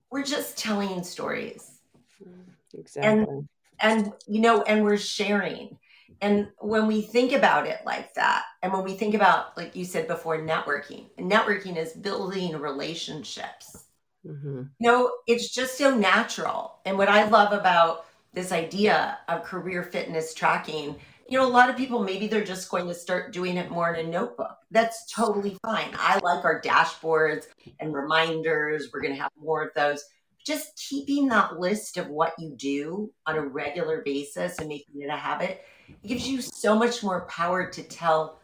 we're 0.10 0.24
just 0.24 0.58
telling 0.58 1.04
stories. 1.04 1.80
Mm-hmm. 2.22 2.80
Exactly. 2.80 3.12
And 3.12 3.50
and 3.80 4.14
you 4.28 4.40
know 4.40 4.62
and 4.64 4.84
we're 4.84 4.98
sharing 4.98 5.78
and 6.24 6.48
when 6.60 6.88
we 6.88 7.02
think 7.02 7.34
about 7.34 7.68
it 7.68 7.80
like 7.86 8.14
that 8.14 8.44
and 8.64 8.72
when 8.72 8.84
we 8.84 8.96
think 8.96 9.14
about 9.14 9.56
like 9.58 9.76
you 9.76 9.84
said 9.84 10.08
before 10.08 10.40
networking 10.40 11.06
networking 11.20 11.78
is 11.78 11.94
building 11.94 12.58
relationships. 12.58 13.86
Mm-hmm. 14.26 14.64
you 14.80 14.90
know 14.90 15.12
it's 15.28 15.54
just 15.54 15.78
so 15.78 15.94
natural. 15.96 16.80
And 16.86 16.98
what 16.98 17.10
i 17.10 17.28
love 17.28 17.52
about 17.52 18.06
this 18.34 18.52
idea 18.52 19.20
of 19.28 19.44
career 19.44 19.84
fitness 19.84 20.34
tracking 20.34 20.96
you 21.28 21.38
know 21.38 21.46
a 21.46 21.50
lot 21.50 21.70
of 21.70 21.76
people 21.76 22.04
maybe 22.04 22.28
they're 22.28 22.44
just 22.44 22.70
going 22.70 22.88
to 22.88 22.94
start 22.94 23.34
doing 23.34 23.58
it 23.58 23.70
more 23.70 23.94
in 23.94 24.06
a 24.06 24.10
notebook. 24.10 24.58
That's 24.72 25.12
totally 25.12 25.58
fine. 25.64 25.92
I 25.94 26.20
like 26.20 26.44
our 26.46 26.62
dashboards 26.62 27.46
and 27.80 27.94
reminders. 27.94 28.90
We're 28.94 29.02
going 29.02 29.16
to 29.16 29.22
have 29.22 29.32
more 29.40 29.64
of 29.64 29.74
those. 29.74 30.04
Just 30.46 30.76
keeping 30.90 31.30
that 31.30 31.60
list 31.60 31.98
of 31.98 32.10
what 32.10 32.34
you 32.38 32.54
do 32.58 33.12
on 33.26 33.38
a 33.38 33.42
regular 33.42 34.02
basis 34.02 34.60
and 34.60 34.68
making 34.68 35.02
it 35.02 35.10
a 35.10 35.16
habit 35.16 35.64
it 36.04 36.08
gives 36.08 36.28
you 36.28 36.42
so 36.42 36.78
much 36.78 37.04
more 37.04 37.26
power 37.26 37.70
to 37.70 37.84
tell 37.84 38.40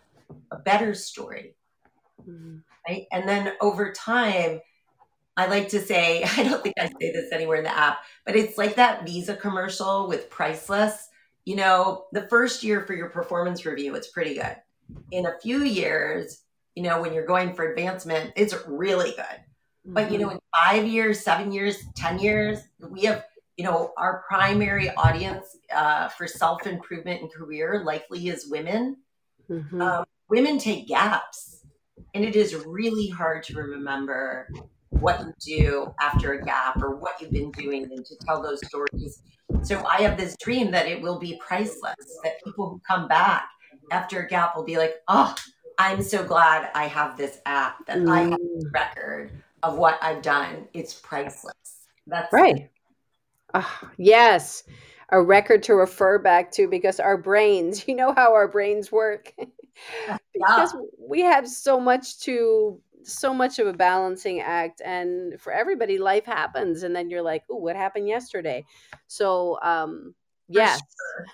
a 0.52 0.58
better 0.58 0.94
story 0.94 1.56
mm-hmm. 2.22 2.58
right 2.88 3.06
and 3.12 3.28
then 3.28 3.54
over 3.62 3.92
time 3.92 4.60
i 5.38 5.48
like 5.48 5.70
to 5.70 5.80
say 5.80 6.24
i 6.38 6.44
don't 6.44 6.62
think 6.64 6.76
i 6.80 6.88
say 6.88 7.12
this 7.12 7.32
anywhere 7.32 7.58
in 7.58 7.64
the 7.64 7.78
app 7.78 8.00
but 8.26 8.36
it's 8.36 8.58
like 8.58 8.76
that 8.76 9.06
visa 9.06 9.36
commercial 9.36 10.08
with 10.08 10.30
priceless 10.30 11.08
you 11.46 11.56
know 11.56 12.06
the 12.12 12.28
first 12.28 12.64
year 12.64 12.82
for 12.82 12.94
your 12.94 13.10
performance 13.10 13.66
review 13.66 13.96
it's 13.96 14.10
pretty 14.10 14.36
good 14.36 14.56
in 15.12 15.26
a 15.26 15.40
few 15.42 15.64
years 15.64 16.42
you 16.76 16.84
know 16.84 17.02
when 17.02 17.14
you're 17.14 17.26
going 17.26 17.54
for 17.54 17.70
advancement 17.70 18.32
it's 18.36 18.56
really 18.68 19.12
good 19.12 19.44
but 19.86 20.12
you 20.12 20.18
know, 20.18 20.28
mm-hmm. 20.28 20.36
in 20.36 20.42
five 20.54 20.88
years, 20.88 21.20
seven 21.22 21.52
years, 21.52 21.78
ten 21.96 22.20
years, 22.20 22.60
we 22.80 23.02
have 23.02 23.26
you 23.60 23.66
know 23.66 23.92
our 23.98 24.24
primary 24.26 24.90
audience 24.92 25.58
uh, 25.76 26.08
for 26.08 26.28
self 26.28 26.66
improvement 26.66 27.22
and 27.22 27.30
career 27.30 27.84
likely 27.84 28.30
is 28.30 28.48
women. 28.48 28.96
Mm-hmm. 29.50 29.82
Um, 29.82 30.06
women 30.30 30.58
take 30.58 30.88
gaps, 30.88 31.66
and 32.14 32.24
it 32.24 32.38
is 32.38 32.56
really 32.56 33.10
hard 33.10 33.44
to 33.44 33.56
remember 33.56 34.48
what 34.92 35.20
you 35.20 35.34
do 35.58 35.94
after 36.00 36.36
a 36.36 36.46
gap 36.46 36.82
or 36.82 36.96
what 36.96 37.20
you've 37.20 37.32
been 37.32 37.52
doing 37.52 37.84
and 37.84 38.06
to 38.06 38.16
tell 38.26 38.42
those 38.42 38.66
stories. 38.66 39.24
So 39.64 39.86
I 39.86 40.04
have 40.04 40.18
this 40.18 40.38
dream 40.38 40.72
that 40.72 40.88
it 40.88 41.02
will 41.02 41.20
be 41.20 41.38
priceless. 41.46 42.20
That 42.24 42.42
people 42.46 42.70
who 42.70 42.82
come 42.88 43.10
back 43.10 43.50
after 43.92 44.22
a 44.22 44.28
gap 44.28 44.56
will 44.56 44.64
be 44.64 44.78
like, 44.78 44.96
oh. 45.10 45.36
I'm 45.82 46.04
so 46.04 46.26
glad 46.26 46.72
I 46.76 46.88
have 46.88 47.16
this 47.16 47.40
app 47.46 47.86
that 47.86 48.00
mm. 48.00 48.12
I 48.12 48.24
have 48.24 48.32
this 48.32 48.66
mm. 48.66 48.74
record 48.74 49.32
of 49.64 49.78
what 49.78 49.98
I've 50.02 50.22
done, 50.22 50.68
it's 50.74 50.94
priceless. 50.94 51.54
That's 52.06 52.34
right. 52.34 52.70
Oh, 53.54 53.80
yes. 53.98 54.64
A 55.12 55.22
record 55.22 55.64
to 55.64 55.74
refer 55.74 56.20
back 56.20 56.52
to 56.52 56.68
because 56.68 57.00
our 57.00 57.18
brains, 57.18 57.88
you 57.88 57.96
know 57.96 58.14
how 58.14 58.34
our 58.34 58.48
brains 58.48 58.92
work. 58.92 59.34
because 60.34 60.74
yeah. 60.74 60.82
we 60.98 61.22
have 61.22 61.48
so 61.48 61.80
much 61.80 62.20
to 62.20 62.82
so 63.04 63.34
much 63.34 63.60
of 63.60 63.68
a 63.68 63.74
balancing 63.74 64.42
act 64.42 64.82
and 64.84 65.40
for 65.40 65.54
everybody 65.54 65.98
life 65.98 66.26
happens 66.26 66.84
and 66.84 66.96
then 66.96 67.10
you're 67.10 67.22
like, 67.22 67.44
"Oh, 67.50 67.56
what 67.56 67.76
happened 67.76 68.08
yesterday?" 68.08 68.66
So, 69.08 69.58
um 69.62 70.14
yes. 70.48 70.80
Sure. 70.80 71.26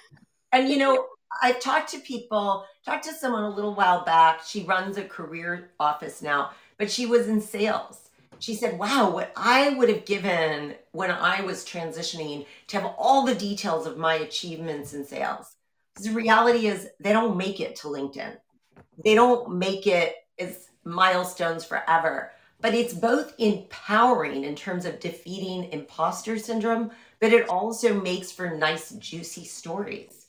And 0.51 0.69
you 0.69 0.77
know, 0.77 1.07
I've 1.41 1.59
talked 1.59 1.89
to 1.91 1.99
people, 1.99 2.65
talked 2.85 3.05
to 3.05 3.13
someone 3.13 3.43
a 3.43 3.49
little 3.49 3.73
while 3.73 4.05
back. 4.05 4.41
She 4.45 4.63
runs 4.63 4.97
a 4.97 5.03
career 5.03 5.71
office 5.79 6.21
now, 6.21 6.51
but 6.77 6.89
she 6.91 7.05
was 7.05 7.27
in 7.27 7.41
sales 7.41 8.04
she 8.39 8.55
said, 8.55 8.77
Wow, 8.77 9.11
what 9.11 9.31
I 9.35 9.69
would 9.69 9.89
have 9.89 10.05
given 10.05 10.75
when 10.91 11.11
I 11.11 11.41
was 11.41 11.65
transitioning 11.65 12.45
to 12.67 12.79
have 12.79 12.95
all 12.97 13.25
the 13.25 13.35
details 13.35 13.85
of 13.85 13.97
my 13.97 14.15
achievements 14.15 14.93
in 14.93 15.05
sales. 15.05 15.55
The 16.01 16.11
reality 16.11 16.67
is, 16.67 16.89
they 16.99 17.13
don't 17.13 17.37
make 17.37 17.59
it 17.59 17.75
to 17.77 17.87
LinkedIn, 17.87 18.37
they 19.03 19.15
don't 19.15 19.57
make 19.57 19.87
it 19.87 20.15
as 20.39 20.69
milestones 20.83 21.65
forever. 21.65 22.31
But 22.61 22.73
it's 22.73 22.93
both 22.93 23.33
empowering 23.37 24.45
in 24.45 24.55
terms 24.55 24.85
of 24.85 24.99
defeating 24.99 25.71
imposter 25.71 26.39
syndrome, 26.39 26.89
but 27.19 27.33
it 27.33 27.49
also 27.49 27.93
makes 27.93 28.31
for 28.31 28.49
nice, 28.55 28.91
juicy 28.91 29.43
stories. 29.45 30.25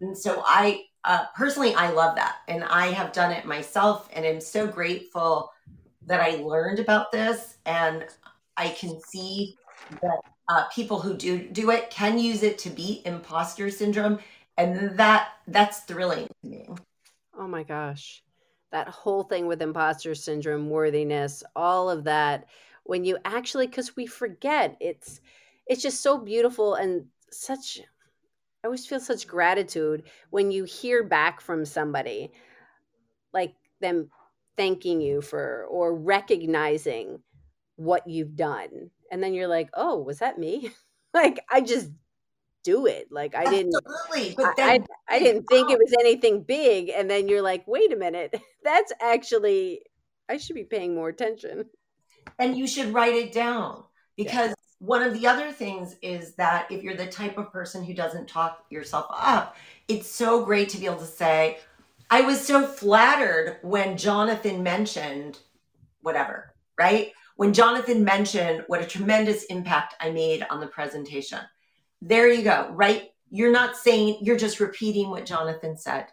And 0.00 0.16
so 0.16 0.42
I 0.44 0.84
uh, 1.04 1.24
personally, 1.34 1.74
I 1.74 1.90
love 1.90 2.16
that. 2.16 2.36
And 2.48 2.64
I 2.64 2.88
have 2.88 3.12
done 3.12 3.32
it 3.32 3.44
myself 3.44 4.08
and 4.12 4.26
I'm 4.26 4.40
so 4.40 4.66
grateful 4.66 5.50
that 6.08 6.20
I 6.20 6.36
learned 6.42 6.78
about 6.78 7.12
this, 7.12 7.58
and 7.66 8.04
I 8.56 8.70
can 8.70 9.00
see 9.00 9.56
that 10.02 10.20
uh, 10.48 10.64
people 10.74 10.98
who 10.98 11.14
do 11.14 11.46
do 11.48 11.70
it 11.70 11.90
can 11.90 12.18
use 12.18 12.42
it 12.42 12.58
to 12.58 12.70
beat 12.70 13.06
imposter 13.06 13.70
syndrome, 13.70 14.18
and 14.56 14.96
that 14.98 15.28
that's 15.46 15.80
thrilling 15.80 16.26
to 16.26 16.48
me. 16.48 16.68
Oh 17.38 17.46
my 17.46 17.62
gosh, 17.62 18.22
that 18.72 18.88
whole 18.88 19.22
thing 19.22 19.46
with 19.46 19.62
imposter 19.62 20.14
syndrome, 20.14 20.70
worthiness, 20.70 21.44
all 21.54 21.90
of 21.90 22.04
that. 22.04 22.46
When 22.84 23.04
you 23.04 23.18
actually, 23.24 23.66
because 23.66 23.94
we 23.94 24.06
forget, 24.06 24.76
it's 24.80 25.20
it's 25.66 25.82
just 25.82 26.02
so 26.02 26.18
beautiful 26.18 26.74
and 26.74 27.04
such. 27.30 27.80
I 28.64 28.66
always 28.66 28.86
feel 28.86 28.98
such 28.98 29.28
gratitude 29.28 30.04
when 30.30 30.50
you 30.50 30.64
hear 30.64 31.04
back 31.04 31.40
from 31.40 31.64
somebody, 31.64 32.32
like 33.32 33.54
them 33.80 34.10
thanking 34.58 35.00
you 35.00 35.22
for 35.22 35.64
or 35.70 35.94
recognizing 35.94 37.20
what 37.76 38.06
you've 38.06 38.36
done. 38.36 38.90
And 39.10 39.22
then 39.22 39.32
you're 39.32 39.48
like 39.48 39.70
oh 39.74 39.98
was 39.98 40.18
that 40.18 40.38
me? 40.38 40.70
Like 41.14 41.40
i 41.50 41.62
just 41.62 41.90
do 42.64 42.84
it. 42.84 43.08
Like 43.10 43.34
i 43.34 43.44
didn't 43.44 43.72
Absolutely. 43.74 44.34
but 44.36 44.56
then, 44.58 44.84
I, 45.08 45.16
I, 45.16 45.18
didn't 45.18 45.44
think 45.44 45.70
it 45.70 45.78
was 45.78 45.94
anything 45.98 46.42
big. 46.42 46.90
And 46.90 47.10
then 47.10 47.28
you're 47.28 47.40
like 47.40 47.66
wait 47.66 47.90
a 47.94 47.96
minute. 47.96 48.38
That's 48.62 48.92
actually 49.00 49.80
I 50.28 50.36
should 50.36 50.54
be 50.54 50.64
paying 50.64 50.94
more 50.94 51.08
attention. 51.08 51.64
And 52.38 52.58
you 52.58 52.66
should 52.66 52.92
write 52.92 53.14
it 53.14 53.32
down. 53.32 53.84
Because 54.18 54.50
yeah. 54.50 54.54
one 54.80 55.02
of 55.02 55.14
the 55.14 55.26
other 55.26 55.52
things 55.52 55.96
is 56.02 56.34
that 56.34 56.70
if 56.70 56.82
you're 56.82 56.96
the 56.96 57.06
type 57.06 57.38
of 57.38 57.52
person 57.52 57.84
who 57.84 57.94
doesn't 57.94 58.28
talk 58.28 58.66
yourself 58.68 59.06
up, 59.10 59.56
it's 59.86 60.10
so 60.10 60.44
great 60.44 60.68
to 60.70 60.78
be 60.78 60.86
able 60.86 60.98
to 60.98 61.06
say, 61.06 61.58
I 62.10 62.22
was 62.22 62.40
so 62.40 62.66
flattered 62.66 63.58
when 63.62 63.98
Jonathan 63.98 64.62
mentioned 64.62 65.38
whatever, 66.00 66.54
right? 66.78 67.12
When 67.36 67.52
Jonathan 67.52 68.02
mentioned 68.02 68.64
what 68.66 68.80
a 68.80 68.86
tremendous 68.86 69.44
impact 69.44 69.94
I 70.00 70.10
made 70.10 70.46
on 70.50 70.60
the 70.60 70.66
presentation. 70.66 71.40
There 72.00 72.32
you 72.32 72.42
go, 72.42 72.70
right? 72.72 73.10
You're 73.30 73.52
not 73.52 73.76
saying, 73.76 74.18
you're 74.22 74.38
just 74.38 74.58
repeating 74.58 75.10
what 75.10 75.26
Jonathan 75.26 75.76
said. 75.76 76.06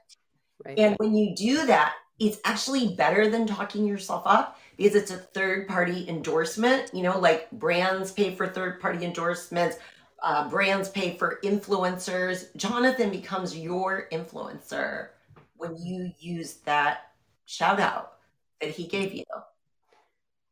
Right. 0.65 0.77
And 0.77 0.95
when 0.97 1.15
you 1.15 1.33
do 1.35 1.65
that, 1.65 1.93
it's 2.19 2.39
actually 2.45 2.95
better 2.95 3.29
than 3.29 3.47
talking 3.47 3.85
yourself 3.85 4.23
up 4.25 4.59
because 4.77 4.95
it's 4.95 5.11
a 5.11 5.17
third 5.17 5.67
party 5.67 6.07
endorsement. 6.09 6.93
You 6.93 7.03
know, 7.03 7.19
like 7.19 7.49
brands 7.51 8.11
pay 8.11 8.35
for 8.35 8.47
third 8.47 8.81
party 8.81 9.05
endorsements, 9.05 9.77
uh, 10.23 10.49
brands 10.49 10.89
pay 10.89 11.17
for 11.17 11.39
influencers. 11.43 12.55
Jonathan 12.55 13.11
becomes 13.11 13.57
your 13.57 14.07
influencer 14.11 15.09
when 15.57 15.77
you 15.77 16.11
use 16.19 16.55
that 16.65 17.11
shout 17.45 17.79
out 17.79 18.13
that 18.61 18.71
he 18.71 18.85
gave 18.87 19.13
you. 19.13 19.23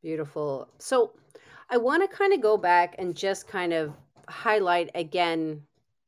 Beautiful. 0.02 0.68
So 0.80 1.14
I 1.70 1.78
want 1.78 2.10
to 2.10 2.16
kind 2.16 2.34
of 2.34 2.42
go 2.42 2.58
back 2.58 2.96
and 3.00 3.16
just 3.16 3.48
kind 3.48 3.74
of 3.74 3.94
highlight 4.28 4.92
again 4.96 5.62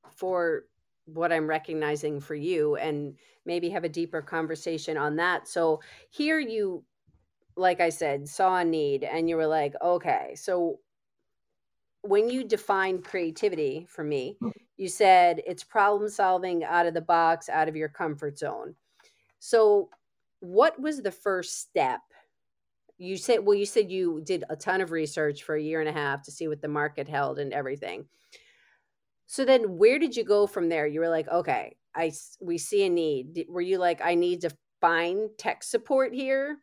for 0.10 0.66
what 1.06 1.32
I'm 1.32 1.48
recognizing 1.48 2.20
for 2.20 2.36
you 2.36 2.76
and 2.76 3.16
maybe 3.46 3.70
have 3.70 3.84
a 3.84 3.90
deeper 3.90 4.22
conversation 4.22 4.98
on 4.98 5.16
that. 5.18 5.48
So 5.48 5.82
here 6.10 6.40
you 6.40 6.84
like 7.58 7.80
I 7.80 7.90
said, 7.90 8.28
saw 8.28 8.58
a 8.58 8.66
need 8.66 9.04
and 9.04 9.30
you 9.30 9.38
were 9.38 9.48
like, 9.48 9.76
okay, 9.82 10.34
so 10.36 10.80
when 12.02 12.30
you 12.30 12.44
defined 12.44 13.04
creativity 13.04 13.86
for 13.90 14.04
me, 14.04 14.38
you 14.78 14.88
said 14.88 15.42
it's 15.48 15.64
problem 15.64 16.10
solving 16.10 16.64
out 16.64 16.86
of 16.86 16.94
the 16.94 17.02
box, 17.02 17.50
out 17.50 17.68
of 17.68 17.76
your 17.76 17.90
comfort 17.90 18.38
zone. 18.38 18.76
So, 19.40 19.90
what 20.40 20.80
was 20.80 21.02
the 21.02 21.12
first 21.12 21.60
step? 21.60 22.02
You 22.98 23.18
said, 23.18 23.46
well, 23.46 23.58
you 23.58 23.66
said 23.66 23.92
you 23.92 24.22
did 24.24 24.44
a 24.50 24.56
ton 24.56 24.82
of 24.82 24.92
research 24.92 25.44
for 25.44 25.56
a 25.56 25.62
year 25.62 25.80
and 25.82 25.90
a 25.90 25.94
half 25.94 26.24
to 26.24 26.32
see 26.32 26.48
what 26.48 26.62
the 26.62 26.68
market 26.68 27.08
held 27.08 27.40
and 27.40 27.52
everything. 27.52 28.06
So 29.26 29.44
then, 29.44 29.78
where 29.78 30.00
did 30.00 30.16
you 30.16 30.24
go 30.24 30.48
from 30.48 30.70
there? 30.70 30.88
You 30.88 31.00
were 31.00 31.10
like, 31.10 31.28
okay, 31.28 31.76
I 31.96 32.12
we 32.40 32.58
see 32.58 32.86
a 32.86 32.90
need. 32.90 33.46
Were 33.50 33.62
you 33.62 33.78
like, 33.80 34.02
I 34.04 34.16
need 34.16 34.42
to 34.42 34.52
find 34.82 35.30
tech 35.38 35.64
support 35.64 36.14
here? 36.14 36.58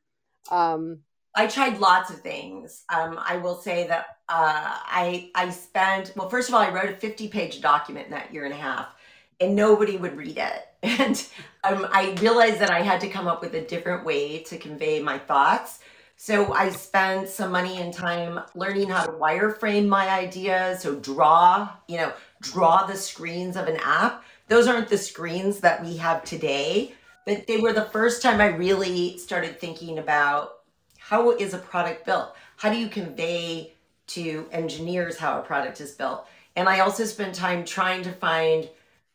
Um, 0.50 1.00
I 1.34 1.46
tried 1.46 1.78
lots 1.78 2.10
of 2.10 2.20
things. 2.20 2.84
Um, 2.92 3.18
I 3.18 3.36
will 3.38 3.56
say 3.56 3.86
that 3.88 4.04
uh, 4.28 4.78
I 4.86 5.30
I 5.34 5.50
spent 5.50 6.12
well. 6.14 6.28
First 6.28 6.48
of 6.48 6.54
all, 6.54 6.60
I 6.60 6.70
wrote 6.70 6.90
a 6.90 6.96
fifty 6.96 7.28
page 7.28 7.60
document 7.60 8.06
in 8.06 8.12
that 8.12 8.32
year 8.32 8.44
and 8.44 8.52
a 8.52 8.56
half, 8.56 8.94
and 9.42 9.56
nobody 9.56 9.96
would 9.96 10.16
read 10.16 10.38
it. 10.38 10.68
And 10.98 11.24
um, 11.62 11.86
I 11.92 12.16
realized 12.20 12.58
that 12.58 12.70
I 12.70 12.80
had 12.82 13.00
to 13.02 13.08
come 13.08 13.28
up 13.28 13.40
with 13.40 13.54
a 13.54 13.60
different 13.60 14.04
way 14.04 14.40
to 14.40 14.58
convey 14.58 15.00
my 15.00 15.16
thoughts. 15.16 15.78
So 16.16 16.52
I 16.52 16.70
spent 16.70 17.28
some 17.28 17.52
money 17.52 17.80
and 17.80 17.94
time 17.94 18.40
learning 18.56 18.88
how 18.88 19.04
to 19.06 19.12
wireframe 19.12 19.86
my 19.86 20.08
ideas. 20.08 20.82
So 20.82 20.96
draw, 20.96 21.68
you 21.86 21.98
know, 21.98 22.12
draw 22.40 22.84
the 22.84 22.96
screens 22.96 23.56
of 23.56 23.68
an 23.68 23.76
app. 23.76 24.24
Those 24.48 24.66
aren't 24.66 24.88
the 24.88 24.98
screens 24.98 25.60
that 25.60 25.84
we 25.84 25.96
have 25.98 26.24
today, 26.24 26.94
but 27.26 27.46
they 27.46 27.58
were 27.58 27.72
the 27.72 27.86
first 27.86 28.22
time 28.22 28.40
I 28.40 28.46
really 28.46 29.18
started 29.18 29.60
thinking 29.60 29.98
about 29.98 30.62
how 30.98 31.30
is 31.30 31.54
a 31.54 31.58
product 31.58 32.06
built? 32.06 32.34
How 32.56 32.70
do 32.70 32.76
you 32.76 32.88
convey 32.88 33.74
to 34.08 34.48
engineers 34.50 35.16
how 35.16 35.38
a 35.38 35.42
product 35.42 35.80
is 35.80 35.92
built? 35.92 36.26
And 36.56 36.68
I 36.68 36.80
also 36.80 37.04
spent 37.04 37.34
time 37.34 37.64
trying 37.64 38.02
to 38.02 38.12
find 38.12 38.68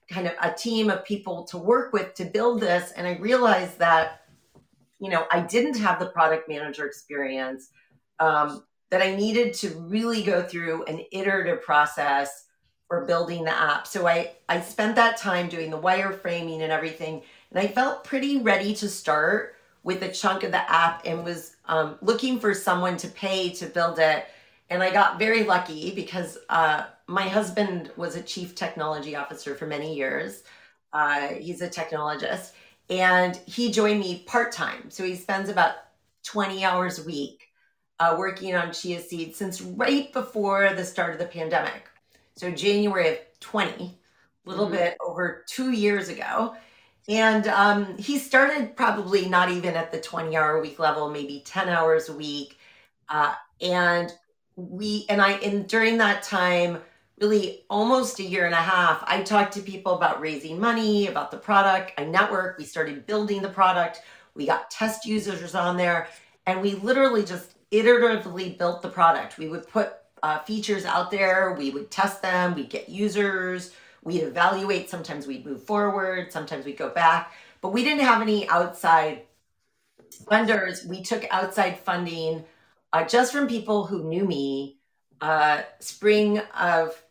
kind 0.09 0.27
of 0.27 0.33
a 0.41 0.53
team 0.53 0.89
of 0.89 1.03
people 1.03 1.43
to 1.45 1.57
work 1.57 1.93
with 1.93 2.13
to 2.15 2.25
build 2.25 2.61
this. 2.61 2.91
And 2.91 3.05
I 3.07 3.17
realized 3.17 3.79
that, 3.79 4.21
you 4.99 5.09
know, 5.09 5.25
I 5.31 5.41
didn't 5.41 5.77
have 5.77 5.99
the 5.99 6.07
product 6.07 6.47
manager 6.47 6.85
experience, 6.85 7.69
um, 8.19 8.63
that 8.89 9.01
I 9.01 9.15
needed 9.15 9.53
to 9.55 9.69
really 9.79 10.23
go 10.23 10.41
through 10.41 10.85
an 10.85 11.01
iterative 11.11 11.61
process 11.61 12.45
for 12.87 13.05
building 13.05 13.43
the 13.43 13.51
app. 13.51 13.85
So 13.85 14.07
I, 14.07 14.31
I 14.47 14.61
spent 14.61 14.95
that 14.95 15.17
time 15.17 15.49
doing 15.49 15.69
the 15.69 15.79
wireframing 15.79 16.61
and 16.61 16.71
everything. 16.71 17.21
And 17.51 17.59
I 17.59 17.67
felt 17.67 18.05
pretty 18.05 18.37
ready 18.37 18.73
to 18.75 18.87
start 18.87 19.55
with 19.83 20.03
a 20.03 20.11
chunk 20.11 20.43
of 20.43 20.51
the 20.51 20.71
app 20.71 21.01
and 21.05 21.23
was 21.23 21.57
um, 21.65 21.97
looking 22.01 22.39
for 22.39 22.53
someone 22.53 22.97
to 22.97 23.07
pay 23.09 23.49
to 23.51 23.65
build 23.65 23.99
it. 23.99 24.25
And 24.69 24.81
I 24.81 24.91
got 24.91 25.19
very 25.19 25.43
lucky 25.43 25.91
because 25.91 26.37
uh, 26.49 26.85
my 27.07 27.27
husband 27.27 27.91
was 27.95 28.15
a 28.15 28.21
chief 28.21 28.53
technology 28.53 29.15
officer 29.15 29.55
for 29.55 29.65
many 29.65 29.95
years. 29.95 30.43
Uh, 30.93 31.29
he's 31.29 31.61
a 31.61 31.69
technologist, 31.69 32.51
and 32.89 33.37
he 33.45 33.71
joined 33.71 33.99
me 33.99 34.23
part 34.27 34.51
time. 34.51 34.89
So 34.89 35.03
he 35.03 35.15
spends 35.15 35.49
about 35.49 35.75
20 36.23 36.65
hours 36.65 36.99
a 36.99 37.03
week 37.03 37.47
uh, 37.99 38.15
working 38.17 38.55
on 38.55 38.71
Chia 38.71 38.99
seeds 38.99 39.37
since 39.37 39.61
right 39.61 40.11
before 40.13 40.73
the 40.73 40.83
start 40.83 41.13
of 41.13 41.19
the 41.19 41.25
pandemic. 41.25 41.89
So 42.35 42.51
January 42.51 43.09
of 43.09 43.17
20, 43.39 43.69
a 44.45 44.49
little 44.49 44.65
mm-hmm. 44.65 44.75
bit 44.75 44.97
over 45.05 45.43
two 45.47 45.71
years 45.71 46.09
ago. 46.09 46.55
And 47.09 47.47
um, 47.47 47.97
he 47.97 48.19
started 48.19 48.75
probably 48.75 49.29
not 49.29 49.49
even 49.49 49.75
at 49.75 49.91
the 49.91 49.99
20 49.99 50.35
hour 50.35 50.57
a 50.57 50.61
week 50.61 50.77
level, 50.77 51.09
maybe 51.09 51.41
10 51.45 51.69
hours 51.69 52.09
a 52.09 52.13
week. 52.13 52.57
Uh, 53.07 53.33
and 53.61 54.11
we, 54.57 55.05
and 55.07 55.21
I, 55.21 55.33
and 55.33 55.67
during 55.67 55.97
that 55.99 56.21
time, 56.23 56.79
really 57.19 57.63
almost 57.69 58.19
a 58.19 58.23
year 58.23 58.45
and 58.45 58.53
a 58.53 58.57
half, 58.57 59.03
I 59.07 59.23
talked 59.23 59.53
to 59.53 59.61
people 59.61 59.95
about 59.95 60.21
raising 60.21 60.59
money, 60.59 61.07
about 61.07 61.31
the 61.31 61.37
product. 61.37 61.93
I 61.97 62.03
networked, 62.03 62.57
we 62.57 62.63
started 62.63 63.07
building 63.07 63.41
the 63.41 63.49
product, 63.49 64.01
we 64.35 64.45
got 64.45 64.69
test 64.69 65.05
users 65.05 65.55
on 65.55 65.77
there, 65.77 66.07
and 66.45 66.61
we 66.61 66.75
literally 66.75 67.23
just 67.23 67.55
iteratively 67.71 68.57
built 68.57 68.81
the 68.81 68.89
product. 68.89 69.37
We 69.37 69.47
would 69.47 69.67
put 69.67 69.93
uh, 70.21 70.39
features 70.39 70.85
out 70.85 71.09
there, 71.11 71.55
we 71.57 71.71
would 71.71 71.89
test 71.89 72.21
them, 72.21 72.55
we'd 72.55 72.69
get 72.69 72.87
users, 72.87 73.73
we'd 74.03 74.21
evaluate, 74.21 74.89
sometimes 74.89 75.25
we'd 75.25 75.45
move 75.45 75.63
forward, 75.63 76.31
sometimes 76.31 76.65
we'd 76.65 76.77
go 76.77 76.89
back, 76.89 77.33
but 77.61 77.73
we 77.73 77.83
didn't 77.83 78.05
have 78.05 78.21
any 78.21 78.47
outside 78.49 79.23
funders. 80.25 80.85
We 80.85 81.01
took 81.01 81.25
outside 81.31 81.79
funding 81.79 82.45
uh, 82.93 83.03
just 83.05 83.31
from 83.31 83.47
people 83.47 83.85
who 83.85 84.03
knew 84.03 84.25
me 84.25 84.77
uh, 85.19 85.63
spring 85.79 86.39
of 86.59 87.01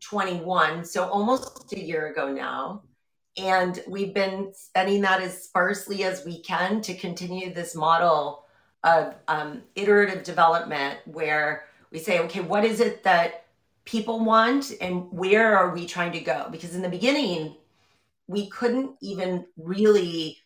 21, 0.00 0.84
so 0.84 1.08
almost 1.08 1.72
a 1.72 1.80
year 1.80 2.08
ago 2.08 2.32
now. 2.32 2.82
And 3.36 3.82
we've 3.86 4.14
been 4.14 4.52
spending 4.54 5.02
that 5.02 5.20
as 5.20 5.44
sparsely 5.44 6.04
as 6.04 6.24
we 6.24 6.40
can 6.40 6.80
to 6.82 6.94
continue 6.94 7.52
this 7.52 7.74
model 7.74 8.44
of 8.82 9.14
um, 9.28 9.62
iterative 9.74 10.22
development 10.22 11.00
where 11.04 11.64
we 11.90 11.98
say, 11.98 12.20
okay, 12.20 12.40
what 12.40 12.64
is 12.64 12.80
it 12.80 13.02
that 13.04 13.46
people 13.84 14.24
want 14.24 14.72
and 14.80 15.10
where 15.12 15.56
are 15.56 15.74
we 15.74 15.86
trying 15.86 16.12
to 16.12 16.20
go? 16.20 16.48
Because 16.50 16.74
in 16.74 16.82
the 16.82 16.88
beginning, 16.88 17.56
we 18.26 18.48
couldn't 18.48 18.96
even 19.00 19.46
really 19.56 20.38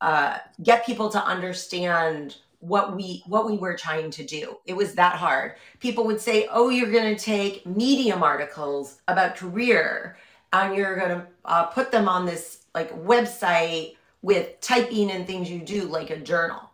uh, 0.00 0.38
get 0.62 0.86
people 0.86 1.08
to 1.08 1.24
understand 1.24 2.36
what 2.66 2.96
we 2.96 3.22
what 3.26 3.46
we 3.46 3.56
were 3.56 3.76
trying 3.76 4.10
to 4.10 4.24
do. 4.24 4.58
It 4.66 4.74
was 4.74 4.94
that 4.94 5.16
hard. 5.16 5.54
People 5.80 6.04
would 6.06 6.20
say 6.20 6.48
oh 6.50 6.70
you're 6.70 6.90
going 6.90 7.14
to 7.14 7.22
take 7.22 7.66
medium 7.66 8.22
articles 8.22 9.00
about 9.08 9.36
career 9.36 10.16
and 10.52 10.76
you're 10.76 10.96
going 10.96 11.10
to 11.10 11.26
uh, 11.44 11.64
put 11.66 11.90
them 11.90 12.08
on 12.08 12.26
this 12.26 12.64
like 12.74 12.90
website 13.04 13.96
with 14.22 14.60
typing 14.60 15.10
and 15.10 15.26
things 15.26 15.50
you 15.50 15.58
do 15.60 15.82
like 15.82 16.10
a 16.10 16.18
journal. 16.18 16.70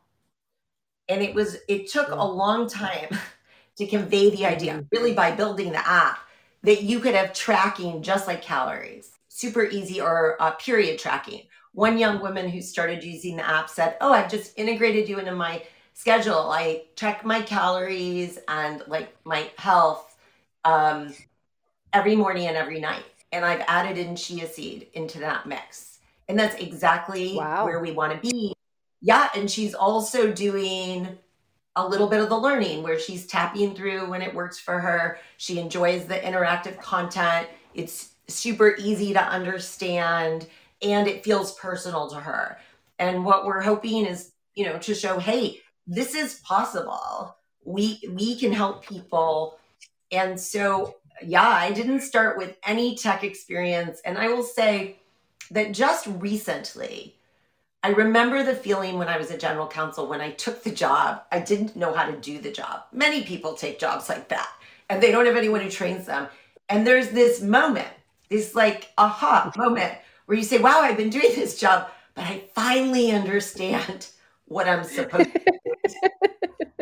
And 1.09 1.23
it 1.23 1.35
was 1.35 1.59
it 1.69 1.89
took 1.89 2.11
a 2.11 2.25
long 2.25 2.69
time 2.69 3.09
to 3.77 3.87
convey 3.87 4.31
the 4.31 4.47
idea 4.47 4.75
mm-hmm. 4.75 4.87
really 4.93 5.15
by 5.15 5.33
building 5.33 5.73
the 5.73 5.89
app 5.89 6.19
that 6.63 6.83
you 6.83 7.01
could 7.01 7.15
have 7.15 7.33
tracking 7.33 8.03
just 8.03 8.27
like 8.27 8.43
calories 8.43 9.13
super 9.41 9.65
easy 9.65 10.01
or 10.01 10.37
uh, 10.43 10.51
period 10.53 10.99
tracking. 10.99 11.43
One 11.73 11.97
young 11.99 12.21
woman 12.21 12.49
who 12.49 12.61
started 12.61 13.03
using 13.03 13.37
the 13.37 13.49
app 13.49 13.71
said 13.71 13.97
oh 14.01 14.13
i've 14.13 14.31
just 14.31 14.59
integrated 14.59 15.09
you 15.09 15.19
into 15.19 15.35
my 15.35 15.63
schedule. 16.01 16.51
I 16.51 16.85
check 16.97 17.27
my 17.27 17.43
calories 17.43 18.39
and 18.49 18.83
like 18.87 19.15
my 19.25 19.51
health 19.59 20.17
um, 20.65 21.13
every 21.93 22.17
morning 22.17 22.47
and 22.47 22.57
every 22.57 22.81
night. 22.81 23.05
And 23.33 23.45
I've 23.45 23.63
added 23.69 23.99
in 23.99 24.17
chia 24.17 24.47
seed 24.47 24.87
into 24.95 25.19
that 25.19 25.45
mix. 25.45 25.99
And 26.27 26.39
that's 26.39 26.55
exactly 26.55 27.37
wow. 27.37 27.67
where 27.67 27.81
we 27.81 27.93
want 27.93 28.15
to 28.15 28.31
be. 28.31 28.55
Yeah. 29.03 29.29
And 29.35 29.51
she's 29.51 29.75
also 29.75 30.33
doing 30.33 31.19
a 31.77 31.87
little 31.87 32.07
bit 32.07 32.23
of 32.23 32.31
the 32.31 32.39
learning 32.39 32.83
where 32.83 32.99
she's 32.99 33.27
tapping 33.27 33.75
through 33.75 34.09
when 34.09 34.23
it 34.23 34.35
works 34.35 34.59
for 34.59 34.79
her. 34.81 35.19
She 35.37 35.59
enjoys 35.59 36.07
the 36.07 36.15
interactive 36.17 36.81
content. 36.81 37.47
It's 37.75 38.13
super 38.27 38.75
easy 38.79 39.13
to 39.13 39.23
understand 39.23 40.47
and 40.81 41.07
it 41.07 41.25
feels 41.25 41.55
personal 41.57 42.09
to 42.09 42.17
her. 42.17 42.57
And 42.99 43.23
what 43.23 43.45
we're 43.45 43.61
hoping 43.61 44.07
is, 44.07 44.33
you 44.55 44.65
know, 44.65 44.79
to 44.79 44.95
show, 44.95 45.19
hey, 45.19 45.61
this 45.91 46.15
is 46.15 46.35
possible. 46.45 47.37
We 47.65 48.01
we 48.15 48.39
can 48.39 48.53
help 48.53 48.87
people. 48.87 49.59
And 50.13 50.41
so 50.41 50.97
yeah, 51.21 51.49
I 51.49 51.73
didn't 51.73 52.01
start 52.01 52.39
with 52.39 52.57
any 52.65 52.97
tech 52.97 53.25
experience. 53.25 54.01
And 54.05 54.17
I 54.17 54.29
will 54.29 54.45
say 54.45 55.01
that 55.51 55.73
just 55.73 56.07
recently, 56.07 57.17
I 57.83 57.91
remember 57.91 58.43
the 58.43 58.55
feeling 58.55 58.99
when 58.99 59.09
I 59.09 59.19
was 59.19 59.31
a 59.31 59.37
general 59.37 59.67
counsel 59.67 60.07
when 60.07 60.21
I 60.21 60.31
took 60.31 60.63
the 60.63 60.71
job, 60.71 61.23
I 61.33 61.41
didn't 61.41 61.77
know 61.77 61.93
how 61.93 62.09
to 62.09 62.17
do 62.17 62.39
the 62.39 62.53
job. 62.53 62.85
Many 62.93 63.25
people 63.25 63.55
take 63.55 63.81
jobs 63.81 64.09
like 64.09 64.29
that 64.29 64.49
and 64.89 65.03
they 65.03 65.11
don't 65.11 65.27
have 65.27 65.37
anyone 65.37 65.61
who 65.61 65.71
trains 65.71 66.07
them. 66.07 66.29
And 66.69 66.87
there's 66.87 67.11
this 67.11 67.43
moment, 67.43 67.89
this 68.29 68.55
like 68.55 68.93
aha 68.97 69.53
moment 69.57 69.95
where 70.27 70.39
you 70.39 70.45
say, 70.45 70.59
wow, 70.59 70.81
I've 70.83 70.97
been 70.97 71.11
doing 71.11 71.35
this 71.35 71.59
job, 71.59 71.91
but 72.15 72.25
I 72.25 72.45
finally 72.55 73.11
understand 73.11 74.07
what 74.51 74.69
I'm 74.69 74.83
supposed 74.83 75.33
to 75.33 75.39
do. 75.39 75.95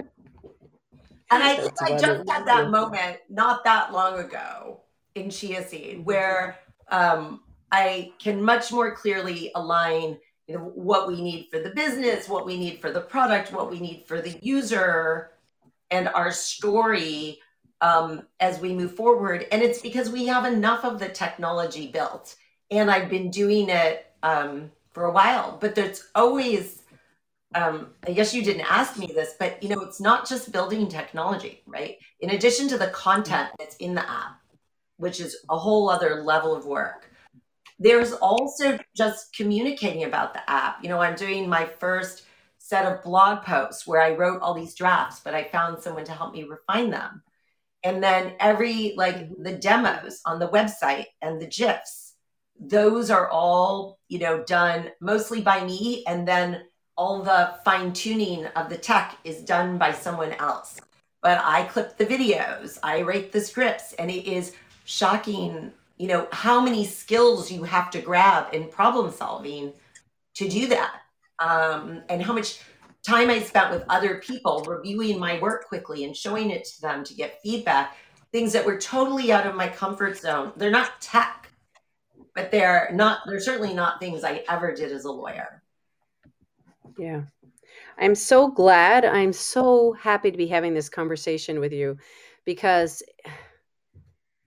and 1.30 1.42
I 1.42 1.56
think 1.56 1.82
I 1.82 1.90
just 1.98 2.28
had 2.28 2.46
that 2.46 2.70
moment 2.70 3.18
not 3.28 3.62
that 3.64 3.92
long 3.92 4.18
ago 4.18 4.80
in 5.14 5.28
Cheaseed 5.28 6.04
where 6.04 6.58
um, 6.90 7.42
I 7.70 8.12
can 8.18 8.42
much 8.42 8.72
more 8.72 8.94
clearly 8.94 9.52
align 9.54 10.18
you 10.46 10.54
know 10.54 10.72
what 10.74 11.06
we 11.06 11.20
need 11.20 11.48
for 11.50 11.60
the 11.60 11.68
business 11.70 12.26
what 12.26 12.46
we 12.46 12.58
need 12.58 12.80
for 12.80 12.90
the 12.90 13.02
product 13.02 13.52
what 13.52 13.70
we 13.70 13.80
need 13.80 14.04
for 14.06 14.22
the 14.22 14.38
user 14.40 15.32
and 15.90 16.08
our 16.08 16.32
story 16.32 17.38
um, 17.82 18.22
as 18.40 18.58
we 18.58 18.72
move 18.72 18.96
forward 18.96 19.46
and 19.52 19.60
it's 19.60 19.82
because 19.82 20.08
we 20.08 20.26
have 20.26 20.46
enough 20.46 20.86
of 20.86 20.98
the 20.98 21.08
technology 21.10 21.88
built 21.88 22.34
and 22.70 22.90
i've 22.90 23.10
been 23.10 23.30
doing 23.30 23.68
it 23.68 24.10
um, 24.22 24.70
for 24.90 25.04
a 25.04 25.12
while 25.12 25.58
but 25.60 25.74
there's 25.74 26.08
always 26.14 26.82
um, 27.54 27.88
i 28.06 28.12
guess 28.12 28.34
you 28.34 28.42
didn't 28.42 28.70
ask 28.70 28.98
me 28.98 29.06
this 29.06 29.34
but 29.38 29.62
you 29.62 29.68
know 29.68 29.80
it's 29.80 30.00
not 30.00 30.28
just 30.28 30.52
building 30.52 30.88
technology 30.88 31.62
right 31.66 31.96
in 32.20 32.30
addition 32.30 32.68
to 32.68 32.78
the 32.78 32.88
content 32.88 33.48
that's 33.58 33.76
in 33.76 33.94
the 33.94 34.08
app 34.08 34.40
which 34.96 35.20
is 35.20 35.36
a 35.48 35.56
whole 35.56 35.88
other 35.88 36.22
level 36.22 36.54
of 36.54 36.66
work 36.66 37.08
there's 37.78 38.12
also 38.12 38.78
just 38.96 39.32
communicating 39.34 40.04
about 40.04 40.34
the 40.34 40.50
app. 40.50 40.82
You 40.82 40.88
know, 40.88 41.00
I'm 41.00 41.14
doing 41.14 41.48
my 41.48 41.64
first 41.64 42.24
set 42.58 42.84
of 42.84 43.02
blog 43.04 43.44
posts 43.44 43.86
where 43.86 44.02
I 44.02 44.14
wrote 44.14 44.42
all 44.42 44.52
these 44.52 44.74
drafts, 44.74 45.20
but 45.20 45.34
I 45.34 45.44
found 45.44 45.82
someone 45.82 46.04
to 46.04 46.12
help 46.12 46.34
me 46.34 46.42
refine 46.42 46.90
them. 46.90 47.22
And 47.84 48.02
then 48.02 48.32
every 48.40 48.94
like 48.96 49.28
the 49.40 49.52
demos 49.52 50.20
on 50.26 50.40
the 50.40 50.48
website 50.48 51.06
and 51.22 51.40
the 51.40 51.46
GIFs, 51.46 52.14
those 52.60 53.10
are 53.10 53.30
all, 53.30 54.00
you 54.08 54.18
know, 54.18 54.42
done 54.42 54.90
mostly 55.00 55.40
by 55.40 55.64
me. 55.64 56.04
And 56.08 56.26
then 56.26 56.62
all 56.98 57.22
the 57.22 57.54
fine 57.64 57.92
tuning 57.92 58.44
of 58.56 58.68
the 58.68 58.76
tech 58.76 59.16
is 59.24 59.42
done 59.42 59.78
by 59.78 59.92
someone 59.92 60.32
else. 60.34 60.80
But 61.22 61.40
I 61.42 61.62
clip 61.64 61.96
the 61.96 62.04
videos, 62.04 62.78
I 62.82 63.02
write 63.02 63.32
the 63.32 63.40
scripts, 63.40 63.94
and 63.94 64.10
it 64.10 64.26
is 64.26 64.54
shocking 64.84 65.72
you 65.96 66.06
know 66.06 66.28
how 66.30 66.60
many 66.60 66.84
skills 66.84 67.50
you 67.50 67.64
have 67.64 67.90
to 67.90 68.00
grab 68.00 68.54
in 68.54 68.68
problem 68.68 69.10
solving 69.10 69.72
to 70.34 70.48
do 70.48 70.68
that. 70.68 71.00
Um, 71.40 72.02
and 72.08 72.22
how 72.22 72.32
much 72.32 72.60
time 73.06 73.30
i 73.30 73.40
spent 73.40 73.70
with 73.70 73.84
other 73.88 74.16
people 74.16 74.64
reviewing 74.66 75.18
my 75.18 75.38
work 75.38 75.66
quickly 75.68 76.04
and 76.04 76.16
showing 76.16 76.50
it 76.50 76.64
to 76.64 76.80
them 76.80 77.04
to 77.04 77.14
get 77.14 77.40
feedback 77.42 77.96
things 78.32 78.52
that 78.52 78.66
were 78.66 78.76
totally 78.76 79.32
out 79.32 79.46
of 79.46 79.54
my 79.54 79.68
comfort 79.68 80.18
zone. 80.18 80.52
They're 80.56 80.70
not 80.70 81.00
tech 81.00 81.38
but 82.38 82.52
they're 82.52 82.90
not 82.92 83.20
they're 83.26 83.40
certainly 83.40 83.74
not 83.74 83.98
things 83.98 84.22
i 84.22 84.44
ever 84.48 84.72
did 84.72 84.92
as 84.92 85.04
a 85.04 85.10
lawyer 85.10 85.57
yeah 86.98 87.22
i'm 87.98 88.14
so 88.14 88.48
glad 88.48 89.04
i'm 89.04 89.32
so 89.32 89.92
happy 89.92 90.30
to 90.30 90.36
be 90.36 90.46
having 90.46 90.74
this 90.74 90.88
conversation 90.88 91.60
with 91.60 91.72
you 91.72 91.96
because 92.44 93.02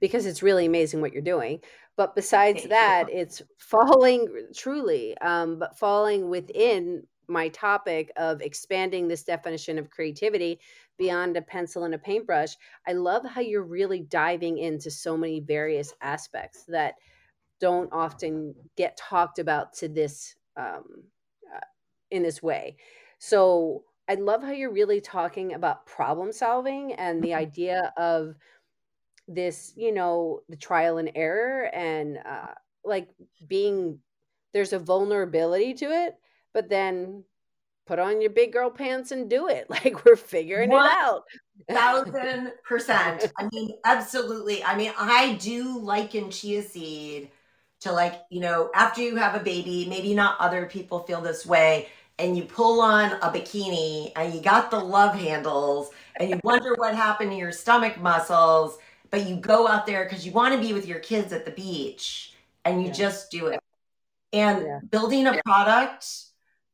because 0.01 0.25
it's 0.25 0.43
really 0.43 0.65
amazing 0.65 0.99
what 0.99 1.13
you're 1.13 1.21
doing. 1.21 1.59
But 1.95 2.15
besides 2.15 2.61
Thank 2.61 2.71
that, 2.71 3.05
you. 3.09 3.19
it's 3.19 3.41
falling 3.57 4.27
truly, 4.53 5.17
um, 5.19 5.59
but 5.59 5.77
falling 5.77 6.29
within 6.29 7.03
my 7.27 7.47
topic 7.49 8.11
of 8.17 8.41
expanding 8.41 9.07
this 9.07 9.23
definition 9.23 9.77
of 9.77 9.89
creativity 9.89 10.59
beyond 10.97 11.37
a 11.37 11.41
pencil 11.41 11.85
and 11.85 11.93
a 11.93 11.99
paintbrush. 11.99 12.55
I 12.87 12.93
love 12.93 13.23
how 13.23 13.39
you're 13.39 13.63
really 13.63 14.01
diving 14.01 14.57
into 14.57 14.91
so 14.91 15.15
many 15.15 15.39
various 15.39 15.93
aspects 16.01 16.65
that 16.67 16.95
don't 17.61 17.93
often 17.93 18.55
get 18.75 18.97
talked 18.97 19.39
about 19.39 19.73
to 19.73 19.87
this 19.87 20.35
um, 20.57 21.03
in 22.11 22.23
this 22.23 22.43
way. 22.43 22.77
So 23.19 23.83
I 24.09 24.15
love 24.15 24.43
how 24.43 24.51
you're 24.51 24.71
really 24.71 25.01
talking 25.01 25.53
about 25.53 25.85
problem 25.85 26.31
solving 26.31 26.93
and 26.93 27.23
the 27.23 27.29
mm-hmm. 27.29 27.39
idea 27.39 27.93
of 27.97 28.35
this 29.27 29.73
you 29.77 29.93
know 29.93 30.41
the 30.49 30.55
trial 30.55 30.97
and 30.97 31.11
error 31.15 31.69
and 31.73 32.17
uh 32.17 32.47
like 32.83 33.09
being 33.47 33.99
there's 34.53 34.73
a 34.73 34.79
vulnerability 34.79 35.73
to 35.73 35.85
it 35.85 36.15
but 36.53 36.69
then 36.69 37.23
put 37.85 37.99
on 37.99 38.19
your 38.19 38.31
big 38.31 38.51
girl 38.51 38.69
pants 38.69 39.11
and 39.11 39.29
do 39.29 39.47
it 39.47 39.69
like 39.69 40.03
we're 40.03 40.15
figuring 40.15 40.69
One 40.69 40.85
it 40.85 40.91
out 40.91 41.23
thousand 41.69 42.51
percent 42.67 43.31
i 43.37 43.47
mean 43.53 43.71
absolutely 43.85 44.63
i 44.63 44.75
mean 44.75 44.91
i 44.97 45.35
do 45.35 45.79
liken 45.79 46.31
Cheaseed 46.31 47.29
to 47.81 47.91
like 47.91 48.21
you 48.29 48.41
know 48.41 48.69
after 48.73 49.01
you 49.01 49.15
have 49.15 49.39
a 49.39 49.43
baby 49.43 49.85
maybe 49.87 50.13
not 50.13 50.39
other 50.39 50.65
people 50.65 50.99
feel 50.99 51.21
this 51.21 51.45
way 51.45 51.87
and 52.21 52.37
you 52.37 52.43
pull 52.43 52.79
on 52.79 53.11
a 53.13 53.31
bikini 53.31 54.11
and 54.15 54.33
you 54.33 54.41
got 54.41 54.71
the 54.71 54.79
love 54.79 55.15
handles 55.15 55.89
and 56.17 56.29
you 56.29 56.39
wonder 56.43 56.75
what 56.75 56.95
happened 56.95 57.31
to 57.31 57.37
your 57.37 57.51
stomach 57.51 57.99
muscles 57.99 58.77
but 59.11 59.27
you 59.27 59.35
go 59.35 59.67
out 59.67 59.85
there 59.85 60.05
because 60.05 60.25
you 60.25 60.31
want 60.31 60.55
to 60.55 60.59
be 60.59 60.73
with 60.73 60.87
your 60.87 60.99
kids 60.99 61.33
at 61.33 61.45
the 61.45 61.51
beach 61.51 62.33
and 62.65 62.81
you 62.81 62.87
yeah. 62.87 62.93
just 62.93 63.29
do 63.29 63.47
it. 63.47 63.59
And 64.33 64.61
yeah. 64.61 64.79
building 64.89 65.27
a 65.27 65.41
product 65.45 66.07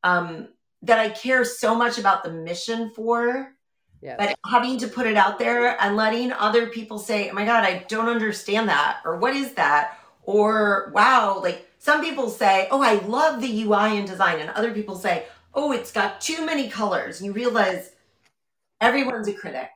um, 0.04 0.48
that 0.82 1.00
I 1.00 1.10
care 1.10 1.44
so 1.44 1.74
much 1.74 1.98
about 1.98 2.22
the 2.22 2.30
mission 2.30 2.92
for, 2.94 3.52
yes. 4.00 4.16
but 4.16 4.38
having 4.48 4.78
to 4.78 4.86
put 4.86 5.08
it 5.08 5.16
out 5.16 5.40
there 5.40 5.80
and 5.82 5.96
letting 5.96 6.30
other 6.32 6.68
people 6.68 7.00
say, 7.00 7.28
oh 7.28 7.34
my 7.34 7.44
God, 7.44 7.64
I 7.64 7.84
don't 7.88 8.08
understand 8.08 8.68
that, 8.68 9.00
or 9.04 9.16
what 9.16 9.34
is 9.34 9.54
that? 9.54 9.98
Or 10.22 10.92
wow, 10.94 11.40
like 11.42 11.68
some 11.78 12.00
people 12.00 12.30
say, 12.30 12.68
oh, 12.70 12.80
I 12.80 12.94
love 13.06 13.40
the 13.40 13.62
UI 13.64 13.98
and 13.98 14.06
design, 14.06 14.38
and 14.38 14.50
other 14.50 14.72
people 14.72 14.94
say, 14.94 15.26
oh, 15.54 15.72
it's 15.72 15.92
got 15.92 16.20
too 16.20 16.44
many 16.44 16.68
colors. 16.68 17.22
You 17.22 17.32
realize 17.32 17.92
everyone's 18.80 19.28
a 19.28 19.32
critic. 19.32 19.70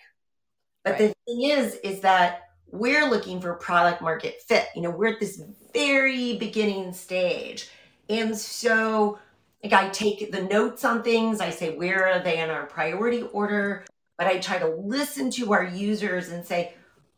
But 0.85 0.92
right. 0.92 0.98
the 0.98 1.14
thing 1.26 1.42
is, 1.50 1.74
is 1.76 2.00
that 2.00 2.50
we're 2.70 3.08
looking 3.08 3.40
for 3.40 3.54
product 3.54 4.00
market 4.00 4.42
fit. 4.46 4.68
You 4.74 4.82
know, 4.82 4.90
we're 4.90 5.12
at 5.12 5.20
this 5.20 5.42
very 5.72 6.37
beginning 6.38 6.92
stage. 6.92 7.68
And 8.08 8.37
so, 8.37 9.18
like, 9.62 9.72
I 9.72 9.88
take 9.90 10.32
the 10.32 10.42
notes 10.42 10.85
on 10.85 11.02
things, 11.02 11.40
I 11.40 11.50
say, 11.50 11.76
where 11.76 12.06
are 12.08 12.20
they 12.20 12.38
in 12.38 12.50
our 12.50 12.66
priority 12.66 13.22
order? 13.22 13.85
But 14.18 14.26
I 14.26 14.38
try 14.38 14.58
to 14.58 14.68
listen 14.68 15.30
to 15.32 15.52
our 15.52 15.64
users 15.64 16.30
and 16.30 16.44
say, 16.44 16.74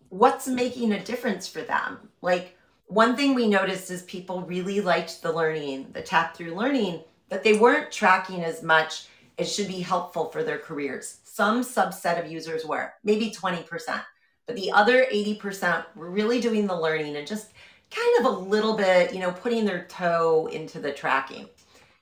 what's 0.09 0.47
making 0.47 0.93
a 0.93 1.03
difference 1.03 1.49
for 1.49 1.63
them? 1.63 2.09
Like, 2.21 2.57
one 2.87 3.17
thing 3.17 3.35
we 3.35 3.49
noticed 3.49 3.91
is 3.91 4.03
people 4.03 4.43
really 4.43 4.81
liked 4.81 5.23
the 5.23 5.33
learning, 5.33 5.89
the 5.93 6.03
tap 6.03 6.37
through 6.37 6.55
learning, 6.55 7.03
but 7.29 7.43
they 7.43 7.55
weren't 7.55 7.91
tracking 7.91 8.43
as 8.43 8.63
much 8.63 9.07
as 9.39 9.53
should 9.53 9.69
be 9.69 9.81
helpful 9.81 10.27
for 10.27 10.43
their 10.43 10.59
careers. 10.59 11.19
Some 11.25 11.63
subset 11.63 12.23
of 12.23 12.31
users 12.31 12.65
were, 12.65 12.93
maybe 13.03 13.31
20%. 13.31 14.03
But 14.47 14.57
the 14.57 14.71
other 14.73 15.07
80% 15.13 15.85
were 15.97 16.11
really 16.11 16.41
doing 16.41 16.67
the 16.67 16.79
learning 16.79 17.17
and 17.17 17.27
just 17.27 17.53
kind 17.91 18.19
of 18.21 18.27
a 18.27 18.39
little 18.39 18.77
bit, 18.77 19.15
you 19.15 19.21
know, 19.21 19.33
putting 19.33 19.65
their 19.65 19.87
toe 19.87 20.49
into 20.53 20.79
the 20.79 20.93
tracking. 20.93 21.49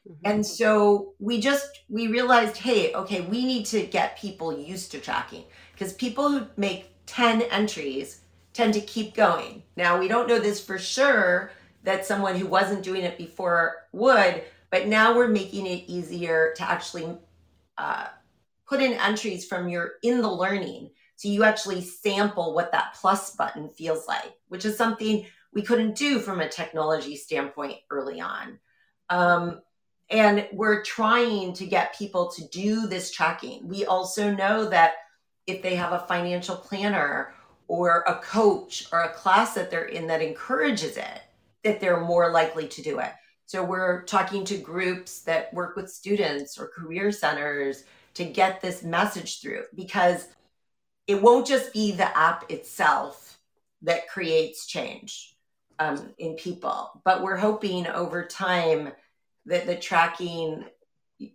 Mm-hmm. 0.09 0.13
And 0.25 0.47
so 0.47 1.15
we 1.21 1.41
just 1.41 1.85
we 1.89 2.09
realized, 2.09 2.57
hey, 2.57 2.93
okay, 2.95 3.21
we 3.21 3.45
need 3.45 3.67
to 3.67 3.87
get 3.87 4.19
people 4.19 4.59
used 4.59 4.91
to 4.93 4.99
tracking 4.99 5.45
because 5.73 5.93
people 5.93 6.29
who 6.29 6.47
make 6.57 6.91
10 7.07 7.43
entries 7.43 8.21
tend 8.53 8.75
to 8.75 8.81
keep 8.81 9.15
going. 9.15 9.63
Now, 9.77 9.99
we 9.99 10.09
don't 10.09 10.29
know 10.29 10.39
this 10.39 10.65
for 10.65 10.79
sure 10.79 11.53
that 11.85 12.07
someone 12.07 12.37
who 12.37 12.47
wasn't 12.47 12.83
doing 12.83 13.03
it 13.03 13.19
before 13.19 13.87
would, 13.93 14.43
but 14.73 14.89
now 14.89 15.15
we're 15.15 15.29
making 15.29 15.67
it 15.67 15.85
easier 15.87 16.53
to 16.57 16.69
actually 16.69 17.17
uh, 17.79 18.09
put 18.67 18.83
in 18.83 18.95
entries 18.95 19.47
from 19.47 19.69
your 19.69 19.93
in 20.03 20.21
the 20.21 20.31
learning 20.31 20.91
so 21.23 21.29
you 21.29 21.45
actually 21.45 21.81
sample 21.83 22.53
what 22.53 22.73
that 22.73 22.97
plus 23.01 23.37
button 23.37 23.69
feels 23.69 24.09
like, 24.09 24.35
which 24.49 24.65
is 24.65 24.77
something 24.77 25.25
we 25.53 25.63
couldn't 25.63 25.95
do 25.95 26.19
from 26.19 26.41
a 26.41 26.49
technology 26.49 27.15
standpoint 27.15 27.79
early 27.91 28.21
on. 28.21 28.59
Um, 29.09 29.61
and 30.11 30.49
we're 30.53 30.83
trying 30.83 31.53
to 31.53 31.65
get 31.65 31.97
people 31.97 32.33
to 32.33 32.49
do 32.49 32.89
this 32.89 33.13
tracking. 33.13 33.69
We 33.69 33.85
also 33.85 34.35
know 34.35 34.69
that 34.71 34.95
if 35.47 35.63
they 35.63 35.77
have 35.77 35.93
a 35.93 36.07
financial 36.09 36.57
planner 36.57 37.35
or 37.69 38.03
a 38.09 38.17
coach 38.17 38.89
or 38.93 39.03
a 39.03 39.13
class 39.13 39.55
that 39.55 39.71
they're 39.71 39.85
in 39.85 40.09
that 40.09 40.23
encourages 40.23 40.97
it, 40.97 41.21
that 41.63 41.81
they're 41.81 42.01
more 42.01 42.33
likely 42.33 42.67
to 42.67 42.83
do 42.83 42.99
it. 42.99 43.13
So 43.53 43.63
we're 43.63 44.05
talking 44.05 44.47
to 44.47 44.57
groups 44.57 45.21
that 45.25 45.53
work 45.53 45.77
with 45.77 45.93
students 45.93 46.59
or 46.59 46.69
career 46.69 47.13
centers 47.13 47.85
to 48.15 48.25
get 48.25 48.63
this 48.63 48.83
message 48.83 49.43
through 49.43 49.65
because 49.75 50.27
it 51.07 51.21
won't 51.21 51.47
just 51.47 51.71
be 51.75 51.93
the 51.93 52.17
app 52.17 52.51
itself 52.51 53.39
that 53.83 54.09
creates 54.09 54.67
change 54.67 55.37
um, 55.79 56.15
in 56.17 56.33
people, 56.37 57.03
but 57.05 57.23
we're 57.23 57.37
hoping 57.37 57.87
over 57.89 58.25
time 58.25 58.91
that 59.45 59.67
the 59.67 59.77
tracking 59.77 60.65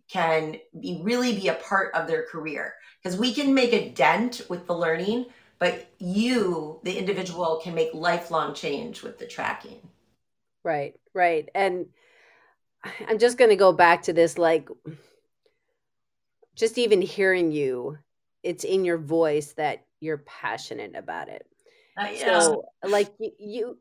can 0.10 0.56
be 0.82 1.00
really 1.04 1.36
be 1.36 1.50
a 1.50 1.54
part 1.54 1.94
of 1.94 2.08
their 2.08 2.24
career. 2.24 2.74
Because 3.04 3.20
we 3.20 3.32
can 3.32 3.54
make 3.54 3.74
a 3.74 3.92
dent 3.92 4.42
with 4.50 4.66
the 4.66 4.76
learning 4.76 5.28
but 5.60 5.88
you 6.00 6.80
the 6.84 6.98
individual 6.98 7.60
can 7.64 7.76
make 7.76 7.94
lifelong 7.94 8.56
change 8.56 9.04
with 9.04 9.20
the 9.20 9.28
tracking. 9.28 9.78
Right 10.64 10.96
right. 11.18 11.50
And 11.54 11.88
i'm 13.08 13.20
just 13.20 13.38
going 13.38 13.50
to 13.50 13.56
go 13.56 13.72
back 13.72 14.04
to 14.04 14.14
this 14.14 14.38
like 14.38 14.70
just 16.56 16.78
even 16.78 17.02
hearing 17.02 17.52
you 17.52 17.98
it's 18.44 18.64
in 18.64 18.86
your 18.86 18.98
voice 18.98 19.54
that 19.54 19.86
you're 20.00 20.20
passionate 20.20 20.96
about 20.96 21.30
it 21.30 21.46
uh, 22.00 22.08
yeah. 22.14 22.40
so 22.40 22.64
like 22.88 23.12
you, 23.20 23.32
you 23.40 23.78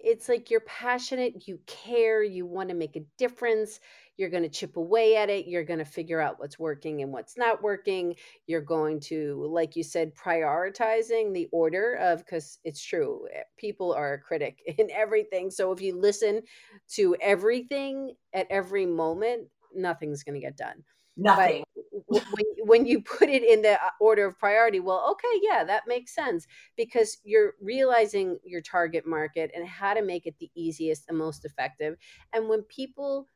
it's 0.00 0.28
like 0.28 0.50
you're 0.50 0.60
passionate 0.60 1.48
you 1.48 1.58
care 1.66 2.22
you 2.22 2.46
want 2.46 2.68
to 2.68 2.74
make 2.74 2.96
a 2.96 3.04
difference 3.16 3.80
you're 4.18 4.28
going 4.28 4.42
to 4.42 4.48
chip 4.48 4.76
away 4.76 5.16
at 5.16 5.30
it 5.30 5.46
you're 5.46 5.64
going 5.64 5.78
to 5.78 5.84
figure 5.84 6.20
out 6.20 6.38
what's 6.38 6.58
working 6.58 7.00
and 7.00 7.10
what's 7.10 7.38
not 7.38 7.62
working 7.62 8.14
you're 8.46 8.60
going 8.60 9.00
to 9.00 9.48
like 9.50 9.76
you 9.76 9.82
said 9.82 10.14
prioritizing 10.14 11.32
the 11.32 11.48
order 11.52 11.94
of 11.94 12.18
because 12.18 12.58
it's 12.64 12.84
true 12.84 13.26
eh, 13.34 13.42
people 13.56 13.94
are 13.94 14.14
a 14.14 14.20
critic 14.20 14.60
in 14.78 14.90
everything 14.90 15.50
so 15.50 15.72
if 15.72 15.80
you 15.80 15.98
listen 15.98 16.42
to 16.88 17.16
everything 17.22 18.12
at 18.34 18.46
every 18.50 18.84
moment 18.84 19.48
nothing's 19.74 20.22
going 20.22 20.34
to 20.34 20.44
get 20.44 20.56
done 20.56 20.82
nothing. 21.16 21.64
when, 22.06 22.44
when 22.64 22.86
you 22.86 23.00
put 23.02 23.28
it 23.28 23.42
in 23.42 23.60
the 23.62 23.72
uh, 23.72 23.90
order 24.00 24.26
of 24.26 24.38
priority 24.38 24.80
well 24.80 25.08
okay 25.10 25.40
yeah 25.42 25.64
that 25.64 25.82
makes 25.86 26.14
sense 26.14 26.46
because 26.76 27.18
you're 27.24 27.54
realizing 27.60 28.38
your 28.44 28.60
target 28.60 29.06
market 29.06 29.50
and 29.54 29.66
how 29.66 29.94
to 29.94 30.02
make 30.02 30.26
it 30.26 30.34
the 30.38 30.50
easiest 30.54 31.04
and 31.08 31.18
most 31.18 31.44
effective 31.44 31.96
and 32.32 32.48
when 32.48 32.62
people 32.62 33.26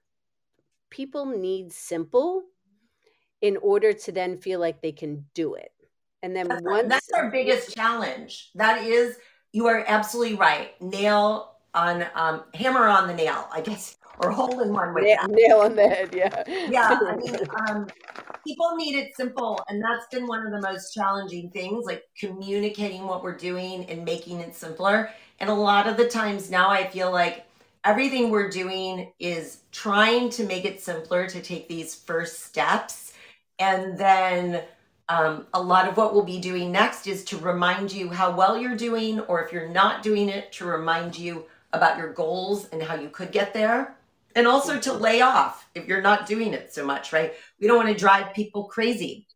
people 0.93 1.25
need 1.25 1.73
simple 1.73 2.43
in 3.41 3.57
order 3.57 3.95
to 3.95 4.13
then 4.13 4.37
feel 4.37 4.61
like 4.61 4.83
they 4.83 4.93
can 4.93 5.25
do 5.35 5.55
it. 5.55 5.73
And 6.23 6.37
then 6.37 6.47
that's, 6.47 6.63
once 6.63 6.89
that's 6.89 7.11
our 7.13 7.31
biggest 7.31 7.75
challenge. 7.75 8.51
That 8.55 8.85
is, 8.85 9.17
you 9.53 9.67
are 9.67 9.85
absolutely 9.89 10.37
right. 10.37 10.81
Nail 10.81 11.57
on 11.75 12.05
um, 12.15 12.45
hammer 12.55 12.87
on 12.87 13.09
the 13.09 13.15
nail, 13.15 13.49
I 13.51 13.63
guess, 13.63 13.97
or 14.19 14.31
hole 14.31 14.61
in 14.61 14.73
one 14.73 14.93
with 14.93 15.05
nail, 15.05 15.27
nail 15.29 15.59
on 15.61 15.75
the 15.75 15.89
head. 15.89 16.15
Yeah, 16.15 16.45
yeah. 16.69 16.99
I 17.01 17.17
mean, 17.17 17.37
um, 17.69 17.89
people 18.47 18.77
need 18.77 18.95
it 18.95 19.17
simple, 19.17 19.65
and 19.69 19.83
that's 19.83 20.07
been 20.13 20.27
one 20.27 20.47
of 20.47 20.53
the 20.53 20.61
most 20.61 20.93
challenging 20.93 21.51
things, 21.51 21.87
like 21.87 22.05
communicating 22.19 23.07
what 23.07 23.23
we're 23.23 23.37
doing 23.37 23.87
and 23.87 24.05
making 24.05 24.41
it 24.41 24.55
simpler. 24.55 25.09
And 25.41 25.49
a 25.49 25.55
lot 25.55 25.87
of 25.87 25.97
the 25.97 26.07
times 26.07 26.51
now, 26.51 26.69
I 26.69 26.87
feel 26.87 27.11
like 27.11 27.47
everything 27.85 28.31
we're 28.31 28.51
doing 28.51 29.13
is 29.19 29.63
trying 29.73 30.31
to 30.31 30.45
make 30.45 30.65
it 30.65 30.81
simpler 30.81 31.27
to 31.29 31.41
take 31.41 31.69
these 31.69 31.95
first 31.95 32.45
steps. 32.45 33.13
And 33.59 33.99
then 33.99 34.63
um, 35.09 35.47
a 35.53 35.61
lot 35.61 35.89
of 35.89 35.97
what 35.97 36.15
we'll 36.15 36.25
be 36.25 36.41
doing 36.41 36.71
next 36.71 37.07
is 37.07 37.25
to 37.27 37.37
remind 37.39 37.93
you 37.93 38.11
how 38.11 38.35
well 38.35 38.57
you're 38.57 38.77
doing, 38.77 39.21
or 39.21 39.43
if 39.45 39.53
you're 39.53 39.69
not 39.69 40.03
doing 40.03 40.29
it, 40.29 40.53
to 40.53 40.65
remind 40.65 41.19
you 41.19 41.45
about 41.73 41.99
your 41.99 42.13
goals 42.13 42.69
and 42.69 42.83
how 42.83 42.95
you 42.95 43.09
could 43.09 43.33
get 43.33 43.53
there. 43.53 43.97
And 44.35 44.47
also 44.47 44.79
to 44.81 44.93
lay 44.93 45.21
off 45.21 45.69
if 45.75 45.87
you're 45.87 46.01
not 46.01 46.27
doing 46.27 46.55
it 46.55 46.73
so 46.73 46.87
much, 46.87 47.13
right? 47.13 47.35
We 47.61 47.67
don't 47.67 47.77
want 47.77 47.89
to 47.91 47.95
drive 47.95 48.33
people 48.35 48.65
crazy. 48.65 49.27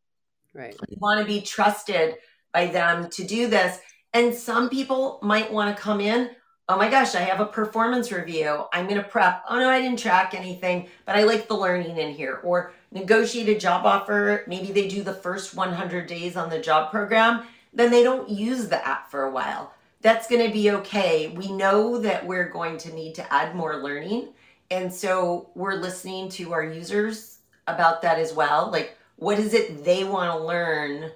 Right. 0.55 0.75
We 0.89 0.97
want 0.99 1.21
to 1.21 1.27
be 1.27 1.43
trusted 1.43 2.15
by 2.55 2.69
them 2.69 3.11
to 3.11 3.25
do 3.25 3.49
this. 3.49 3.79
And 4.15 4.35
some 4.35 4.71
people 4.71 5.19
might 5.23 5.53
want 5.53 5.77
to 5.77 5.83
come 5.83 6.01
in 6.01 6.31
oh 6.69 6.77
my 6.77 6.91
gosh, 6.91 7.15
I 7.15 7.21
have 7.21 7.41
a 7.41 7.47
performance 7.47 8.11
review. 8.11 8.65
I'm 8.73 8.87
going 8.87 9.01
to 9.01 9.09
prep. 9.09 9.45
Oh 9.49 9.59
no, 9.59 9.69
I 9.69 9.81
didn't 9.81 10.01
track 10.01 10.35
anything, 10.35 10.89
but 11.05 11.17
I 11.17 11.23
like 11.23 11.47
the 11.47 11.57
learning 11.57 11.97
in 11.97 12.13
here. 12.13 12.41
Or 12.43 12.73
negotiate 12.91 13.49
a 13.49 13.59
job 13.59 13.87
offer. 13.87 14.43
Maybe 14.47 14.73
they 14.73 14.89
do 14.89 15.03
the 15.03 15.15
first 15.15 15.55
100 15.55 16.07
days 16.07 16.37
on 16.37 16.51
the 16.51 16.59
job 16.59 16.91
program, 16.91 17.47
then 17.73 17.91
they 17.91 18.03
don't 18.03 18.29
use 18.29 18.69
the 18.69 18.87
app 18.87 19.11
for 19.11 19.25
a 19.25 19.31
while. 19.31 19.73
That's 20.01 20.29
going 20.29 20.47
to 20.47 20.53
be 20.53 20.71
okay. 20.71 21.29
We 21.29 21.53
know 21.53 21.99
that 21.99 22.27
we're 22.27 22.49
going 22.49 22.79
to 22.79 22.95
need 22.95 23.15
to 23.17 23.33
add 23.33 23.55
more 23.55 23.77
learning. 23.77 24.29
And 24.71 24.93
so 24.93 25.51
we're 25.55 25.75
listening 25.75 26.29
to 26.31 26.53
our 26.53 26.65
users 26.65 27.39
about 27.67 28.03
that 28.03 28.19
as 28.19 28.33
well. 28.33 28.71
Like, 28.71 28.97
what 29.17 29.39
is 29.39 29.55
it 29.55 29.85
they 29.85 30.05
want 30.05 30.33
to 30.33 30.47
learn 30.47 31.11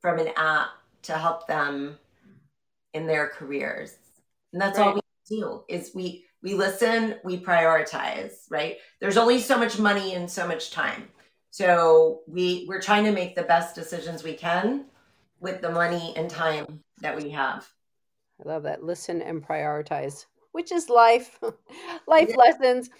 from 0.00 0.18
an 0.18 0.28
app 0.36 0.68
to 1.02 1.12
help 1.14 1.46
them 1.46 1.98
in 2.92 3.06
their 3.06 3.28
careers? 3.28 3.96
And 4.52 4.60
that's 4.60 4.78
right. 4.78 4.88
all 4.88 4.94
we 4.94 5.00
do 5.28 5.62
is 5.68 5.92
we 5.94 6.26
we 6.42 6.54
listen 6.54 7.16
we 7.24 7.38
prioritize 7.38 8.32
right? 8.50 8.78
There's 9.00 9.16
only 9.16 9.40
so 9.40 9.58
much 9.58 9.78
money 9.78 10.14
and 10.14 10.30
so 10.30 10.46
much 10.46 10.70
time. 10.70 11.08
So 11.50 12.20
we 12.26 12.66
we're 12.68 12.80
trying 12.80 13.04
to 13.04 13.12
make 13.12 13.34
the 13.34 13.42
best 13.42 13.74
decisions 13.74 14.22
we 14.22 14.34
can 14.34 14.86
with 15.40 15.60
the 15.60 15.70
money 15.70 16.14
and 16.16 16.30
time 16.30 16.82
that 17.00 17.16
we 17.16 17.30
have. 17.30 17.68
I 18.44 18.48
love 18.48 18.62
that. 18.64 18.82
Listen 18.82 19.22
and 19.22 19.46
prioritize 19.46 20.26
which 20.52 20.70
is 20.70 20.88
life 20.88 21.38
life 22.06 22.28
yeah. 22.30 22.36
lessons. 22.36 22.90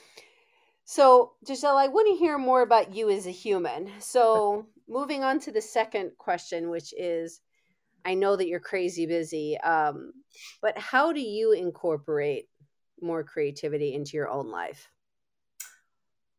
So 0.84 1.32
giselle 1.46 1.76
i 1.76 1.86
want 1.86 2.08
to 2.08 2.18
hear 2.18 2.38
more 2.38 2.62
about 2.62 2.94
you 2.94 3.08
as 3.10 3.26
a 3.26 3.30
human. 3.30 3.90
So 4.00 4.66
moving 4.88 5.22
on 5.22 5.38
to 5.40 5.52
the 5.52 5.62
second 5.62 6.12
question 6.18 6.70
which 6.70 6.92
is 6.96 7.40
I 8.04 8.14
know 8.14 8.36
that 8.36 8.48
you're 8.48 8.60
crazy 8.60 9.06
busy, 9.06 9.58
um, 9.58 10.12
but 10.60 10.76
how 10.78 11.12
do 11.12 11.20
you 11.20 11.52
incorporate 11.52 12.48
more 13.00 13.24
creativity 13.24 13.94
into 13.94 14.16
your 14.16 14.28
own 14.28 14.50
life? 14.50 14.88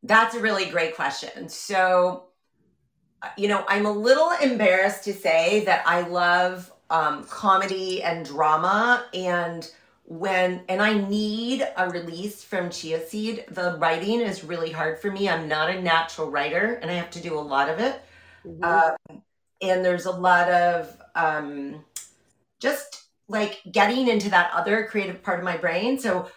That's 0.02 0.34
a 0.34 0.40
really 0.40 0.66
great 0.66 0.94
question. 0.94 1.48
So, 1.48 2.24
uh, 3.22 3.28
you 3.38 3.48
know, 3.48 3.64
I'm 3.68 3.86
a 3.86 3.92
little 3.92 4.30
embarrassed 4.42 5.04
to 5.04 5.14
say 5.14 5.64
that 5.64 5.82
I 5.86 6.02
love 6.02 6.70
um, 6.90 7.24
comedy 7.24 8.02
and 8.02 8.24
drama 8.24 9.06
and 9.14 9.70
when 10.06 10.62
and 10.68 10.82
I 10.82 10.98
need 10.98 11.66
a 11.76 11.88
release 11.88 12.44
from 12.44 12.68
Cheaseed, 12.68 13.46
the 13.48 13.76
writing 13.78 14.20
is 14.20 14.44
really 14.44 14.70
hard 14.70 14.98
for 14.98 15.10
me. 15.10 15.28
I'm 15.28 15.48
not 15.48 15.70
a 15.70 15.80
natural 15.80 16.30
writer 16.30 16.74
and 16.74 16.90
I 16.90 16.94
have 16.94 17.10
to 17.12 17.20
do 17.20 17.38
a 17.38 17.40
lot 17.40 17.70
of 17.70 17.80
it. 17.80 18.02
Mm-hmm. 18.46 18.64
Um, 18.64 19.22
and 19.62 19.82
there's 19.82 20.04
a 20.04 20.10
lot 20.10 20.50
of 20.50 20.94
um, 21.14 21.84
just 22.60 23.04
like 23.28 23.60
getting 23.70 24.08
into 24.08 24.28
that 24.30 24.50
other 24.52 24.84
creative 24.84 25.22
part 25.22 25.38
of 25.38 25.44
my 25.44 25.56
brain. 25.56 25.98
So 25.98 26.28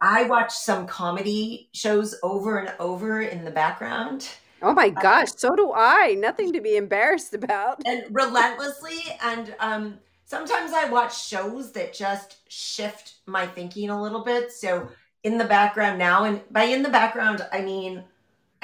I 0.00 0.24
watch 0.24 0.52
some 0.52 0.86
comedy 0.86 1.68
shows 1.72 2.14
over 2.22 2.58
and 2.58 2.74
over 2.78 3.22
in 3.22 3.44
the 3.44 3.50
background. 3.50 4.28
Oh 4.62 4.72
my 4.72 4.92
uh, 4.96 5.00
gosh, 5.00 5.28
so 5.36 5.54
do 5.54 5.72
I. 5.74 6.14
Nothing 6.18 6.52
to 6.52 6.60
be 6.60 6.76
embarrassed 6.76 7.34
about. 7.34 7.82
And 7.86 8.04
relentlessly. 8.10 8.98
And 9.22 9.54
um, 9.60 9.98
sometimes 10.24 10.72
I 10.72 10.90
watch 10.90 11.26
shows 11.26 11.72
that 11.72 11.94
just 11.94 12.38
shift 12.48 13.14
my 13.26 13.46
thinking 13.46 13.90
a 13.90 14.02
little 14.02 14.24
bit. 14.24 14.52
So 14.52 14.88
in 15.22 15.38
the 15.38 15.44
background 15.44 15.98
now, 15.98 16.24
and 16.24 16.42
by 16.50 16.64
in 16.64 16.82
the 16.82 16.88
background, 16.88 17.46
I 17.52 17.60
mean 17.60 18.04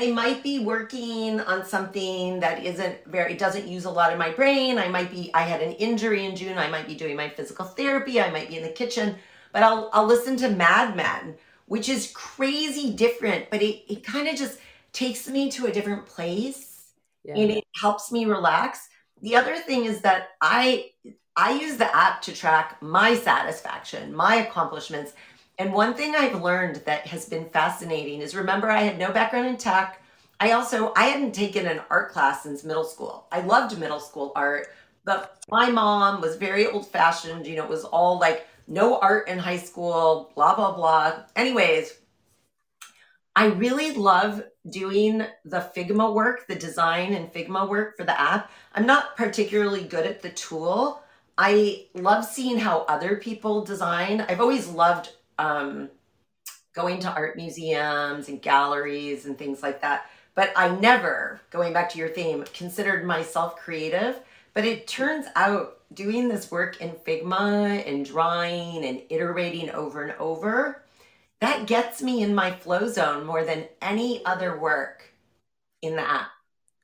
I 0.00 0.10
might 0.10 0.42
be 0.42 0.60
working 0.60 1.42
on 1.42 1.66
something 1.66 2.40
that 2.40 2.64
isn't 2.64 3.04
very, 3.04 3.34
it 3.34 3.38
doesn't 3.38 3.68
use 3.68 3.84
a 3.84 3.90
lot 3.90 4.14
of 4.14 4.18
my 4.18 4.30
brain. 4.30 4.78
I 4.78 4.88
might 4.88 5.10
be, 5.10 5.30
I 5.34 5.42
had 5.42 5.60
an 5.60 5.72
injury 5.72 6.24
in 6.24 6.34
June. 6.34 6.56
I 6.56 6.70
might 6.70 6.86
be 6.86 6.94
doing 6.94 7.16
my 7.16 7.28
physical 7.28 7.66
therapy. 7.66 8.18
I 8.18 8.30
might 8.30 8.48
be 8.48 8.56
in 8.56 8.62
the 8.62 8.70
kitchen, 8.70 9.16
but 9.52 9.62
I'll, 9.62 9.90
I'll 9.92 10.06
listen 10.06 10.38
to 10.38 10.48
Mad 10.48 10.96
Men, 10.96 11.34
which 11.66 11.90
is 11.90 12.12
crazy 12.14 12.94
different, 12.94 13.50
but 13.50 13.60
it, 13.60 13.92
it 13.92 14.02
kind 14.02 14.26
of 14.26 14.36
just 14.36 14.58
takes 14.94 15.28
me 15.28 15.50
to 15.50 15.66
a 15.66 15.72
different 15.72 16.06
place 16.06 16.92
yeah. 17.22 17.36
and 17.36 17.50
it 17.50 17.64
helps 17.78 18.10
me 18.10 18.24
relax. 18.24 18.88
The 19.20 19.36
other 19.36 19.56
thing 19.56 19.84
is 19.84 20.00
that 20.00 20.30
I, 20.40 20.92
I 21.36 21.60
use 21.60 21.76
the 21.76 21.94
app 21.94 22.22
to 22.22 22.32
track 22.32 22.80
my 22.80 23.16
satisfaction, 23.16 24.14
my 24.14 24.36
accomplishments 24.36 25.12
and 25.60 25.74
one 25.74 25.92
thing 25.92 26.14
I've 26.16 26.42
learned 26.42 26.76
that 26.86 27.06
has 27.08 27.28
been 27.28 27.44
fascinating 27.44 28.22
is 28.22 28.34
remember 28.34 28.70
I 28.70 28.80
had 28.80 28.98
no 28.98 29.12
background 29.12 29.46
in 29.46 29.58
tech. 29.58 30.00
I 30.40 30.52
also 30.52 30.90
I 30.96 31.04
hadn't 31.04 31.34
taken 31.34 31.66
an 31.66 31.82
art 31.90 32.12
class 32.12 32.44
since 32.44 32.64
middle 32.64 32.82
school. 32.82 33.26
I 33.30 33.42
loved 33.42 33.78
middle 33.78 34.00
school 34.00 34.32
art, 34.34 34.68
but 35.04 35.38
my 35.50 35.70
mom 35.70 36.22
was 36.22 36.36
very 36.36 36.66
old 36.66 36.88
fashioned, 36.88 37.46
you 37.46 37.56
know, 37.56 37.64
it 37.64 37.68
was 37.68 37.84
all 37.84 38.18
like 38.18 38.46
no 38.68 38.98
art 39.00 39.28
in 39.28 39.38
high 39.38 39.58
school, 39.58 40.32
blah 40.34 40.56
blah 40.56 40.74
blah. 40.74 41.24
Anyways, 41.36 41.92
I 43.36 43.48
really 43.48 43.92
love 43.92 44.42
doing 44.70 45.26
the 45.44 45.70
Figma 45.76 46.14
work, 46.14 46.46
the 46.46 46.54
design 46.54 47.12
and 47.12 47.30
Figma 47.30 47.68
work 47.68 47.98
for 47.98 48.04
the 48.04 48.18
app. 48.18 48.50
I'm 48.74 48.86
not 48.86 49.14
particularly 49.14 49.84
good 49.84 50.06
at 50.06 50.22
the 50.22 50.30
tool. 50.30 51.02
I 51.36 51.88
love 51.92 52.24
seeing 52.24 52.58
how 52.58 52.86
other 52.88 53.16
people 53.16 53.62
design. 53.62 54.22
I've 54.22 54.40
always 54.40 54.66
loved 54.66 55.10
um, 55.40 55.90
going 56.74 57.00
to 57.00 57.12
art 57.12 57.36
museums 57.36 58.28
and 58.28 58.42
galleries 58.42 59.24
and 59.24 59.38
things 59.38 59.62
like 59.62 59.80
that. 59.80 60.06
but 60.34 60.52
I 60.56 60.68
never, 60.76 61.40
going 61.50 61.72
back 61.72 61.90
to 61.90 61.98
your 61.98 62.08
theme, 62.08 62.44
considered 62.54 63.04
myself 63.04 63.56
creative. 63.56 64.20
But 64.54 64.64
it 64.64 64.86
turns 64.86 65.26
out 65.36 65.78
doing 65.92 66.28
this 66.28 66.50
work 66.50 66.80
in 66.80 66.90
Figma 66.90 67.86
and 67.86 68.04
drawing 68.04 68.84
and 68.84 69.02
iterating 69.08 69.70
over 69.70 70.02
and 70.02 70.18
over, 70.18 70.82
that 71.40 71.66
gets 71.66 72.02
me 72.02 72.22
in 72.22 72.34
my 72.34 72.50
flow 72.50 72.88
zone 72.88 73.26
more 73.26 73.44
than 73.44 73.66
any 73.80 74.24
other 74.24 74.58
work 74.58 75.14
in 75.82 75.96
the 75.96 76.08
app. 76.08 76.30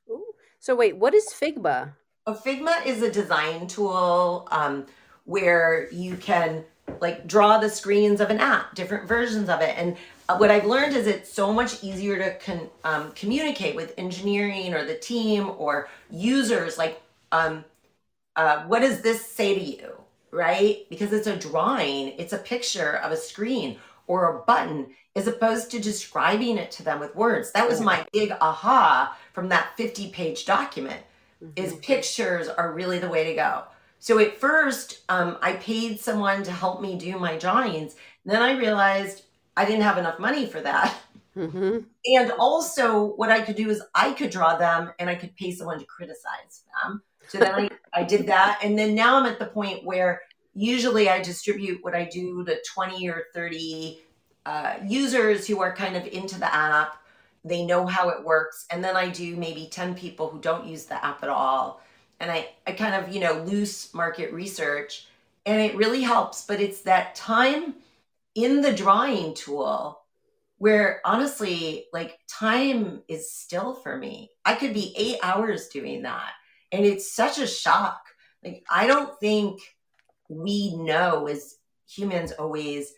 Ooh. 0.09 0.25
So 0.59 0.75
wait, 0.75 0.97
what 0.97 1.13
is 1.13 1.27
Figma? 1.27 1.93
A 2.25 2.33
Figma 2.33 2.85
is 2.85 3.01
a 3.01 3.11
design 3.11 3.67
tool 3.67 4.47
um, 4.51 4.85
where 5.25 5.87
you 5.91 6.17
can 6.17 6.65
like 6.99 7.27
draw 7.27 7.57
the 7.57 7.69
screens 7.69 8.21
of 8.21 8.29
an 8.29 8.39
app, 8.39 8.75
different 8.75 9.07
versions 9.07 9.49
of 9.49 9.61
it. 9.61 9.75
And 9.77 9.97
uh, 10.29 10.37
what 10.37 10.51
I've 10.51 10.65
learned 10.65 10.95
is 10.95 11.07
it's 11.07 11.31
so 11.31 11.53
much 11.53 11.83
easier 11.83 12.17
to 12.17 12.37
con- 12.39 12.69
um, 12.83 13.11
communicate 13.13 13.75
with 13.75 13.93
engineering 13.97 14.73
or 14.73 14.85
the 14.85 14.95
team 14.95 15.51
or 15.57 15.89
users. 16.09 16.77
Like, 16.77 17.01
um, 17.31 17.65
uh, 18.35 18.63
what 18.63 18.81
does 18.81 19.01
this 19.01 19.25
say 19.25 19.55
to 19.55 19.63
you? 19.63 19.93
Right? 20.31 20.85
Because 20.89 21.13
it's 21.13 21.27
a 21.27 21.35
drawing, 21.35 22.09
it's 22.17 22.33
a 22.33 22.37
picture 22.37 22.97
of 22.97 23.11
a 23.11 23.17
screen 23.17 23.77
or 24.07 24.35
a 24.35 24.39
button 24.39 24.87
as 25.15 25.27
opposed 25.27 25.71
to 25.71 25.79
describing 25.79 26.57
it 26.57 26.71
to 26.71 26.83
them 26.83 26.99
with 26.99 27.15
words. 27.15 27.51
That 27.53 27.67
was 27.67 27.81
my 27.81 28.05
big 28.13 28.31
aha 28.39 29.17
from 29.33 29.49
that 29.49 29.75
50 29.75 30.09
page 30.11 30.45
document 30.45 31.01
mm-hmm. 31.43 31.51
is 31.55 31.73
pictures 31.75 32.47
are 32.47 32.71
really 32.71 32.99
the 32.99 33.09
way 33.09 33.23
to 33.23 33.33
go. 33.33 33.63
So 33.99 34.19
at 34.19 34.37
first, 34.37 35.01
um, 35.09 35.37
I 35.41 35.53
paid 35.53 35.99
someone 35.99 36.43
to 36.43 36.51
help 36.51 36.81
me 36.81 36.97
do 36.97 37.17
my 37.17 37.37
drawings. 37.37 37.95
Then 38.25 38.41
I 38.41 38.57
realized 38.57 39.23
I 39.55 39.65
didn't 39.65 39.81
have 39.81 39.97
enough 39.97 40.19
money 40.19 40.45
for 40.45 40.61
that. 40.61 40.95
Mm-hmm. 41.35 41.79
And 42.05 42.31
also, 42.39 43.13
what 43.15 43.29
I 43.29 43.41
could 43.41 43.55
do 43.55 43.69
is 43.69 43.81
I 43.93 44.13
could 44.13 44.29
draw 44.29 44.57
them 44.57 44.91
and 44.99 45.09
I 45.09 45.15
could 45.15 45.35
pay 45.35 45.51
someone 45.51 45.79
to 45.79 45.85
criticize 45.85 46.63
them. 46.83 47.01
So 47.27 47.37
then 47.37 47.53
I, 47.53 47.69
I 47.93 48.03
did 48.03 48.27
that. 48.27 48.59
And 48.63 48.77
then 48.77 48.95
now 48.95 49.17
I'm 49.17 49.25
at 49.25 49.39
the 49.39 49.45
point 49.45 49.83
where 49.83 50.21
usually 50.53 51.09
I 51.09 51.21
distribute 51.21 51.83
what 51.83 51.93
I 51.93 52.05
do 52.05 52.43
to 52.45 52.57
20 52.73 53.07
or 53.09 53.25
30 53.33 54.01
uh, 54.45 54.75
users 54.87 55.45
who 55.45 55.61
are 55.61 55.75
kind 55.75 55.95
of 55.95 56.07
into 56.07 56.39
the 56.39 56.53
app. 56.53 56.97
They 57.43 57.65
know 57.65 57.85
how 57.85 58.09
it 58.09 58.23
works. 58.23 58.65
And 58.71 58.83
then 58.83 58.95
I 58.95 59.09
do 59.09 59.35
maybe 59.35 59.67
10 59.71 59.93
people 59.93 60.29
who 60.29 60.39
don't 60.39 60.65
use 60.65 60.85
the 60.85 61.03
app 61.05 61.21
at 61.23 61.29
all. 61.29 61.81
And 62.19 62.31
I, 62.31 62.49
I 62.65 62.71
kind 62.71 62.95
of, 62.95 63.13
you 63.13 63.19
know, 63.19 63.43
loose 63.43 63.93
market 63.93 64.33
research. 64.33 65.07
And 65.45 65.61
it 65.61 65.75
really 65.75 66.01
helps. 66.01 66.45
But 66.45 66.59
it's 66.59 66.81
that 66.81 67.15
time 67.15 67.75
in 68.35 68.61
the 68.61 68.73
drawing 68.73 69.33
tool 69.33 70.01
where 70.57 71.01
honestly, 71.05 71.85
like 71.93 72.19
time 72.27 73.01
is 73.07 73.31
still 73.31 73.75
for 73.75 73.97
me. 73.97 74.31
I 74.43 74.55
could 74.55 74.73
be 74.73 74.93
eight 74.97 75.19
hours 75.21 75.67
doing 75.67 76.03
that. 76.03 76.31
And 76.71 76.85
it's 76.85 77.11
such 77.11 77.37
a 77.39 77.47
shock. 77.47 78.01
Like, 78.43 78.63
I 78.69 78.87
don't 78.87 79.17
think 79.19 79.61
we 80.29 80.75
know 80.75 81.27
as 81.27 81.55
humans 81.87 82.31
always 82.33 82.93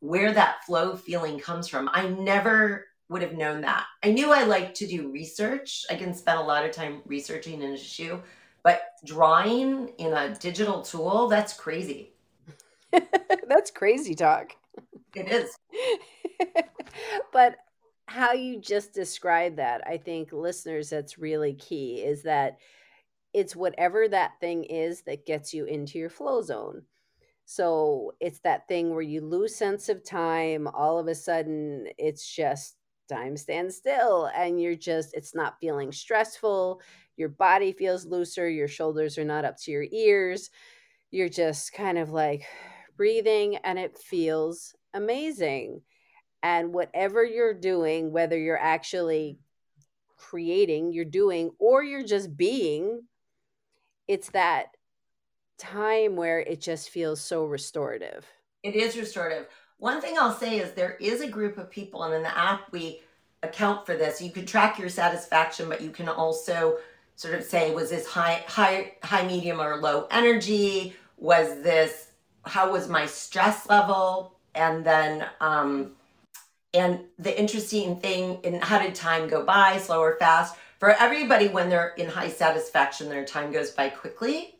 where 0.00 0.32
that 0.32 0.64
flow 0.64 0.96
feeling 0.96 1.38
comes 1.38 1.68
from. 1.68 1.88
I 1.92 2.08
never 2.08 2.86
would 3.08 3.22
have 3.22 3.34
known 3.34 3.60
that. 3.60 3.84
I 4.02 4.10
knew 4.10 4.32
I 4.32 4.44
liked 4.44 4.76
to 4.78 4.86
do 4.86 5.12
research. 5.12 5.84
I 5.90 5.94
can 5.94 6.14
spend 6.14 6.40
a 6.40 6.42
lot 6.42 6.64
of 6.64 6.72
time 6.72 7.02
researching 7.04 7.62
an 7.62 7.74
issue, 7.74 8.20
but 8.62 8.82
drawing 9.04 9.88
in 9.98 10.12
a 10.12 10.34
digital 10.34 10.82
tool, 10.82 11.28
that's 11.28 11.54
crazy. 11.54 12.12
that's 13.48 13.70
crazy 13.70 14.14
talk. 14.14 14.52
It 15.14 15.28
is. 15.28 15.56
but 17.32 17.56
how 18.06 18.32
you 18.32 18.60
just 18.60 18.92
described 18.92 19.56
that, 19.56 19.82
I 19.86 19.96
think 19.96 20.32
listeners, 20.32 20.90
that's 20.90 21.18
really 21.18 21.54
key 21.54 22.02
is 22.02 22.22
that 22.22 22.58
it's 23.32 23.56
whatever 23.56 24.08
that 24.08 24.32
thing 24.40 24.64
is 24.64 25.02
that 25.02 25.26
gets 25.26 25.54
you 25.54 25.64
into 25.64 25.98
your 25.98 26.10
flow 26.10 26.42
zone. 26.42 26.82
So 27.44 28.12
it's 28.20 28.40
that 28.40 28.68
thing 28.68 28.90
where 28.90 29.02
you 29.02 29.20
lose 29.22 29.54
sense 29.54 29.88
of 29.88 30.04
time. 30.04 30.68
All 30.68 30.98
of 30.98 31.08
a 31.08 31.14
sudden, 31.14 31.88
it's 31.98 32.26
just 32.26 32.76
time 33.08 33.36
stands 33.36 33.76
still, 33.76 34.30
and 34.34 34.60
you're 34.60 34.76
just, 34.76 35.14
it's 35.14 35.34
not 35.34 35.58
feeling 35.60 35.92
stressful. 35.92 36.80
Your 37.22 37.28
body 37.28 37.70
feels 37.70 38.04
looser. 38.04 38.48
Your 38.48 38.66
shoulders 38.66 39.16
are 39.16 39.24
not 39.24 39.44
up 39.44 39.56
to 39.58 39.70
your 39.70 39.86
ears. 39.92 40.50
You're 41.12 41.28
just 41.28 41.72
kind 41.72 41.96
of 41.96 42.10
like 42.10 42.44
breathing, 42.96 43.58
and 43.58 43.78
it 43.78 43.96
feels 43.96 44.74
amazing. 44.92 45.82
And 46.42 46.74
whatever 46.74 47.24
you're 47.24 47.54
doing, 47.54 48.10
whether 48.10 48.36
you're 48.36 48.58
actually 48.58 49.38
creating, 50.16 50.92
you're 50.92 51.04
doing, 51.04 51.52
or 51.60 51.84
you're 51.84 52.02
just 52.02 52.36
being, 52.36 53.02
it's 54.08 54.30
that 54.30 54.76
time 55.58 56.16
where 56.16 56.40
it 56.40 56.60
just 56.60 56.90
feels 56.90 57.20
so 57.20 57.44
restorative. 57.44 58.26
It 58.64 58.74
is 58.74 58.96
restorative. 58.96 59.46
One 59.78 60.00
thing 60.00 60.16
I'll 60.18 60.34
say 60.34 60.58
is 60.58 60.72
there 60.72 60.96
is 61.00 61.20
a 61.20 61.28
group 61.28 61.56
of 61.56 61.70
people, 61.70 62.02
and 62.02 62.14
in 62.14 62.24
the 62.24 62.36
app, 62.36 62.72
we 62.72 63.00
account 63.44 63.86
for 63.86 63.96
this. 63.96 64.20
You 64.20 64.32
can 64.32 64.44
track 64.44 64.76
your 64.76 64.88
satisfaction, 64.88 65.68
but 65.68 65.80
you 65.82 65.90
can 65.90 66.08
also 66.08 66.78
sort 67.16 67.34
of 67.34 67.44
say, 67.44 67.74
was 67.74 67.90
this 67.90 68.06
high, 68.06 68.44
high, 68.46 68.92
high, 69.02 69.26
medium, 69.26 69.60
or 69.60 69.76
low 69.76 70.06
energy? 70.10 70.94
Was 71.18 71.62
this, 71.62 72.08
how 72.44 72.72
was 72.72 72.88
my 72.88 73.06
stress 73.06 73.68
level? 73.68 74.36
And 74.54 74.84
then, 74.84 75.26
um, 75.40 75.92
and 76.74 77.00
the 77.18 77.38
interesting 77.38 77.96
thing 77.96 78.40
in 78.42 78.60
how 78.60 78.78
did 78.78 78.94
time 78.94 79.28
go 79.28 79.44
by, 79.44 79.78
slow 79.78 80.00
or 80.00 80.16
fast? 80.18 80.56
For 80.78 80.90
everybody, 80.90 81.48
when 81.48 81.68
they're 81.68 81.94
in 81.96 82.08
high 82.08 82.30
satisfaction, 82.30 83.08
their 83.08 83.24
time 83.24 83.52
goes 83.52 83.70
by 83.70 83.88
quickly. 83.88 84.58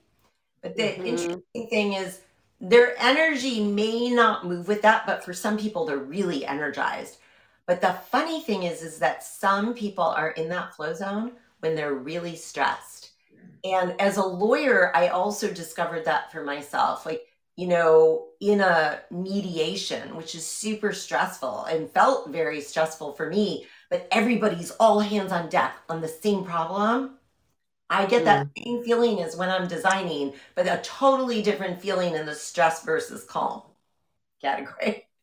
But 0.63 0.77
the 0.77 0.83
mm-hmm. 0.85 1.07
interesting 1.07 1.67
thing 1.69 1.95
is 1.95 2.21
their 2.61 2.95
energy 3.03 3.65
may 3.65 4.09
not 4.11 4.47
move 4.47 4.69
with 4.69 4.83
that, 4.83 5.05
but 5.05 5.25
for 5.25 5.33
some 5.33 5.59
people, 5.59 5.85
they're 5.85 5.99
really 5.99 6.47
energized. 6.47 7.17
But 7.67 7.81
the 7.81 7.93
funny 7.93 8.41
thing 8.41 8.63
is, 8.63 8.83
is 8.83 8.99
that 8.99 9.25
some 9.25 9.75
people 9.75 10.05
are 10.05 10.31
in 10.31 10.49
that 10.51 10.75
flow 10.77 10.95
zone 10.95 11.33
when 11.63 11.77
they're 11.77 11.95
really 11.95 12.35
stressed. 12.35 13.11
And 13.65 14.01
as 14.01 14.17
a 14.17 14.25
lawyer, 14.25 14.95
I 14.97 15.09
also 15.09 15.53
discovered 15.53 16.05
that 16.07 16.33
for 16.33 16.45
myself. 16.45 17.07
Like, 17.07 17.23
you 17.57 17.69
know, 17.69 18.27
in 18.41 18.61
a 18.61 19.01
mediation, 19.13 20.17
which 20.17 20.35
is 20.35 20.45
super 20.45 20.93
stressful 20.93 21.65
and 21.67 21.89
felt 21.91 22.31
very 22.31 22.61
stressful 22.61 23.13
for 23.13 23.29
me, 23.31 23.67
but 23.91 24.09
everybody's 24.11 24.73
all 24.73 24.99
hands 24.99 25.31
on 25.31 25.49
deck 25.49 25.77
on 25.89 26.01
the 26.01 26.09
same 26.09 26.45
problem. 26.45 27.19
I 27.89 28.07
get 28.07 28.25
that 28.25 28.49
mm. 28.49 28.65
same 28.65 28.85
feeling 28.85 29.23
as 29.23 29.37
when 29.37 29.51
I'm 29.51 29.69
designing, 29.69 30.33
but 30.57 30.67
a 30.67 30.81
totally 30.83 31.43
different 31.43 31.81
feeling 31.81 32.15
in 32.15 32.27
the 32.27 32.35
stress 32.35 32.85
versus 32.85 33.25
calm 33.25 33.63
category. 34.41 35.07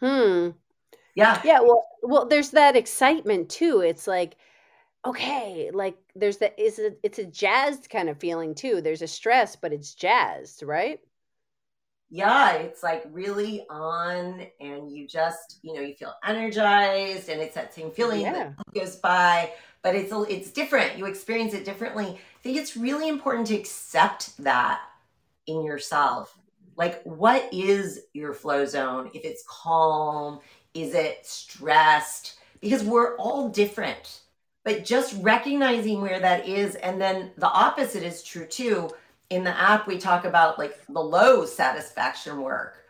Hmm. 0.00 0.50
Yeah. 1.16 1.42
Yeah. 1.44 1.58
Well, 1.58 1.84
well, 2.04 2.26
there's 2.26 2.50
that 2.50 2.76
excitement 2.76 3.48
too. 3.50 3.80
It's 3.80 4.06
like, 4.06 4.36
okay, 5.04 5.70
like 5.72 5.96
there's 6.14 6.38
that 6.38 6.58
is 6.58 6.78
a 6.78 6.92
it's 7.02 7.18
a 7.18 7.26
jazzed 7.26 7.90
kind 7.90 8.08
of 8.08 8.18
feeling 8.18 8.54
too. 8.54 8.80
There's 8.80 9.02
a 9.02 9.08
stress, 9.08 9.56
but 9.56 9.72
it's 9.72 9.94
jazzed, 9.94 10.62
right? 10.62 11.00
Yeah, 12.10 12.54
it's 12.54 12.82
like 12.82 13.04
really 13.10 13.66
on, 13.68 14.46
and 14.60 14.90
you 14.90 15.06
just 15.06 15.58
you 15.62 15.74
know 15.74 15.80
you 15.80 15.94
feel 15.94 16.14
energized, 16.24 17.28
and 17.28 17.40
it's 17.40 17.54
that 17.54 17.74
same 17.74 17.90
feeling 17.90 18.22
yeah. 18.22 18.32
that 18.32 18.54
goes 18.74 18.96
by 18.96 19.52
but 19.82 19.94
it's 19.94 20.12
it's 20.28 20.50
different. 20.50 20.98
You 20.98 21.06
experience 21.06 21.54
it 21.54 21.64
differently. 21.64 22.06
I 22.06 22.42
think 22.42 22.56
it's 22.56 22.76
really 22.76 23.08
important 23.08 23.46
to 23.48 23.54
accept 23.54 24.36
that 24.42 24.80
in 25.46 25.64
yourself. 25.64 26.36
Like, 26.76 27.02
what 27.04 27.48
is 27.52 28.00
your 28.12 28.32
flow 28.32 28.64
zone? 28.64 29.10
If 29.14 29.24
it's 29.24 29.44
calm, 29.48 30.40
is 30.74 30.94
it 30.94 31.26
stressed? 31.26 32.38
Because 32.60 32.84
we're 32.84 33.16
all 33.16 33.48
different. 33.48 34.20
But 34.68 34.84
just 34.84 35.16
recognizing 35.22 36.02
where 36.02 36.20
that 36.20 36.46
is, 36.46 36.74
and 36.74 37.00
then 37.00 37.30
the 37.38 37.48
opposite 37.48 38.02
is 38.02 38.22
true 38.22 38.44
too. 38.44 38.90
In 39.30 39.42
the 39.42 39.58
app, 39.58 39.86
we 39.86 39.96
talk 39.96 40.26
about 40.26 40.58
like 40.58 40.78
the 40.90 41.00
low 41.00 41.46
satisfaction 41.46 42.42
work. 42.42 42.84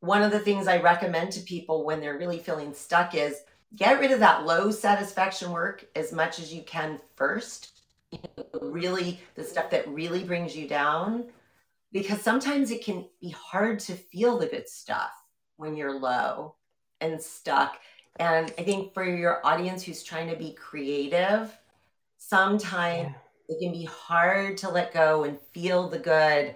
One 0.00 0.22
of 0.22 0.30
the 0.30 0.38
things 0.38 0.66
I 0.66 0.80
recommend 0.80 1.32
to 1.32 1.40
people 1.40 1.84
when 1.84 2.00
they're 2.00 2.16
really 2.16 2.38
feeling 2.38 2.72
stuck 2.72 3.14
is 3.14 3.42
get 3.76 4.00
rid 4.00 4.12
of 4.12 4.20
that 4.20 4.46
low 4.46 4.70
satisfaction 4.70 5.52
work 5.52 5.84
as 5.94 6.10
much 6.10 6.38
as 6.38 6.54
you 6.54 6.62
can 6.62 6.98
first. 7.16 7.82
Really, 8.62 9.20
the 9.34 9.44
stuff 9.44 9.68
that 9.72 9.86
really 9.88 10.24
brings 10.24 10.56
you 10.56 10.66
down, 10.66 11.26
because 11.92 12.22
sometimes 12.22 12.70
it 12.70 12.82
can 12.82 13.04
be 13.20 13.28
hard 13.28 13.78
to 13.80 13.92
feel 13.92 14.38
the 14.38 14.46
good 14.46 14.70
stuff 14.70 15.12
when 15.58 15.76
you're 15.76 16.00
low 16.00 16.54
and 17.02 17.20
stuck. 17.20 17.78
And 18.16 18.52
I 18.58 18.62
think 18.62 18.92
for 18.92 19.04
your 19.04 19.44
audience 19.46 19.82
who's 19.82 20.02
trying 20.02 20.28
to 20.28 20.36
be 20.36 20.52
creative, 20.52 21.56
sometimes 22.18 23.08
yeah. 23.08 23.54
it 23.54 23.60
can 23.60 23.72
be 23.72 23.84
hard 23.84 24.58
to 24.58 24.68
let 24.68 24.92
go 24.92 25.24
and 25.24 25.38
feel 25.52 25.88
the 25.88 25.98
good 25.98 26.54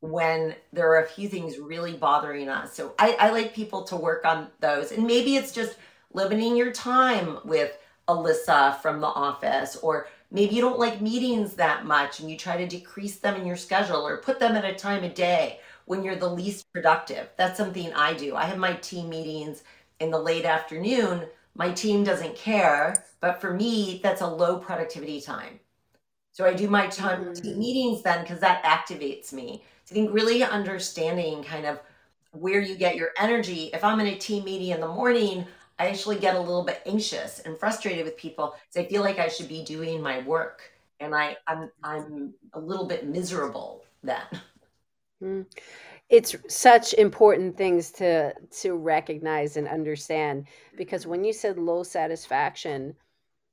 when 0.00 0.54
there 0.72 0.88
are 0.90 1.02
a 1.02 1.08
few 1.08 1.28
things 1.28 1.58
really 1.58 1.94
bothering 1.94 2.48
us. 2.48 2.74
So 2.74 2.94
I, 2.98 3.16
I 3.20 3.30
like 3.30 3.54
people 3.54 3.82
to 3.84 3.96
work 3.96 4.24
on 4.24 4.48
those. 4.60 4.92
And 4.92 5.06
maybe 5.06 5.36
it's 5.36 5.52
just 5.52 5.76
limiting 6.12 6.56
your 6.56 6.72
time 6.72 7.38
with 7.44 7.76
Alyssa 8.08 8.80
from 8.80 9.00
the 9.00 9.06
office, 9.06 9.76
or 9.76 10.08
maybe 10.30 10.54
you 10.54 10.60
don't 10.60 10.78
like 10.78 11.00
meetings 11.00 11.54
that 11.54 11.84
much 11.84 12.20
and 12.20 12.30
you 12.30 12.36
try 12.36 12.56
to 12.56 12.66
decrease 12.66 13.16
them 13.16 13.36
in 13.36 13.46
your 13.46 13.56
schedule 13.56 14.06
or 14.06 14.16
put 14.18 14.40
them 14.40 14.56
at 14.56 14.64
a 14.64 14.74
time 14.74 15.04
of 15.04 15.14
day 15.14 15.60
when 15.84 16.02
you're 16.02 16.16
the 16.16 16.28
least 16.28 16.72
productive. 16.72 17.28
That's 17.36 17.58
something 17.58 17.92
I 17.94 18.14
do. 18.14 18.34
I 18.34 18.44
have 18.44 18.58
my 18.58 18.74
team 18.74 19.08
meetings 19.08 19.62
in 20.00 20.10
the 20.10 20.18
late 20.18 20.44
afternoon. 20.44 21.26
My 21.54 21.70
team 21.70 22.04
doesn't 22.04 22.36
care, 22.36 23.04
but 23.20 23.40
for 23.40 23.52
me, 23.54 24.00
that's 24.02 24.22
a 24.22 24.26
low 24.26 24.58
productivity 24.58 25.20
time. 25.20 25.60
So 26.32 26.46
I 26.46 26.54
do 26.54 26.68
my 26.68 26.86
time 26.86 27.24
mm-hmm. 27.24 27.32
team 27.34 27.58
meetings 27.58 28.02
then 28.02 28.22
because 28.22 28.40
that 28.40 28.62
activates 28.64 29.32
me. 29.32 29.62
So 29.84 29.92
I 29.92 29.94
think 29.94 30.14
really 30.14 30.42
understanding 30.42 31.42
kind 31.42 31.66
of 31.66 31.80
where 32.32 32.60
you 32.60 32.76
get 32.76 32.96
your 32.96 33.10
energy. 33.18 33.70
If 33.74 33.84
I'm 33.84 34.00
in 34.00 34.06
a 34.06 34.16
team 34.16 34.44
meeting 34.44 34.70
in 34.70 34.80
the 34.80 34.88
morning, 34.88 35.44
I 35.78 35.88
actually 35.88 36.18
get 36.18 36.36
a 36.36 36.40
little 36.40 36.62
bit 36.62 36.82
anxious 36.86 37.40
and 37.40 37.58
frustrated 37.58 38.04
with 38.04 38.16
people 38.16 38.54
because 38.68 38.86
I 38.86 38.88
feel 38.88 39.02
like 39.02 39.18
I 39.18 39.28
should 39.28 39.48
be 39.48 39.64
doing 39.64 40.02
my 40.02 40.20
work, 40.22 40.62
and 41.00 41.14
I 41.14 41.38
I'm 41.46 41.70
I'm 41.82 42.34
a 42.52 42.60
little 42.60 42.86
bit 42.86 43.06
miserable 43.06 43.82
then. 44.02 44.22
Mm. 45.22 45.46
It's 46.10 46.34
such 46.48 46.92
important 46.94 47.56
things 47.56 47.92
to 47.92 48.34
to 48.62 48.74
recognize 48.74 49.56
and 49.56 49.68
understand 49.68 50.48
because 50.76 51.06
when 51.06 51.24
you 51.24 51.32
said 51.32 51.56
low 51.56 51.84
satisfaction, 51.84 52.96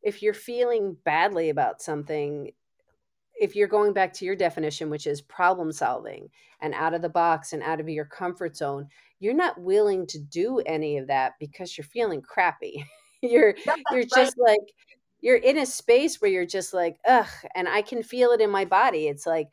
if 0.02 0.24
you're 0.24 0.34
feeling 0.34 0.98
badly 1.04 1.50
about 1.50 1.82
something, 1.82 2.52
if 3.40 3.56
you're 3.56 3.68
going 3.68 3.94
back 3.94 4.12
to 4.14 4.26
your 4.26 4.36
definition, 4.36 4.90
which 4.90 5.06
is 5.06 5.22
problem 5.22 5.72
solving 5.72 6.30
and 6.62 6.74
out 6.74 6.96
of 6.96 7.04
the 7.04 7.10
box 7.10 7.54
and 7.54 7.62
out 7.62 7.80
of 7.80 7.88
your 7.90 8.06
comfort 8.06 8.58
zone, 8.58 8.88
you're 9.20 9.34
not 9.34 9.62
willing 9.62 10.08
to 10.08 10.20
do 10.20 10.60
any 10.66 10.98
of 10.98 11.08
that 11.08 11.34
because 11.40 11.78
you're 11.78 11.86
feeling 11.86 12.22
crappy. 12.22 12.84
you're 13.22 13.54
That's 13.66 13.82
you're 13.92 14.02
right. 14.02 14.10
just 14.16 14.36
like 14.40 14.74
you're 15.22 15.38
in 15.38 15.60
a 15.60 15.66
space 15.66 16.22
where 16.22 16.32
you're 16.32 16.46
just 16.46 16.74
like, 16.74 16.98
ugh, 17.08 17.28
and 17.56 17.68
I 17.68 17.82
can 17.82 18.04
feel 18.04 18.32
it 18.32 18.42
in 18.42 18.50
my 18.50 18.66
body. 18.66 19.08
It's 19.08 19.26
like 19.26 19.50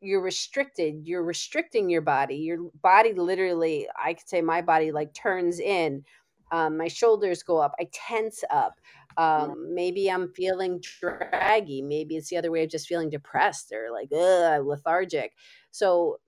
you're 0.00 0.20
restricted. 0.20 1.06
You're 1.06 1.24
restricting 1.24 1.90
your 1.90 2.02
body. 2.02 2.36
Your 2.36 2.70
body 2.82 3.12
literally, 3.12 3.88
I 4.02 4.14
could 4.14 4.28
say 4.28 4.40
my 4.40 4.62
body 4.62 4.92
like 4.92 5.14
turns 5.14 5.60
in. 5.60 6.04
Um, 6.50 6.78
my 6.78 6.88
shoulders 6.88 7.42
go 7.42 7.58
up. 7.58 7.74
I 7.78 7.88
tense 7.92 8.42
up. 8.50 8.74
Um, 9.16 9.74
maybe 9.74 10.10
I'm 10.10 10.32
feeling 10.32 10.80
draggy. 10.80 11.82
Maybe 11.82 12.16
it's 12.16 12.30
the 12.30 12.36
other 12.36 12.50
way 12.50 12.62
of 12.62 12.70
just 12.70 12.86
feeling 12.86 13.10
depressed 13.10 13.72
or 13.72 13.90
like 13.92 14.08
ugh, 14.12 14.64
lethargic. 14.64 15.32
So 15.70 16.18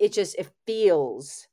it 0.00 0.12
just 0.12 0.34
it 0.36 0.48
feels 0.66 1.46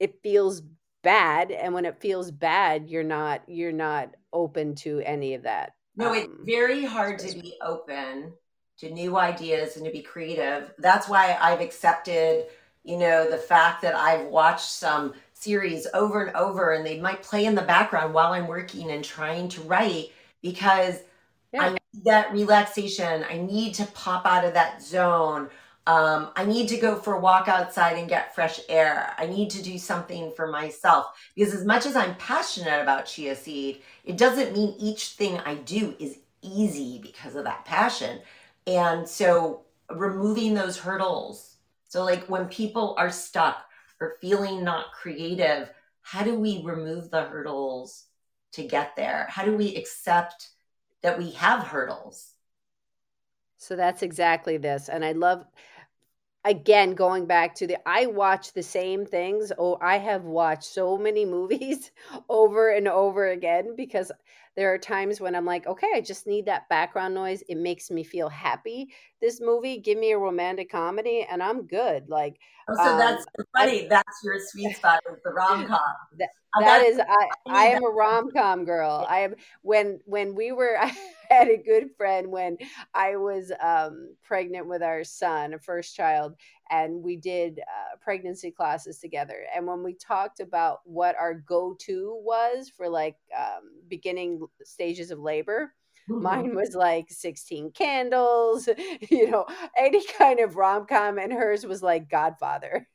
it 0.00 0.14
feels 0.22 0.62
bad 1.02 1.50
and 1.50 1.74
when 1.74 1.84
it 1.84 2.00
feels 2.00 2.30
bad 2.30 2.88
you're 2.88 3.02
not 3.04 3.42
you're 3.46 3.72
not 3.72 4.14
open 4.32 4.74
to 4.74 5.00
any 5.02 5.34
of 5.34 5.42
that 5.42 5.72
no 5.96 6.12
it's 6.12 6.26
um, 6.26 6.38
very 6.44 6.84
hard 6.84 7.18
to 7.18 7.38
be 7.38 7.54
open 7.62 8.32
to 8.78 8.90
new 8.90 9.16
ideas 9.16 9.76
and 9.76 9.84
to 9.84 9.90
be 9.90 10.02
creative 10.02 10.72
that's 10.78 11.08
why 11.08 11.36
i've 11.40 11.60
accepted 11.60 12.46
you 12.84 12.96
know 12.96 13.30
the 13.30 13.36
fact 13.36 13.82
that 13.82 13.94
i've 13.94 14.26
watched 14.26 14.70
some 14.70 15.12
series 15.32 15.86
over 15.94 16.24
and 16.24 16.36
over 16.36 16.72
and 16.72 16.86
they 16.86 17.00
might 17.00 17.22
play 17.22 17.44
in 17.44 17.54
the 17.54 17.62
background 17.62 18.12
while 18.12 18.32
i'm 18.32 18.46
working 18.46 18.90
and 18.90 19.04
trying 19.04 19.48
to 19.48 19.60
write 19.62 20.10
because 20.42 21.00
yeah. 21.52 21.62
i 21.62 21.68
need 21.70 22.04
that 22.04 22.32
relaxation 22.32 23.24
i 23.30 23.36
need 23.36 23.74
to 23.74 23.84
pop 23.86 24.26
out 24.26 24.44
of 24.44 24.54
that 24.54 24.82
zone 24.82 25.48
um, 25.88 26.30
I 26.34 26.44
need 26.44 26.68
to 26.70 26.78
go 26.78 26.96
for 26.96 27.14
a 27.14 27.20
walk 27.20 27.46
outside 27.46 27.96
and 27.96 28.08
get 28.08 28.34
fresh 28.34 28.58
air. 28.68 29.14
I 29.18 29.26
need 29.26 29.50
to 29.50 29.62
do 29.62 29.78
something 29.78 30.32
for 30.32 30.48
myself 30.48 31.06
because, 31.34 31.54
as 31.54 31.64
much 31.64 31.86
as 31.86 31.94
I'm 31.94 32.16
passionate 32.16 32.82
about 32.82 33.06
Cheaseed, 33.06 33.82
it 34.04 34.16
doesn't 34.16 34.52
mean 34.52 34.74
each 34.80 35.10
thing 35.10 35.38
I 35.38 35.54
do 35.54 35.94
is 36.00 36.18
easy 36.42 36.98
because 37.00 37.36
of 37.36 37.44
that 37.44 37.64
passion. 37.64 38.20
And 38.66 39.08
so, 39.08 39.62
removing 39.90 40.54
those 40.54 40.78
hurdles. 40.78 41.56
So, 41.88 42.04
like 42.04 42.28
when 42.28 42.48
people 42.48 42.94
are 42.98 43.10
stuck 43.10 43.64
or 44.00 44.16
feeling 44.20 44.64
not 44.64 44.92
creative, 44.92 45.70
how 46.02 46.24
do 46.24 46.38
we 46.38 46.62
remove 46.64 47.10
the 47.10 47.22
hurdles 47.22 48.04
to 48.52 48.64
get 48.64 48.96
there? 48.96 49.26
How 49.30 49.44
do 49.44 49.56
we 49.56 49.76
accept 49.76 50.50
that 51.02 51.18
we 51.18 51.30
have 51.32 51.62
hurdles? 51.62 52.32
So, 53.58 53.76
that's 53.76 54.02
exactly 54.02 54.56
this. 54.56 54.88
And 54.88 55.04
I 55.04 55.12
love 55.12 55.46
again 56.46 56.94
going 56.94 57.26
back 57.26 57.56
to 57.56 57.66
the 57.66 57.76
i 57.88 58.06
watch 58.06 58.52
the 58.52 58.62
same 58.62 59.04
things 59.04 59.50
oh 59.58 59.76
i 59.82 59.98
have 59.98 60.22
watched 60.22 60.62
so 60.62 60.96
many 60.96 61.24
movies 61.36 61.90
over 62.28 62.70
and 62.70 62.86
over 62.86 63.30
again 63.30 63.74
because 63.76 64.12
there 64.56 64.72
are 64.72 64.78
times 64.78 65.20
when 65.20 65.34
i'm 65.34 65.44
like 65.44 65.66
okay 65.66 65.88
i 65.94 66.00
just 66.00 66.26
need 66.26 66.46
that 66.46 66.68
background 66.68 67.14
noise. 67.14 67.42
It 67.48 67.56
makes 67.56 67.90
me 67.90 68.02
feel 68.02 68.28
happy. 68.28 68.88
This 69.20 69.40
movie 69.40 69.78
give 69.78 69.98
me 69.98 70.12
a 70.12 70.18
romantic 70.18 70.70
comedy 70.70 71.26
and 71.30 71.42
i'm 71.42 71.66
good. 71.66 72.08
Like 72.08 72.38
oh, 72.68 72.74
so 72.74 72.92
um, 72.92 72.98
that's 72.98 73.26
funny. 73.56 73.84
I, 73.84 73.88
that's 73.88 74.20
your 74.24 74.38
sweet 74.40 74.76
spot 74.76 75.00
with 75.10 75.22
the 75.22 75.30
rom-com. 75.36 75.78
That, 76.18 76.28
that 76.60 76.82
is 76.84 76.98
i 76.98 77.28
i 77.46 77.64
am 77.66 77.84
a 77.84 77.88
rom-com 77.88 78.64
girl. 78.64 79.06
I 79.08 79.20
am 79.20 79.34
when 79.62 80.00
when 80.04 80.34
we 80.34 80.52
were 80.52 80.78
had 81.30 81.48
a 81.48 81.56
good 81.56 81.90
friend 81.96 82.30
when 82.30 82.58
I 82.94 83.16
was 83.16 83.52
um, 83.62 84.14
pregnant 84.22 84.66
with 84.66 84.82
our 84.82 85.04
son, 85.04 85.54
a 85.54 85.58
first 85.58 85.94
child, 85.94 86.34
and 86.70 87.02
we 87.02 87.16
did 87.16 87.60
uh, 87.60 87.96
pregnancy 88.00 88.50
classes 88.50 88.98
together. 88.98 89.44
And 89.54 89.66
when 89.66 89.82
we 89.82 89.94
talked 89.94 90.40
about 90.40 90.80
what 90.84 91.16
our 91.16 91.34
go 91.34 91.76
to 91.80 92.20
was 92.22 92.70
for 92.74 92.88
like 92.88 93.16
um, 93.36 93.70
beginning 93.88 94.46
stages 94.64 95.10
of 95.10 95.18
labor, 95.18 95.72
mm-hmm. 96.10 96.22
Mine 96.22 96.54
was 96.54 96.74
like 96.74 97.06
16 97.10 97.72
candles, 97.72 98.68
you 99.10 99.30
know, 99.30 99.46
any 99.76 100.04
kind 100.18 100.40
of 100.40 100.56
rom 100.56 100.86
com, 100.86 101.18
and 101.18 101.32
hers 101.32 101.66
was 101.66 101.82
like 101.82 102.10
Godfather. 102.10 102.88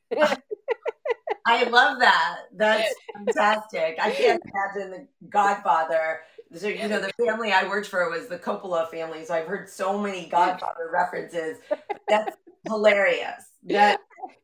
I 1.46 1.64
love 1.64 1.98
that. 1.98 2.36
That's 2.54 2.94
fantastic. 3.14 3.98
I 4.00 4.10
can't 4.12 4.42
imagine 4.44 4.90
the 4.90 5.28
Godfather 5.28 6.20
so 6.54 6.68
you 6.68 6.88
know 6.88 7.00
the 7.00 7.12
family 7.24 7.52
I 7.52 7.66
worked 7.68 7.88
for 7.88 8.08
was 8.10 8.28
the 8.28 8.38
Coppola 8.38 8.90
family, 8.90 9.24
so 9.24 9.34
I've 9.34 9.46
heard 9.46 9.68
so 9.68 9.98
many 9.98 10.26
Godfather 10.30 10.90
references. 10.92 11.58
That's 12.08 12.36
hilarious. 12.66 13.44
That 13.64 14.00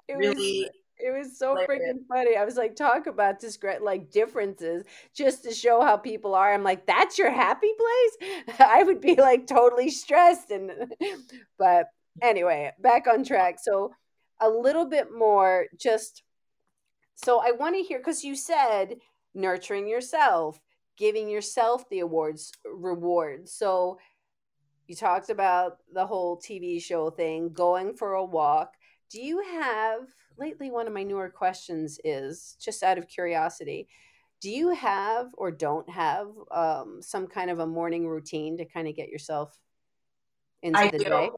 it 0.08 0.14
really. 0.14 0.62
Was, 0.62 0.70
it 1.00 1.16
was 1.16 1.38
so 1.38 1.54
freaking 1.54 2.06
funny. 2.08 2.36
I 2.36 2.44
was 2.44 2.56
like, 2.56 2.74
talk 2.74 3.06
about 3.06 3.40
this 3.40 3.58
like 3.80 4.10
differences 4.10 4.82
just 5.14 5.44
to 5.44 5.54
show 5.54 5.80
how 5.80 5.96
people 5.96 6.34
are. 6.34 6.52
I'm 6.52 6.64
like, 6.64 6.86
that's 6.86 7.18
your 7.18 7.30
happy 7.30 7.70
place. 7.78 8.56
I 8.58 8.82
would 8.82 9.00
be 9.00 9.14
like 9.14 9.46
totally 9.46 9.90
stressed, 9.90 10.50
and 10.50 10.92
but 11.58 11.86
anyway, 12.22 12.72
back 12.80 13.06
on 13.06 13.24
track. 13.24 13.58
So 13.62 13.92
a 14.40 14.48
little 14.48 14.86
bit 14.86 15.08
more, 15.16 15.66
just 15.76 16.22
so 17.14 17.40
I 17.40 17.52
want 17.52 17.76
to 17.76 17.82
hear 17.82 17.98
because 17.98 18.24
you 18.24 18.34
said 18.34 18.96
nurturing 19.34 19.86
yourself 19.86 20.60
giving 20.98 21.28
yourself 21.28 21.88
the 21.88 22.00
awards 22.00 22.52
reward. 22.64 23.48
So 23.48 23.98
you 24.86 24.94
talked 24.94 25.30
about 25.30 25.78
the 25.92 26.06
whole 26.06 26.38
TV 26.38 26.82
show 26.82 27.10
thing, 27.10 27.52
going 27.52 27.94
for 27.94 28.14
a 28.14 28.24
walk. 28.24 28.74
Do 29.10 29.22
you 29.22 29.42
have 29.42 30.00
lately 30.38 30.70
one 30.70 30.86
of 30.86 30.92
my 30.92 31.02
newer 31.02 31.28
questions 31.28 31.98
is 32.04 32.56
just 32.60 32.82
out 32.82 32.98
of 32.98 33.08
curiosity, 33.08 33.88
do 34.40 34.50
you 34.50 34.70
have 34.70 35.30
or 35.34 35.50
don't 35.50 35.88
have 35.90 36.28
um, 36.50 37.00
some 37.00 37.26
kind 37.26 37.50
of 37.50 37.58
a 37.58 37.66
morning 37.66 38.06
routine 38.06 38.56
to 38.58 38.64
kind 38.64 38.86
of 38.86 38.94
get 38.94 39.08
yourself 39.08 39.58
into 40.62 40.78
I 40.78 40.90
the 40.90 40.98
do. 40.98 41.04
day? 41.04 41.30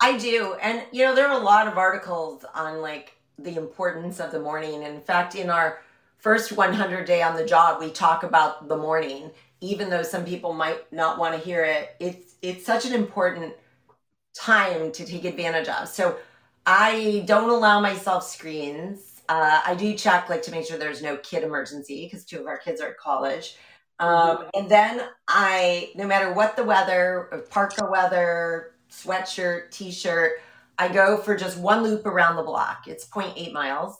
I 0.00 0.18
do. 0.18 0.54
And 0.60 0.82
you 0.90 1.04
know, 1.04 1.14
there 1.14 1.28
are 1.28 1.40
a 1.40 1.44
lot 1.44 1.68
of 1.68 1.78
articles 1.78 2.44
on 2.54 2.80
like 2.80 3.16
the 3.38 3.56
importance 3.56 4.18
of 4.18 4.32
the 4.32 4.40
morning. 4.40 4.82
In 4.82 5.00
fact, 5.00 5.36
in 5.36 5.50
our 5.50 5.80
first 6.18 6.52
100 6.52 7.04
day 7.04 7.22
on 7.22 7.36
the 7.36 7.44
job, 7.44 7.80
we 7.80 7.90
talk 7.90 8.22
about 8.22 8.68
the 8.68 8.76
morning, 8.76 9.30
even 9.60 9.88
though 9.88 10.02
some 10.02 10.24
people 10.24 10.52
might 10.52 10.92
not 10.92 11.18
want 11.18 11.34
to 11.34 11.40
hear 11.40 11.64
it. 11.64 11.96
It's 11.98 12.34
it's 12.42 12.64
such 12.64 12.84
an 12.86 12.92
important 12.92 13.54
time 14.34 14.92
to 14.92 15.04
take 15.04 15.24
advantage 15.24 15.68
of. 15.68 15.88
So 15.88 16.16
I 16.66 17.24
don't 17.26 17.50
allow 17.50 17.80
myself 17.80 18.24
screens. 18.24 19.22
Uh, 19.28 19.60
I 19.66 19.74
do 19.74 19.94
check 19.94 20.28
like 20.28 20.42
to 20.42 20.50
make 20.50 20.66
sure 20.66 20.78
there's 20.78 21.02
no 21.02 21.16
kid 21.18 21.42
emergency 21.42 22.04
because 22.04 22.24
two 22.24 22.40
of 22.40 22.46
our 22.46 22.58
kids 22.58 22.80
are 22.80 22.90
at 22.90 22.98
college. 22.98 23.56
Um, 23.98 24.08
mm-hmm. 24.10 24.48
And 24.54 24.70
then 24.70 25.02
I, 25.26 25.90
no 25.96 26.06
matter 26.06 26.32
what 26.32 26.56
the 26.56 26.64
weather, 26.64 27.44
parka 27.50 27.86
weather, 27.90 28.74
sweatshirt, 28.90 29.70
t-shirt, 29.70 30.40
I 30.78 30.88
go 30.88 31.18
for 31.18 31.36
just 31.36 31.58
one 31.58 31.82
loop 31.82 32.06
around 32.06 32.36
the 32.36 32.42
block. 32.42 32.84
It's 32.86 33.06
0.8 33.06 33.52
miles. 33.52 33.98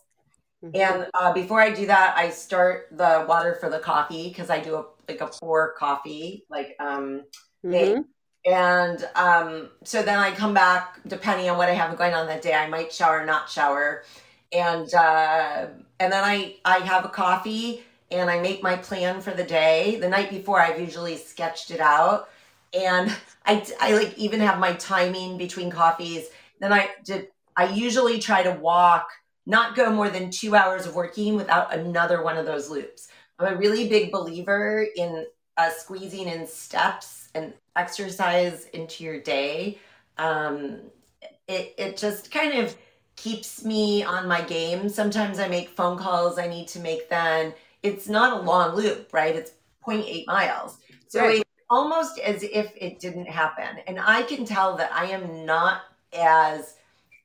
Mm-hmm. 0.64 0.76
And 0.76 1.06
uh, 1.14 1.32
before 1.32 1.60
I 1.60 1.70
do 1.70 1.86
that, 1.86 2.14
I 2.16 2.30
start 2.30 2.88
the 2.90 3.24
water 3.28 3.56
for 3.60 3.70
the 3.70 3.78
coffee 3.78 4.28
because 4.28 4.50
I 4.50 4.60
do 4.60 4.76
a 4.76 4.84
like 5.08 5.20
a 5.20 5.28
pour 5.28 5.72
coffee, 5.74 6.44
like 6.50 6.76
um, 6.80 7.22
mm-hmm. 7.64 8.02
and 8.44 9.08
um, 9.14 9.70
so 9.84 10.02
then 10.02 10.18
I 10.18 10.32
come 10.32 10.52
back 10.52 11.00
depending 11.06 11.48
on 11.48 11.56
what 11.56 11.68
I 11.68 11.74
have 11.74 11.96
going 11.96 12.12
on 12.12 12.26
that 12.26 12.42
day. 12.42 12.54
I 12.54 12.68
might 12.68 12.92
shower, 12.92 13.24
not 13.24 13.48
shower, 13.48 14.04
and 14.52 14.92
uh, 14.94 15.66
and 16.00 16.12
then 16.12 16.24
I 16.24 16.56
I 16.64 16.78
have 16.78 17.04
a 17.04 17.08
coffee 17.08 17.84
and 18.10 18.30
I 18.30 18.40
make 18.40 18.62
my 18.62 18.76
plan 18.76 19.20
for 19.20 19.32
the 19.32 19.44
day. 19.44 19.96
The 20.00 20.08
night 20.08 20.30
before, 20.30 20.60
I've 20.60 20.80
usually 20.80 21.16
sketched 21.16 21.70
it 21.70 21.80
out. 21.80 22.30
And 22.74 23.14
I, 23.46 23.64
I 23.80 23.92
like 23.92 24.16
even 24.18 24.40
have 24.40 24.58
my 24.58 24.74
timing 24.74 25.38
between 25.38 25.70
coffees. 25.70 26.28
Then 26.60 26.72
I 26.72 26.90
did, 27.04 27.28
I 27.56 27.68
usually 27.68 28.18
try 28.18 28.42
to 28.42 28.52
walk, 28.52 29.08
not 29.48 29.74
go 29.74 29.90
more 29.90 30.10
than 30.10 30.30
two 30.30 30.54
hours 30.54 30.86
of 30.86 30.94
working 30.94 31.34
without 31.34 31.74
another 31.74 32.22
one 32.22 32.36
of 32.36 32.44
those 32.44 32.68
loops. 32.68 33.08
I'm 33.38 33.54
a 33.54 33.56
really 33.56 33.88
big 33.88 34.12
believer 34.12 34.86
in 34.94 35.26
uh, 35.56 35.70
squeezing 35.70 36.28
in 36.28 36.46
steps 36.46 37.30
and 37.34 37.54
exercise 37.74 38.66
into 38.74 39.04
your 39.04 39.18
day. 39.20 39.78
Um, 40.18 40.82
it, 41.48 41.74
it 41.78 41.96
just 41.96 42.30
kind 42.30 42.58
of 42.58 42.76
keeps 43.16 43.64
me 43.64 44.02
on 44.02 44.28
my 44.28 44.42
game. 44.42 44.86
Sometimes 44.86 45.38
I 45.38 45.48
make 45.48 45.70
phone 45.70 45.96
calls 45.96 46.38
I 46.38 46.46
need 46.46 46.68
to 46.68 46.80
make 46.80 47.08
then. 47.08 47.54
It's 47.82 48.06
not 48.06 48.38
a 48.38 48.44
long 48.44 48.76
loop, 48.76 49.14
right? 49.14 49.34
It's 49.34 49.52
0.8 49.82 50.26
miles. 50.26 50.76
So 51.06 51.22
right. 51.22 51.38
it's 51.38 51.50
almost 51.70 52.18
as 52.18 52.42
if 52.42 52.72
it 52.76 53.00
didn't 53.00 53.28
happen. 53.28 53.78
And 53.86 53.98
I 53.98 54.22
can 54.22 54.44
tell 54.44 54.76
that 54.76 54.92
I 54.92 55.06
am 55.06 55.46
not 55.46 55.82
as 56.12 56.74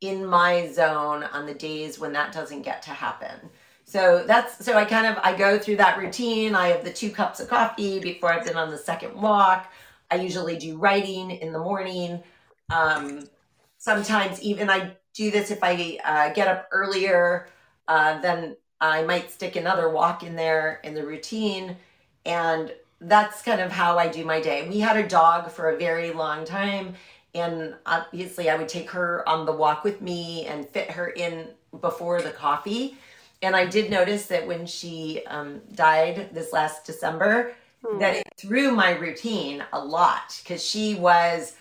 in 0.04 0.26
my 0.26 0.68
zone 0.68 1.24
on 1.24 1.45
the 1.45 1.54
days 1.54 1.97
when 1.97 2.12
that 2.12 2.34
doesn't 2.34 2.62
get 2.62 2.82
to 2.84 2.89
happen. 2.89 3.49
So 3.86 4.24
that's 4.28 4.64
so 4.64 4.76
I 4.76 4.86
kind 4.86 5.08
of 5.08 5.18
I 5.24 5.36
go 5.36 5.58
through 5.58 5.78
that 5.78 5.97
routine. 5.97 6.56
I 6.56 6.68
have 6.68 6.84
the 6.84 6.91
two 6.91 7.10
cups 7.10 7.39
of 7.39 7.47
coffee 7.47 7.99
before 7.99 8.32
I've 8.32 8.45
been 8.45 8.58
on 8.58 8.70
the 8.70 8.78
second 8.78 9.16
walk. 9.16 9.72
I 10.12 10.16
usually 10.16 10.58
do 10.58 10.78
writing 10.78 11.32
in 11.32 11.54
the 11.54 11.60
morning. 11.60 12.22
Um, 12.70 13.30
sometimes 13.78 14.41
even 14.41 14.70
I 14.70 14.97
do 15.14 15.32
this 15.32 15.51
if 15.51 15.64
I 15.64 15.99
uh, 16.04 16.34
get 16.34 16.47
up 16.47 16.68
earlier, 16.72 17.47
uh, 17.88 18.20
then 18.22 18.58
I 18.82 19.04
might 19.04 19.32
stick 19.32 19.56
another 19.56 19.89
walk 19.89 20.24
in 20.24 20.36
there 20.36 20.82
in 20.84 20.93
the 20.93 21.06
routine. 21.06 21.78
And 22.26 22.74
that's 22.99 23.41
kind 23.41 23.62
of 23.62 23.72
how 23.72 23.97
I 23.97 24.08
do 24.08 24.26
my 24.26 24.41
day. 24.41 24.68
We 24.68 24.80
had 24.80 24.97
a 24.97 25.08
dog 25.08 25.51
for 25.51 25.70
a 25.70 25.78
very 25.78 26.12
long 26.12 26.45
time. 26.45 26.95
And 27.36 27.76
obviously, 27.86 28.50
I 28.50 28.56
would 28.56 28.70
take 28.70 28.90
her 28.92 29.28
on 29.28 29.46
the 29.46 29.52
walk 29.52 29.84
with 29.84 30.02
me 30.02 30.46
and 30.46 30.70
fit 30.70 30.92
her 30.92 31.10
in 31.10 31.48
before 31.82 32.22
the 32.22 32.32
coffee. 32.32 32.98
And 33.42 33.56
I 33.56 33.66
did 33.66 33.92
notice 33.92 34.28
that 34.28 34.48
when 34.48 34.66
she 34.66 35.22
um, 35.28 35.62
died 35.74 36.30
this 36.32 36.54
last 36.54 36.86
December, 36.86 37.54
hmm. 37.86 38.00
that 38.00 38.16
it 38.16 38.24
threw 38.38 38.72
my 38.72 38.92
routine 38.92 39.64
a 39.74 39.84
lot 39.84 40.40
because 40.44 40.64
she 40.64 40.96
was, 40.96 41.56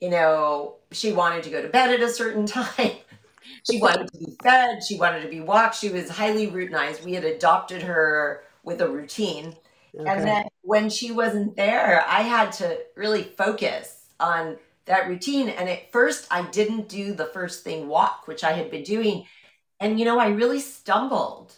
you 0.00 0.10
know, 0.10 0.76
she 0.92 1.12
wanted 1.12 1.42
to 1.44 1.50
go 1.50 1.60
to 1.60 1.68
bed 1.68 1.90
at 1.90 2.00
a 2.00 2.08
certain 2.08 2.46
time. 2.46 2.92
she 3.68 3.80
wanted 3.80 4.12
to 4.12 4.18
be 4.18 4.36
fed. 4.42 4.84
She 4.84 4.96
wanted 4.96 5.22
to 5.22 5.28
be 5.28 5.40
walked. 5.40 5.76
She 5.76 5.88
was 5.88 6.08
highly 6.08 6.48
routinized. 6.48 7.02
We 7.02 7.14
had 7.14 7.24
adopted 7.24 7.82
her 7.82 8.44
with 8.62 8.80
a 8.80 8.88
routine. 8.88 9.56
Okay. 9.98 10.10
And 10.10 10.26
then 10.26 10.44
when 10.62 10.90
she 10.90 11.12
wasn't 11.12 11.56
there, 11.56 12.04
I 12.06 12.22
had 12.22 12.52
to 12.54 12.78
really 12.96 13.22
focus 13.22 14.06
on 14.20 14.56
that 14.86 15.08
routine. 15.08 15.48
And 15.48 15.68
at 15.68 15.90
first, 15.92 16.26
I 16.30 16.42
didn't 16.50 16.88
do 16.88 17.14
the 17.14 17.26
first 17.26 17.64
thing 17.64 17.88
walk, 17.88 18.26
which 18.26 18.44
I 18.44 18.52
had 18.52 18.70
been 18.70 18.82
doing. 18.82 19.26
And, 19.80 19.98
you 19.98 20.04
know, 20.04 20.18
I 20.18 20.28
really 20.28 20.60
stumbled 20.60 21.54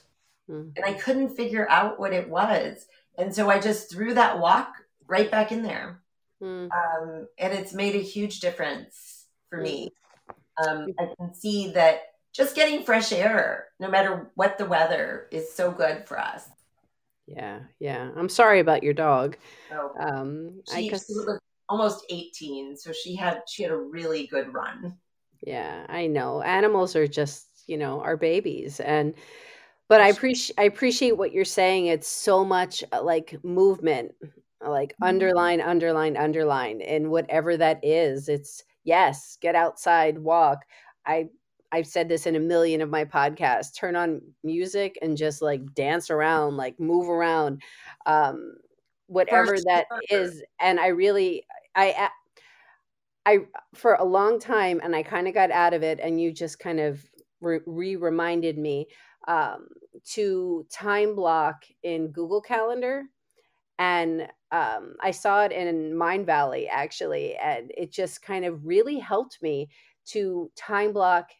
mm. 0.50 0.72
and 0.74 0.84
I 0.84 0.94
couldn't 0.94 1.36
figure 1.36 1.68
out 1.68 1.98
what 1.98 2.12
it 2.12 2.28
was. 2.28 2.86
And 3.18 3.34
so 3.34 3.50
I 3.50 3.58
just 3.58 3.90
threw 3.90 4.14
that 4.14 4.38
walk 4.38 4.74
right 5.06 5.30
back 5.30 5.52
in 5.52 5.62
there. 5.62 6.02
Mm. 6.42 6.68
Um, 6.70 7.28
and 7.38 7.52
it's 7.52 7.72
made 7.72 7.94
a 7.94 8.00
huge 8.00 8.40
difference 8.40 9.26
for 9.50 9.60
me. 9.60 9.90
Um, 10.66 10.88
I 10.98 11.08
can 11.18 11.34
see 11.34 11.72
that 11.72 12.00
just 12.34 12.54
getting 12.54 12.84
fresh 12.84 13.12
air, 13.12 13.68
no 13.80 13.88
matter 13.88 14.30
what 14.34 14.58
the 14.58 14.66
weather, 14.66 15.28
is 15.30 15.52
so 15.52 15.70
good 15.70 16.06
for 16.06 16.18
us. 16.18 16.46
Yeah, 17.26 17.60
yeah. 17.80 18.10
I'm 18.16 18.28
sorry 18.28 18.60
about 18.60 18.82
your 18.82 18.92
dog. 18.92 19.36
Oh, 19.72 19.92
um, 19.98 20.62
she, 20.70 20.76
I 20.76 20.88
guess... 20.88 21.06
she 21.06 21.14
was 21.14 21.40
almost 21.68 22.06
18, 22.10 22.76
so 22.76 22.92
she 22.92 23.14
had 23.14 23.42
she 23.48 23.62
had 23.62 23.72
a 23.72 23.76
really 23.76 24.26
good 24.26 24.52
run. 24.52 24.96
Yeah, 25.42 25.84
I 25.88 26.06
know. 26.06 26.42
Animals 26.42 26.96
are 26.96 27.06
just 27.06 27.48
you 27.66 27.76
know 27.76 28.00
our 28.00 28.16
babies, 28.16 28.80
and 28.80 29.14
but 29.88 30.00
I 30.00 30.08
appreciate 30.08 30.58
I 30.58 30.64
appreciate 30.64 31.16
what 31.16 31.32
you're 31.32 31.44
saying. 31.44 31.86
It's 31.86 32.08
so 32.08 32.44
much 32.44 32.82
uh, 32.92 33.02
like 33.02 33.38
movement, 33.44 34.12
like 34.60 34.92
mm-hmm. 34.92 35.04
underline, 35.04 35.60
underline, 35.60 36.16
underline, 36.16 36.80
and 36.82 37.10
whatever 37.10 37.56
that 37.56 37.84
is. 37.84 38.28
It's 38.28 38.64
yes, 38.84 39.38
get 39.40 39.54
outside, 39.54 40.18
walk. 40.18 40.64
I 41.06 41.28
I've 41.72 41.86
said 41.86 42.08
this 42.08 42.26
in 42.26 42.36
a 42.36 42.40
million 42.40 42.80
of 42.80 42.90
my 42.90 43.04
podcasts. 43.04 43.74
Turn 43.74 43.96
on 43.96 44.20
music 44.42 44.98
and 45.02 45.16
just 45.16 45.42
like 45.42 45.74
dance 45.74 46.10
around, 46.10 46.56
like 46.56 46.78
move 46.80 47.08
around, 47.08 47.62
um, 48.06 48.54
whatever 49.08 49.56
that 49.66 49.86
is. 50.10 50.42
And 50.60 50.80
I 50.80 50.88
really, 50.88 51.44
I, 51.76 52.08
I, 53.24 53.38
for 53.74 53.94
a 53.94 54.04
long 54.04 54.40
time, 54.40 54.80
and 54.82 54.96
I 54.96 55.02
kind 55.02 55.28
of 55.28 55.34
got 55.34 55.50
out 55.50 55.74
of 55.74 55.82
it. 55.82 56.00
And 56.02 56.20
you 56.20 56.32
just 56.32 56.58
kind 56.58 56.80
of 56.80 57.04
re 57.40 57.96
reminded 57.96 58.58
me 58.58 58.88
um, 59.28 59.68
to 60.12 60.66
time 60.70 61.14
block 61.14 61.64
in 61.82 62.08
Google 62.08 62.40
Calendar 62.40 63.04
and 63.78 64.22
um, 64.52 64.94
I 65.02 65.10
saw 65.10 65.44
it 65.44 65.52
in 65.52 65.92
Mindvalley 65.92 66.66
actually, 66.70 67.36
and 67.36 67.70
it 67.76 67.92
just 67.92 68.22
kind 68.22 68.44
of 68.44 68.64
really 68.64 68.98
helped 68.98 69.38
me 69.42 69.68
to 70.06 70.50
time 70.56 70.92
block 70.92 71.30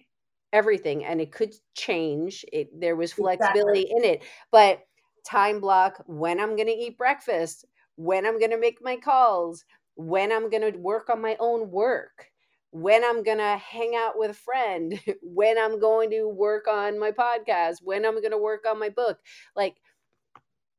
everything, 0.53 1.05
and 1.05 1.21
it 1.21 1.33
could 1.33 1.55
change. 1.75 2.45
It 2.53 2.69
there 2.79 2.97
was 2.97 3.13
flexibility 3.13 3.83
exactly. 3.83 4.09
in 4.09 4.15
it, 4.15 4.25
but 4.53 4.81
time 5.27 5.61
block 5.61 6.03
when 6.07 6.39
I'm 6.39 6.57
going 6.57 6.69
to 6.69 6.73
eat 6.73 6.99
breakfast, 6.99 7.65
when 7.97 8.27
I'm 8.27 8.39
going 8.39 8.51
to 8.51 8.61
make 8.61 8.79
my 8.83 8.97
calls, 8.97 9.65
when 9.97 10.33
I'm 10.33 10.49
going 10.51 10.73
to 10.73 10.79
work 10.79 11.11
on 11.11 11.21
my 11.21 11.37
own 11.41 11.71
work 11.71 12.31
when 12.73 13.03
I'm 13.05 13.23
going 13.23 13.39
to 13.39 13.57
hang 13.57 13.95
out 13.97 14.19
with 14.19 14.33
a 14.33 14.35
friend, 14.35 15.01
when 15.23 15.57
I'm 15.57 15.81
going 15.81 16.11
to 16.11 16.29
work 16.29 16.69
on 16.69 16.99
my 16.99 17.11
podcast, 17.11 17.77
when 17.83 18.05
I'm 18.05 18.21
going 18.21 18.33
to 18.33 18.39
work 18.39 18.67
on 18.69 18.79
my 18.79 18.91
book. 18.91 19.19
Like 19.55 19.77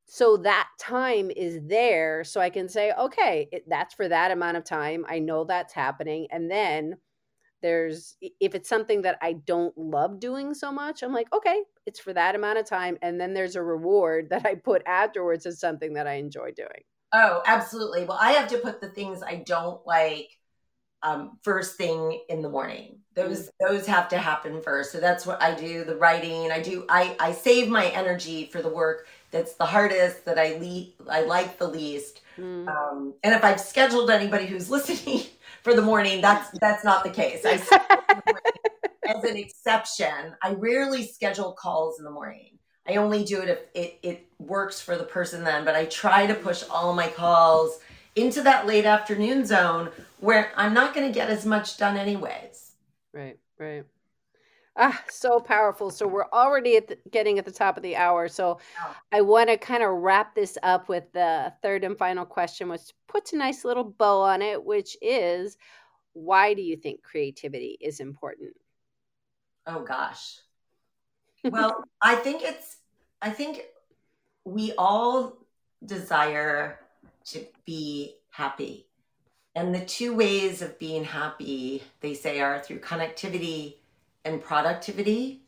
so 0.08 0.38
that 0.38 0.70
time 0.80 1.30
is 1.36 1.60
there 1.66 2.24
so 2.24 2.40
i 2.40 2.50
can 2.50 2.70
say 2.70 2.94
okay 2.98 3.50
it, 3.52 3.66
that's 3.68 3.94
for 3.94 4.08
that 4.08 4.32
amount 4.32 4.58
of 4.58 4.64
time. 4.64 5.06
I 5.08 5.20
know 5.20 5.44
that's 5.44 5.74
happening. 5.74 6.28
And 6.32 6.50
then 6.50 6.96
there's 7.62 8.16
if 8.22 8.56
it's 8.56 8.70
something 8.70 9.02
that 9.02 9.18
i 9.22 9.34
don't 9.34 9.78
love 9.78 10.20
doing 10.20 10.54
so 10.54 10.72
much 10.72 11.02
i'm 11.02 11.12
like 11.12 11.28
okay 11.34 11.60
it's 11.88 12.00
for 12.00 12.14
that 12.14 12.36
amount 12.36 12.60
of 12.60 12.66
time. 12.66 12.98
And 13.02 13.20
then 13.20 13.34
there's 13.34 13.56
a 13.56 13.64
reward 13.64 14.28
that 14.30 14.46
i 14.46 14.56
put 14.56 14.82
afterwards 14.88 15.46
as 15.46 15.60
something 15.60 15.94
that 15.96 16.08
i 16.08 16.14
enjoy 16.14 16.52
doing 16.56 16.84
oh 17.14 17.42
absolutely 17.46 18.06
well 18.06 18.18
i 18.20 18.32
have 18.32 18.50
to 18.50 18.58
put 18.58 18.82
the 18.82 18.90
things 18.90 19.22
i 19.24 19.36
don't 19.36 19.86
like 19.86 20.30
um, 21.04 21.38
first 21.44 21.78
thing 21.78 22.20
in 22.28 22.42
the 22.42 22.50
morning 22.50 22.98
those 23.14 23.44
mm-hmm. 23.44 23.74
those 23.74 23.86
have 23.86 24.10
to 24.10 24.18
happen 24.18 24.62
first 24.62 24.92
so 24.92 25.00
that's 25.00 25.28
what 25.28 25.42
i 25.42 25.54
do 25.54 25.84
the 25.84 25.96
writing 25.96 26.52
i 26.52 26.60
do 26.60 26.86
i 26.90 27.16
i 27.20 27.32
save 27.32 27.70
my 27.70 27.86
energy 27.90 28.50
for 28.52 28.64
the 28.64 28.70
work 28.70 29.08
that's 29.32 29.54
the 29.54 29.66
hardest 29.66 30.26
that 30.26 30.40
I 30.40 30.58
le- 30.58 31.12
I 31.12 31.22
like 31.22 31.58
the 31.58 31.68
least. 31.68 32.22
Mm. 32.38 32.68
Um, 32.68 33.14
and 33.24 33.34
if 33.34 33.44
I've 33.44 33.60
scheduled 33.60 34.10
anybody 34.10 34.46
who's 34.46 34.70
listening 34.70 35.24
for 35.64 35.74
the 35.74 35.82
morning, 35.82 36.22
that's 36.22 36.50
that's 36.60 36.84
not 36.84 37.04
the 37.04 37.10
case. 37.10 37.42
I 37.46 37.54
as 39.08 39.24
an 39.24 39.38
exception, 39.38 40.36
I 40.42 40.54
rarely 40.54 41.06
schedule 41.06 41.54
calls 41.54 42.00
in 42.00 42.06
the 42.06 42.12
morning. 42.12 42.57
I 42.88 42.96
only 42.96 43.24
do 43.24 43.42
it 43.42 43.50
if 43.50 43.60
it, 43.74 44.00
it 44.02 44.26
works 44.40 44.80
for 44.80 44.98
the 44.98 45.04
person 45.04 45.44
then, 45.44 45.66
but 45.66 45.76
I 45.76 45.86
try 45.86 46.26
to 46.26 46.34
push 46.34 46.64
all 46.70 46.94
my 46.94 47.08
calls 47.08 47.80
into 48.16 48.42
that 48.44 48.66
late 48.66 48.86
afternoon 48.86 49.46
zone 49.46 49.92
where 50.20 50.52
I'm 50.56 50.74
not 50.74 50.94
going 50.94 51.08
to 51.08 51.14
get 51.14 51.30
as 51.30 51.46
much 51.46 51.78
done 51.78 51.98
anyways. 51.98 52.72
Right, 53.14 53.38
right. 53.60 53.84
Ah, 54.80 55.04
so 55.10 55.40
powerful. 55.40 55.90
So 55.90 56.08
we're 56.08 56.30
already 56.32 56.78
at 56.78 56.88
the, 56.88 56.98
getting 57.12 57.40
at 57.40 57.46
the 57.46 57.52
top 57.52 57.78
of 57.78 57.84
the 57.84 57.96
hour. 57.96 58.28
So 58.28 58.60
I 59.12 59.22
want 59.22 59.50
to 59.50 59.58
kind 59.58 59.82
of 59.82 59.90
wrap 59.90 60.36
this 60.36 60.58
up 60.62 60.88
with 60.88 61.12
the 61.14 61.52
third 61.64 61.84
and 61.84 61.98
final 61.98 62.26
question, 62.26 62.70
which 62.70 62.94
puts 63.08 63.34
a 63.34 63.38
nice 63.38 63.66
little 63.66 63.84
bow 63.84 64.22
on 64.22 64.42
it, 64.42 64.64
which 64.64 64.96
is 65.02 65.58
why 66.14 66.54
do 66.54 66.62
you 66.62 66.78
think 66.78 67.02
creativity 67.02 67.78
is 67.82 68.00
important? 68.00 68.54
Oh 69.66 69.84
gosh. 69.84 70.38
Well, 71.44 71.84
I 72.02 72.16
think 72.16 72.44
it's 72.44 72.78
I 73.22 73.30
think 73.30 73.62
we 74.46 74.74
all 74.78 75.38
desire 75.86 76.80
to 77.26 77.46
be 77.66 78.16
happy. 78.32 78.88
And 79.56 79.74
the 79.74 79.86
two 79.86 80.16
ways 80.16 80.62
of 80.62 80.78
being 80.78 81.04
happy, 81.04 81.84
they 82.02 82.14
say, 82.14 82.40
are 82.40 82.62
through 82.62 82.80
connectivity 82.80 83.78
and 84.24 84.42
productivity. 84.42 85.42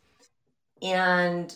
And 0.81 1.55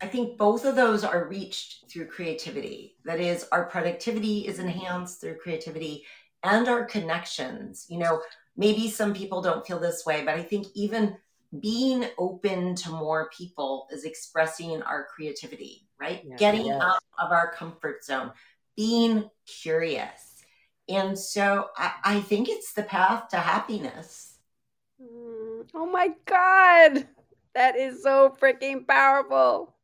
I 0.00 0.06
think 0.06 0.36
both 0.36 0.66
of 0.66 0.76
those 0.76 1.02
are 1.02 1.26
reached 1.26 1.90
through 1.90 2.08
creativity. 2.08 2.96
That 3.04 3.20
is, 3.20 3.46
our 3.50 3.64
productivity 3.64 4.46
is 4.46 4.58
enhanced 4.58 5.20
through 5.20 5.38
creativity 5.38 6.04
and 6.42 6.68
our 6.68 6.84
connections. 6.84 7.86
You 7.88 7.98
know, 8.00 8.20
maybe 8.56 8.90
some 8.90 9.14
people 9.14 9.40
don't 9.40 9.66
feel 9.66 9.80
this 9.80 10.04
way, 10.04 10.22
but 10.24 10.34
I 10.34 10.42
think 10.42 10.66
even 10.74 11.16
being 11.60 12.06
open 12.18 12.74
to 12.76 12.90
more 12.90 13.30
people 13.36 13.88
is 13.90 14.04
expressing 14.04 14.82
our 14.82 15.06
creativity, 15.14 15.86
right? 16.00 16.22
Yeah, 16.24 16.36
Getting 16.36 16.66
yes. 16.66 16.82
out 16.82 17.00
of 17.18 17.32
our 17.32 17.52
comfort 17.52 18.04
zone, 18.04 18.32
being 18.76 19.28
curious. 19.46 20.44
And 20.88 21.18
so 21.18 21.68
I, 21.76 21.92
I 22.04 22.20
think 22.20 22.48
it's 22.48 22.72
the 22.74 22.82
path 22.82 23.28
to 23.28 23.36
happiness. 23.36 24.38
Mm, 25.02 25.66
oh 25.74 25.86
my 25.86 26.10
God. 26.26 27.06
That 27.54 27.76
is 27.76 28.02
so 28.02 28.36
freaking 28.40 28.86
powerful. 28.86 29.74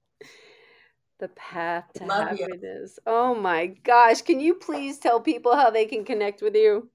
The 1.20 1.28
path 1.28 1.84
to 1.94 2.04
Love 2.04 2.28
happiness. 2.28 2.98
You. 3.06 3.12
Oh 3.12 3.34
my 3.34 3.66
gosh. 3.66 4.22
Can 4.22 4.40
you 4.40 4.54
please 4.54 4.98
tell 4.98 5.20
people 5.20 5.54
how 5.54 5.70
they 5.70 5.84
can 5.84 6.04
connect 6.04 6.42
with 6.42 6.56
you? 6.56 6.90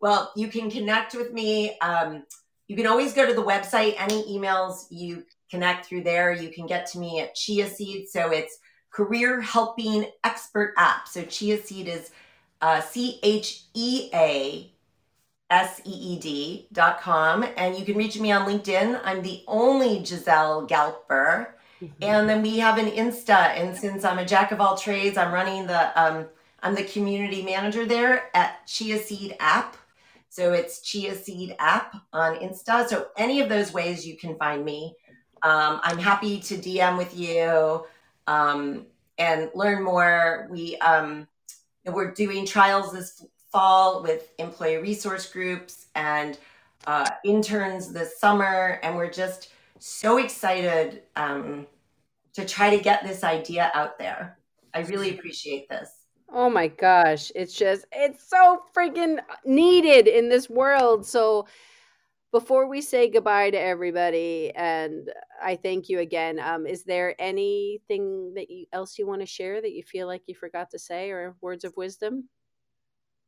Well, 0.00 0.32
you 0.36 0.48
can 0.48 0.70
connect 0.70 1.14
with 1.14 1.32
me. 1.32 1.78
Um, 1.80 2.24
you 2.68 2.76
can 2.76 2.86
always 2.86 3.12
go 3.12 3.26
to 3.26 3.34
the 3.34 3.42
website. 3.42 3.94
Any 3.98 4.22
emails 4.24 4.86
you 4.90 5.24
connect 5.50 5.86
through 5.86 6.02
there, 6.02 6.32
you 6.32 6.50
can 6.50 6.66
get 6.66 6.86
to 6.92 6.98
me 6.98 7.20
at 7.20 7.34
Cheaseed. 7.34 8.08
So 8.08 8.30
it's 8.30 8.58
Career 8.90 9.40
Helping 9.40 10.06
Expert 10.24 10.74
App. 10.76 11.06
So 11.06 11.22
Cheaseed 11.22 11.88
is 11.88 12.10
uh, 12.60 12.80
C 12.80 13.20
H 13.22 13.64
E 13.74 14.10
A 14.14 14.72
S 15.50 15.80
E 15.84 15.90
E 15.90 16.18
D 16.18 16.68
dot 16.72 17.00
com. 17.00 17.44
And 17.56 17.78
you 17.78 17.84
can 17.84 17.96
reach 17.96 18.18
me 18.18 18.32
on 18.32 18.48
LinkedIn. 18.48 19.00
I'm 19.04 19.22
the 19.22 19.44
only 19.46 20.04
Giselle 20.04 20.66
Galper. 20.66 21.48
Mm-hmm. 21.80 22.02
And 22.02 22.28
then 22.28 22.42
we 22.42 22.58
have 22.58 22.78
an 22.78 22.90
Insta. 22.90 23.50
And 23.56 23.76
since 23.76 24.04
I'm 24.04 24.18
a 24.18 24.24
jack 24.24 24.50
of 24.50 24.60
all 24.60 24.76
trades, 24.76 25.18
I'm 25.18 25.32
running 25.32 25.66
the, 25.66 26.02
um, 26.02 26.26
I'm 26.62 26.74
the 26.74 26.84
community 26.84 27.44
manager 27.44 27.84
there 27.84 28.30
at 28.34 28.66
Cheaseed 28.66 29.36
App. 29.38 29.76
So 30.36 30.52
it's 30.52 30.82
Cheaseed 30.82 31.56
app 31.58 31.96
on 32.12 32.36
Insta. 32.36 32.86
So 32.86 33.06
any 33.16 33.40
of 33.40 33.48
those 33.48 33.72
ways 33.72 34.06
you 34.06 34.18
can 34.18 34.36
find 34.36 34.66
me. 34.66 34.94
Um, 35.42 35.80
I'm 35.82 35.96
happy 35.96 36.40
to 36.40 36.58
DM 36.58 36.98
with 36.98 37.16
you 37.16 37.86
um, 38.26 38.84
and 39.16 39.50
learn 39.54 39.82
more. 39.82 40.46
We 40.50 40.76
um, 40.80 41.26
we're 41.86 42.10
doing 42.10 42.44
trials 42.44 42.92
this 42.92 43.24
fall 43.50 44.02
with 44.02 44.30
employee 44.38 44.76
resource 44.76 45.26
groups 45.32 45.86
and 45.94 46.38
uh, 46.86 47.08
interns 47.24 47.90
this 47.90 48.20
summer, 48.20 48.78
and 48.82 48.94
we're 48.94 49.10
just 49.10 49.52
so 49.78 50.18
excited 50.18 51.04
um, 51.16 51.66
to 52.34 52.44
try 52.44 52.76
to 52.76 52.82
get 52.82 53.02
this 53.04 53.24
idea 53.24 53.70
out 53.72 53.98
there. 53.98 54.36
I 54.74 54.80
really 54.80 55.16
appreciate 55.16 55.70
this. 55.70 55.95
Oh 56.28 56.50
my 56.50 56.68
gosh, 56.68 57.30
it's 57.34 57.54
just 57.54 57.86
it's 57.92 58.28
so 58.28 58.62
freaking 58.76 59.18
needed 59.44 60.08
in 60.08 60.28
this 60.28 60.50
world. 60.50 61.06
So 61.06 61.46
before 62.32 62.68
we 62.68 62.80
say 62.82 63.08
goodbye 63.10 63.50
to 63.50 63.60
everybody 63.60 64.52
and 64.54 65.10
I 65.42 65.56
thank 65.56 65.88
you 65.88 66.00
again, 66.00 66.38
um 66.40 66.66
is 66.66 66.84
there 66.84 67.14
anything 67.20 68.34
that 68.34 68.50
you 68.50 68.66
else 68.72 68.98
you 68.98 69.06
want 69.06 69.22
to 69.22 69.26
share 69.26 69.60
that 69.62 69.72
you 69.72 69.82
feel 69.84 70.06
like 70.06 70.22
you 70.26 70.34
forgot 70.34 70.70
to 70.72 70.78
say 70.78 71.10
or 71.10 71.36
words 71.40 71.64
of 71.64 71.76
wisdom? 71.76 72.28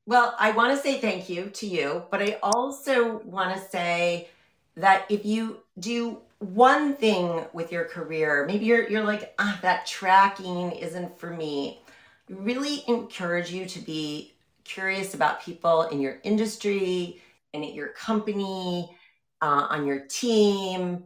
Well, 0.07 0.34
I 0.38 0.53
want 0.53 0.74
to 0.76 0.82
say 0.82 1.01
thank 1.01 1.28
you 1.28 1.51
to 1.51 1.66
you, 1.66 2.05
but 2.11 2.22
I 2.22 2.38
also 2.42 3.18
want 3.24 3.55
to 3.55 3.68
say 3.68 4.28
that 4.76 5.05
if 5.11 5.24
you 5.26 5.59
do 5.78 6.22
one 6.38 6.94
thing 6.96 7.46
with 7.53 7.72
your 7.72 7.84
career, 7.84 8.46
maybe 8.46 8.64
you're 8.64 8.88
you're 8.88 9.05
like, 9.05 9.34
ah, 9.38 9.59
that 9.62 9.86
tracking 9.86 10.72
isn't 10.72 11.18
for 11.18 11.30
me 11.30 11.82
really 12.29 12.85
encourage 12.89 13.51
you 13.51 13.66
to 13.66 13.81
be 13.81 14.35
curious 14.64 15.14
about 15.14 15.43
people 15.43 15.83
in 15.83 16.01
your 16.01 16.18
industry 16.22 17.20
and 17.55 17.64
at 17.64 17.74
your 17.74 17.89
company, 17.89 18.95
uh, 19.41 19.66
on 19.70 19.87
your 19.87 20.01
team, 20.01 21.05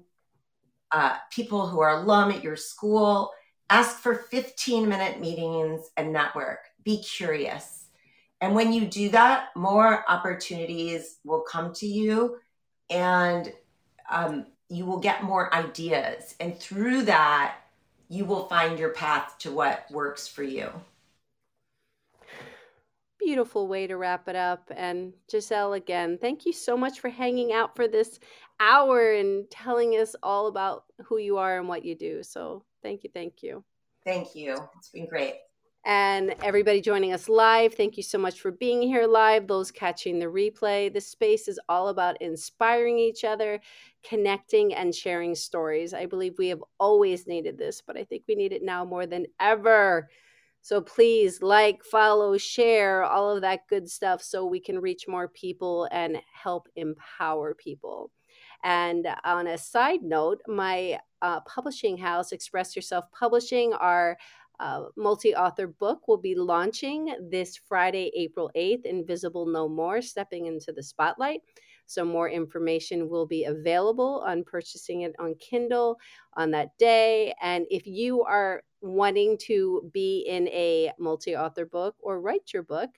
uh, 0.90 1.16
people 1.30 1.66
who 1.66 1.80
are 1.80 2.02
alum 2.02 2.30
at 2.30 2.42
your 2.42 2.56
school. 2.56 3.32
Ask 3.70 3.98
for 3.98 4.14
15 4.14 4.88
minute 4.88 5.20
meetings 5.20 5.88
and 5.96 6.12
network. 6.12 6.58
Be 6.84 7.02
curious. 7.02 7.86
And 8.40 8.54
when 8.54 8.72
you 8.72 8.86
do 8.86 9.08
that, 9.10 9.50
more 9.54 10.04
opportunities 10.10 11.18
will 11.24 11.42
come 11.42 11.72
to 11.74 11.86
you 11.86 12.38
and 12.90 13.52
um, 14.10 14.46
you 14.68 14.84
will 14.84 14.98
get 14.98 15.22
more 15.22 15.54
ideas. 15.54 16.34
And 16.40 16.58
through 16.58 17.02
that, 17.02 17.56
you 18.08 18.24
will 18.24 18.46
find 18.48 18.78
your 18.78 18.90
path 18.90 19.36
to 19.38 19.52
what 19.52 19.86
works 19.90 20.26
for 20.26 20.42
you 20.42 20.70
beautiful 23.24 23.68
way 23.68 23.86
to 23.86 23.96
wrap 23.96 24.28
it 24.28 24.36
up. 24.36 24.70
And 24.74 25.12
Giselle, 25.30 25.74
again, 25.74 26.18
thank 26.20 26.46
you 26.46 26.52
so 26.52 26.76
much 26.76 27.00
for 27.00 27.08
hanging 27.08 27.52
out 27.52 27.76
for 27.76 27.88
this 27.88 28.18
hour 28.60 29.12
and 29.12 29.50
telling 29.50 29.92
us 29.92 30.14
all 30.22 30.46
about 30.46 30.84
who 31.04 31.18
you 31.18 31.38
are 31.38 31.58
and 31.58 31.68
what 31.68 31.84
you 31.84 31.94
do. 31.94 32.22
So 32.22 32.64
thank 32.82 33.04
you. 33.04 33.10
Thank 33.12 33.42
you. 33.42 33.64
Thank 34.04 34.34
you. 34.34 34.56
It's 34.78 34.90
been 34.90 35.06
great. 35.06 35.34
And 35.84 36.36
everybody 36.44 36.80
joining 36.80 37.12
us 37.12 37.28
live, 37.28 37.74
thank 37.74 37.96
you 37.96 38.04
so 38.04 38.16
much 38.16 38.40
for 38.40 38.52
being 38.52 38.82
here 38.82 39.04
live. 39.04 39.48
Those 39.48 39.72
catching 39.72 40.20
the 40.20 40.26
replay, 40.26 40.92
this 40.92 41.08
space 41.08 41.48
is 41.48 41.58
all 41.68 41.88
about 41.88 42.22
inspiring 42.22 43.00
each 43.00 43.24
other, 43.24 43.60
connecting, 44.04 44.74
and 44.74 44.94
sharing 44.94 45.34
stories. 45.34 45.92
I 45.92 46.06
believe 46.06 46.38
we 46.38 46.48
have 46.48 46.62
always 46.78 47.26
needed 47.26 47.58
this, 47.58 47.82
but 47.84 47.96
I 47.96 48.04
think 48.04 48.22
we 48.28 48.36
need 48.36 48.52
it 48.52 48.62
now 48.62 48.84
more 48.84 49.06
than 49.06 49.26
ever. 49.40 50.08
So 50.62 50.80
please 50.80 51.42
like, 51.42 51.84
follow, 51.84 52.38
share, 52.38 53.02
all 53.02 53.34
of 53.34 53.42
that 53.42 53.66
good 53.68 53.90
stuff 53.90 54.22
so 54.22 54.46
we 54.46 54.60
can 54.60 54.78
reach 54.78 55.08
more 55.08 55.28
people 55.28 55.88
and 55.90 56.18
help 56.32 56.68
empower 56.76 57.54
people. 57.54 58.12
And 58.62 59.08
on 59.24 59.48
a 59.48 59.58
side 59.58 60.02
note, 60.02 60.40
my 60.46 61.00
uh, 61.20 61.40
publishing 61.40 61.98
house, 61.98 62.30
Express 62.30 62.76
Yourself 62.76 63.06
Publishing, 63.10 63.72
our 63.72 64.16
uh, 64.60 64.84
multi 64.96 65.34
author 65.34 65.66
book 65.66 66.06
will 66.06 66.16
be 66.16 66.36
launching 66.36 67.12
this 67.28 67.56
Friday, 67.56 68.12
April 68.14 68.48
8th, 68.54 68.84
Invisible 68.84 69.46
No 69.46 69.68
More 69.68 70.00
Stepping 70.00 70.46
into 70.46 70.70
the 70.72 70.82
Spotlight. 70.82 71.40
So, 71.92 72.04
more 72.04 72.28
information 72.28 73.08
will 73.08 73.26
be 73.26 73.44
available 73.44 74.22
on 74.26 74.44
purchasing 74.44 75.02
it 75.02 75.14
on 75.18 75.34
Kindle 75.36 75.98
on 76.34 76.50
that 76.52 76.76
day. 76.78 77.34
And 77.42 77.66
if 77.70 77.86
you 77.86 78.22
are 78.22 78.62
wanting 78.80 79.38
to 79.38 79.90
be 79.92 80.26
in 80.28 80.48
a 80.48 80.90
multi 80.98 81.36
author 81.36 81.66
book 81.66 81.94
or 82.00 82.20
write 82.20 82.52
your 82.52 82.62
book, 82.62 82.90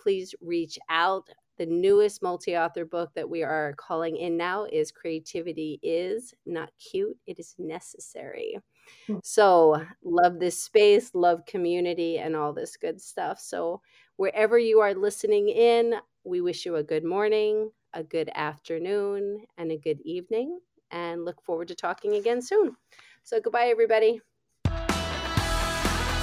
please 0.00 0.34
reach 0.40 0.78
out. 0.88 1.28
The 1.58 1.66
newest 1.66 2.22
multi 2.22 2.56
author 2.56 2.84
book 2.84 3.10
that 3.14 3.28
we 3.28 3.42
are 3.42 3.74
calling 3.76 4.16
in 4.16 4.36
now 4.36 4.64
is 4.64 4.90
Creativity 4.90 5.78
is 5.82 6.34
Not 6.46 6.70
Cute, 6.78 7.16
It 7.26 7.38
is 7.38 7.54
Necessary. 7.58 8.58
Hmm. 9.06 9.18
So, 9.22 9.84
love 10.02 10.38
this 10.38 10.60
space, 10.60 11.10
love 11.14 11.44
community, 11.46 12.18
and 12.18 12.34
all 12.34 12.52
this 12.52 12.76
good 12.76 13.00
stuff. 13.00 13.38
So, 13.38 13.80
wherever 14.16 14.58
you 14.58 14.80
are 14.80 14.94
listening 14.94 15.48
in, 15.48 15.94
we 16.24 16.40
wish 16.40 16.64
you 16.64 16.76
a 16.76 16.82
good 16.82 17.04
morning, 17.04 17.70
a 17.94 18.02
good 18.02 18.30
afternoon, 18.34 19.44
and 19.58 19.70
a 19.70 19.76
good 19.76 20.00
evening, 20.00 20.58
and 20.90 21.24
look 21.24 21.42
forward 21.42 21.68
to 21.68 21.74
talking 21.74 22.14
again 22.14 22.42
soon. 22.42 22.76
So, 23.22 23.40
goodbye, 23.40 23.66
everybody. 23.66 24.20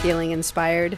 Feeling 0.02 0.32
inspired? 0.32 0.98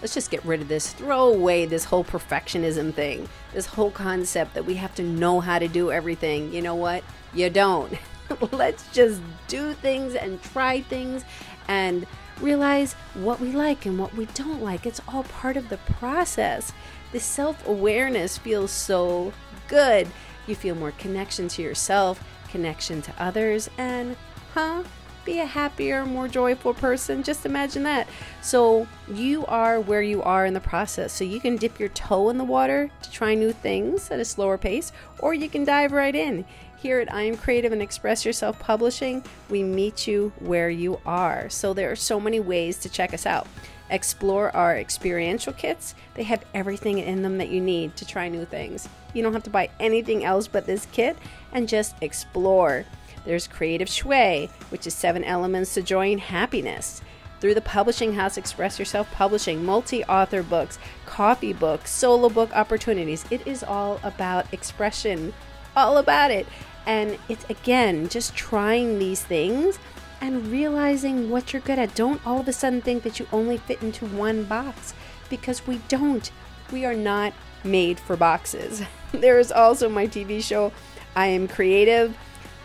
Let's 0.00 0.12
just 0.12 0.30
get 0.30 0.44
rid 0.44 0.60
of 0.60 0.68
this. 0.68 0.92
Throw 0.92 1.32
away 1.32 1.66
this 1.66 1.84
whole 1.84 2.04
perfectionism 2.04 2.92
thing. 2.92 3.28
This 3.52 3.66
whole 3.66 3.90
concept 3.90 4.54
that 4.54 4.66
we 4.66 4.74
have 4.74 4.94
to 4.96 5.02
know 5.02 5.40
how 5.40 5.58
to 5.58 5.68
do 5.68 5.90
everything. 5.90 6.52
You 6.52 6.60
know 6.60 6.74
what? 6.74 7.02
You 7.32 7.48
don't. 7.48 7.92
Let's 8.52 8.90
just 8.92 9.20
do 9.48 9.72
things 9.72 10.14
and 10.14 10.42
try 10.42 10.82
things 10.82 11.24
and 11.68 12.06
realize 12.40 12.94
what 13.14 13.40
we 13.40 13.52
like 13.52 13.86
and 13.86 13.98
what 13.98 14.14
we 14.14 14.26
don't 14.26 14.62
like. 14.62 14.86
It's 14.86 15.00
all 15.08 15.24
part 15.24 15.56
of 15.56 15.68
the 15.68 15.78
process. 15.78 16.72
The 17.12 17.20
self 17.20 17.66
awareness 17.66 18.38
feels 18.38 18.70
so 18.70 19.32
good. 19.68 20.08
You 20.46 20.54
feel 20.54 20.74
more 20.74 20.92
connection 20.92 21.48
to 21.48 21.62
yourself, 21.62 22.22
connection 22.50 23.02
to 23.02 23.12
others, 23.18 23.70
and, 23.78 24.16
huh? 24.52 24.84
be 25.24 25.40
a 25.40 25.46
happier, 25.46 26.04
more 26.04 26.28
joyful 26.28 26.74
person. 26.74 27.22
Just 27.22 27.46
imagine 27.46 27.82
that. 27.84 28.08
So, 28.42 28.86
you 29.12 29.44
are 29.46 29.80
where 29.80 30.02
you 30.02 30.22
are 30.22 30.46
in 30.46 30.54
the 30.54 30.60
process. 30.60 31.12
So, 31.12 31.24
you 31.24 31.40
can 31.40 31.56
dip 31.56 31.80
your 31.80 31.88
toe 31.90 32.28
in 32.30 32.38
the 32.38 32.44
water 32.44 32.90
to 33.02 33.10
try 33.10 33.34
new 33.34 33.52
things 33.52 34.10
at 34.10 34.20
a 34.20 34.24
slower 34.24 34.58
pace, 34.58 34.92
or 35.18 35.34
you 35.34 35.48
can 35.48 35.64
dive 35.64 35.92
right 35.92 36.14
in. 36.14 36.44
Here 36.84 37.00
at 37.00 37.10
I 37.10 37.22
Am 37.22 37.38
Creative 37.38 37.72
and 37.72 37.80
Express 37.80 38.26
Yourself 38.26 38.58
Publishing, 38.58 39.24
we 39.48 39.62
meet 39.62 40.06
you 40.06 40.34
where 40.38 40.68
you 40.68 41.00
are. 41.06 41.48
So, 41.48 41.72
there 41.72 41.90
are 41.90 41.96
so 41.96 42.20
many 42.20 42.40
ways 42.40 42.76
to 42.80 42.90
check 42.90 43.14
us 43.14 43.24
out. 43.24 43.46
Explore 43.88 44.54
our 44.54 44.76
experiential 44.76 45.54
kits. 45.54 45.94
They 46.12 46.24
have 46.24 46.44
everything 46.52 46.98
in 46.98 47.22
them 47.22 47.38
that 47.38 47.48
you 47.48 47.62
need 47.62 47.96
to 47.96 48.06
try 48.06 48.28
new 48.28 48.44
things. 48.44 48.86
You 49.14 49.22
don't 49.22 49.32
have 49.32 49.44
to 49.44 49.50
buy 49.50 49.70
anything 49.80 50.26
else 50.26 50.46
but 50.46 50.66
this 50.66 50.86
kit 50.92 51.16
and 51.54 51.70
just 51.70 51.94
explore. 52.02 52.84
There's 53.24 53.48
Creative 53.48 53.88
Shui, 53.88 54.50
which 54.68 54.86
is 54.86 54.92
seven 54.92 55.24
elements 55.24 55.72
to 55.72 55.82
joy 55.82 56.12
and 56.12 56.20
happiness. 56.20 57.00
Through 57.40 57.54
the 57.54 57.62
publishing 57.62 58.12
house, 58.12 58.36
Express 58.36 58.78
Yourself 58.78 59.10
Publishing, 59.10 59.64
multi 59.64 60.04
author 60.04 60.42
books, 60.42 60.78
coffee 61.06 61.54
books, 61.54 61.90
solo 61.90 62.28
book 62.28 62.54
opportunities. 62.54 63.24
It 63.30 63.46
is 63.46 63.64
all 63.64 64.00
about 64.02 64.52
expression, 64.52 65.32
all 65.74 65.96
about 65.96 66.30
it. 66.30 66.46
And 66.86 67.18
it's 67.28 67.44
again 67.48 68.08
just 68.08 68.34
trying 68.34 68.98
these 68.98 69.22
things 69.22 69.78
and 70.20 70.48
realizing 70.48 71.30
what 71.30 71.52
you're 71.52 71.62
good 71.62 71.78
at. 71.78 71.94
Don't 71.94 72.24
all 72.26 72.40
of 72.40 72.48
a 72.48 72.52
sudden 72.52 72.80
think 72.80 73.02
that 73.02 73.18
you 73.18 73.26
only 73.32 73.58
fit 73.58 73.82
into 73.82 74.06
one 74.06 74.44
box 74.44 74.94
because 75.28 75.66
we 75.66 75.78
don't. 75.88 76.30
We 76.72 76.84
are 76.84 76.94
not 76.94 77.32
made 77.62 77.98
for 77.98 78.16
boxes. 78.16 78.82
there 79.12 79.38
is 79.38 79.52
also 79.52 79.88
my 79.88 80.06
TV 80.06 80.42
show, 80.42 80.72
I 81.14 81.26
Am 81.26 81.48
Creative. 81.48 82.16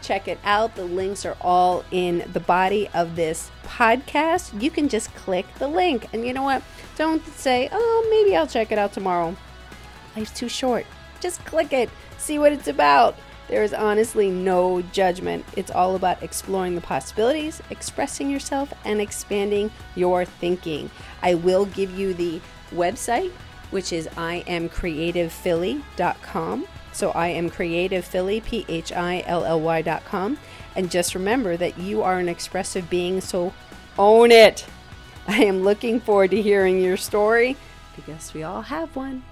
Check 0.01 0.28
it 0.28 0.39
out. 0.45 0.76
The 0.76 0.86
links 0.86 1.26
are 1.26 1.36
all 1.41 1.84
in 1.91 2.24
the 2.32 2.39
body 2.39 2.88
of 2.93 3.15
this 3.15 3.51
podcast. 3.65 4.61
You 4.61 4.72
can 4.72 4.88
just 4.88 5.13
click 5.15 5.45
the 5.59 5.67
link. 5.67 6.07
And 6.13 6.26
you 6.26 6.34
know 6.34 6.43
what? 6.43 6.63
Don't 6.95 7.26
say, 7.36 7.70
oh, 7.72 8.07
maybe 8.09 8.36
I'll 8.36 8.47
check 8.47 8.72
it 8.72 8.78
out 8.78 8.93
tomorrow. 8.93 9.36
Life's 10.15 10.32
too 10.32 10.49
short. 10.49 10.86
Just 11.20 11.43
click 11.43 11.74
it, 11.74 11.89
see 12.17 12.39
what 12.39 12.53
it's 12.53 12.70
about. 12.70 13.17
There 13.49 13.63
is 13.63 13.73
honestly 13.73 14.29
no 14.29 14.81
judgment. 14.81 15.45
It's 15.57 15.71
all 15.71 15.95
about 15.95 16.21
exploring 16.21 16.75
the 16.75 16.81
possibilities, 16.81 17.63
expressing 17.71 18.29
yourself, 18.29 18.71
and 18.85 19.01
expanding 19.01 19.71
your 19.95 20.23
thinking. 20.23 20.91
I 21.23 21.33
will 21.33 21.65
give 21.65 21.97
you 21.97 22.13
the 22.13 22.41
website, 22.71 23.31
which 23.71 23.91
is 23.91 24.05
iamcreativephilly.com. 24.09 26.67
So 26.91 27.11
I 27.11 27.27
am 27.29 27.49
creative 27.49 28.03
Philly, 28.05 28.41
P 28.41 28.65
H 28.67 28.91
I 28.91 29.23
L 29.25 29.45
L 29.45 29.61
Y.com. 29.61 30.37
And 30.75 30.91
just 30.91 31.15
remember 31.15 31.57
that 31.57 31.79
you 31.79 32.03
are 32.03 32.19
an 32.19 32.29
expressive 32.29 32.87
being, 32.89 33.19
so 33.19 33.51
own 33.97 34.31
it. 34.31 34.67
I 35.27 35.43
am 35.43 35.63
looking 35.63 35.99
forward 35.99 36.29
to 36.31 36.41
hearing 36.41 36.81
your 36.81 36.97
story 36.97 37.55
because 37.95 38.33
we 38.33 38.41
all 38.43 38.63
have 38.63 38.95
one. 38.95 39.23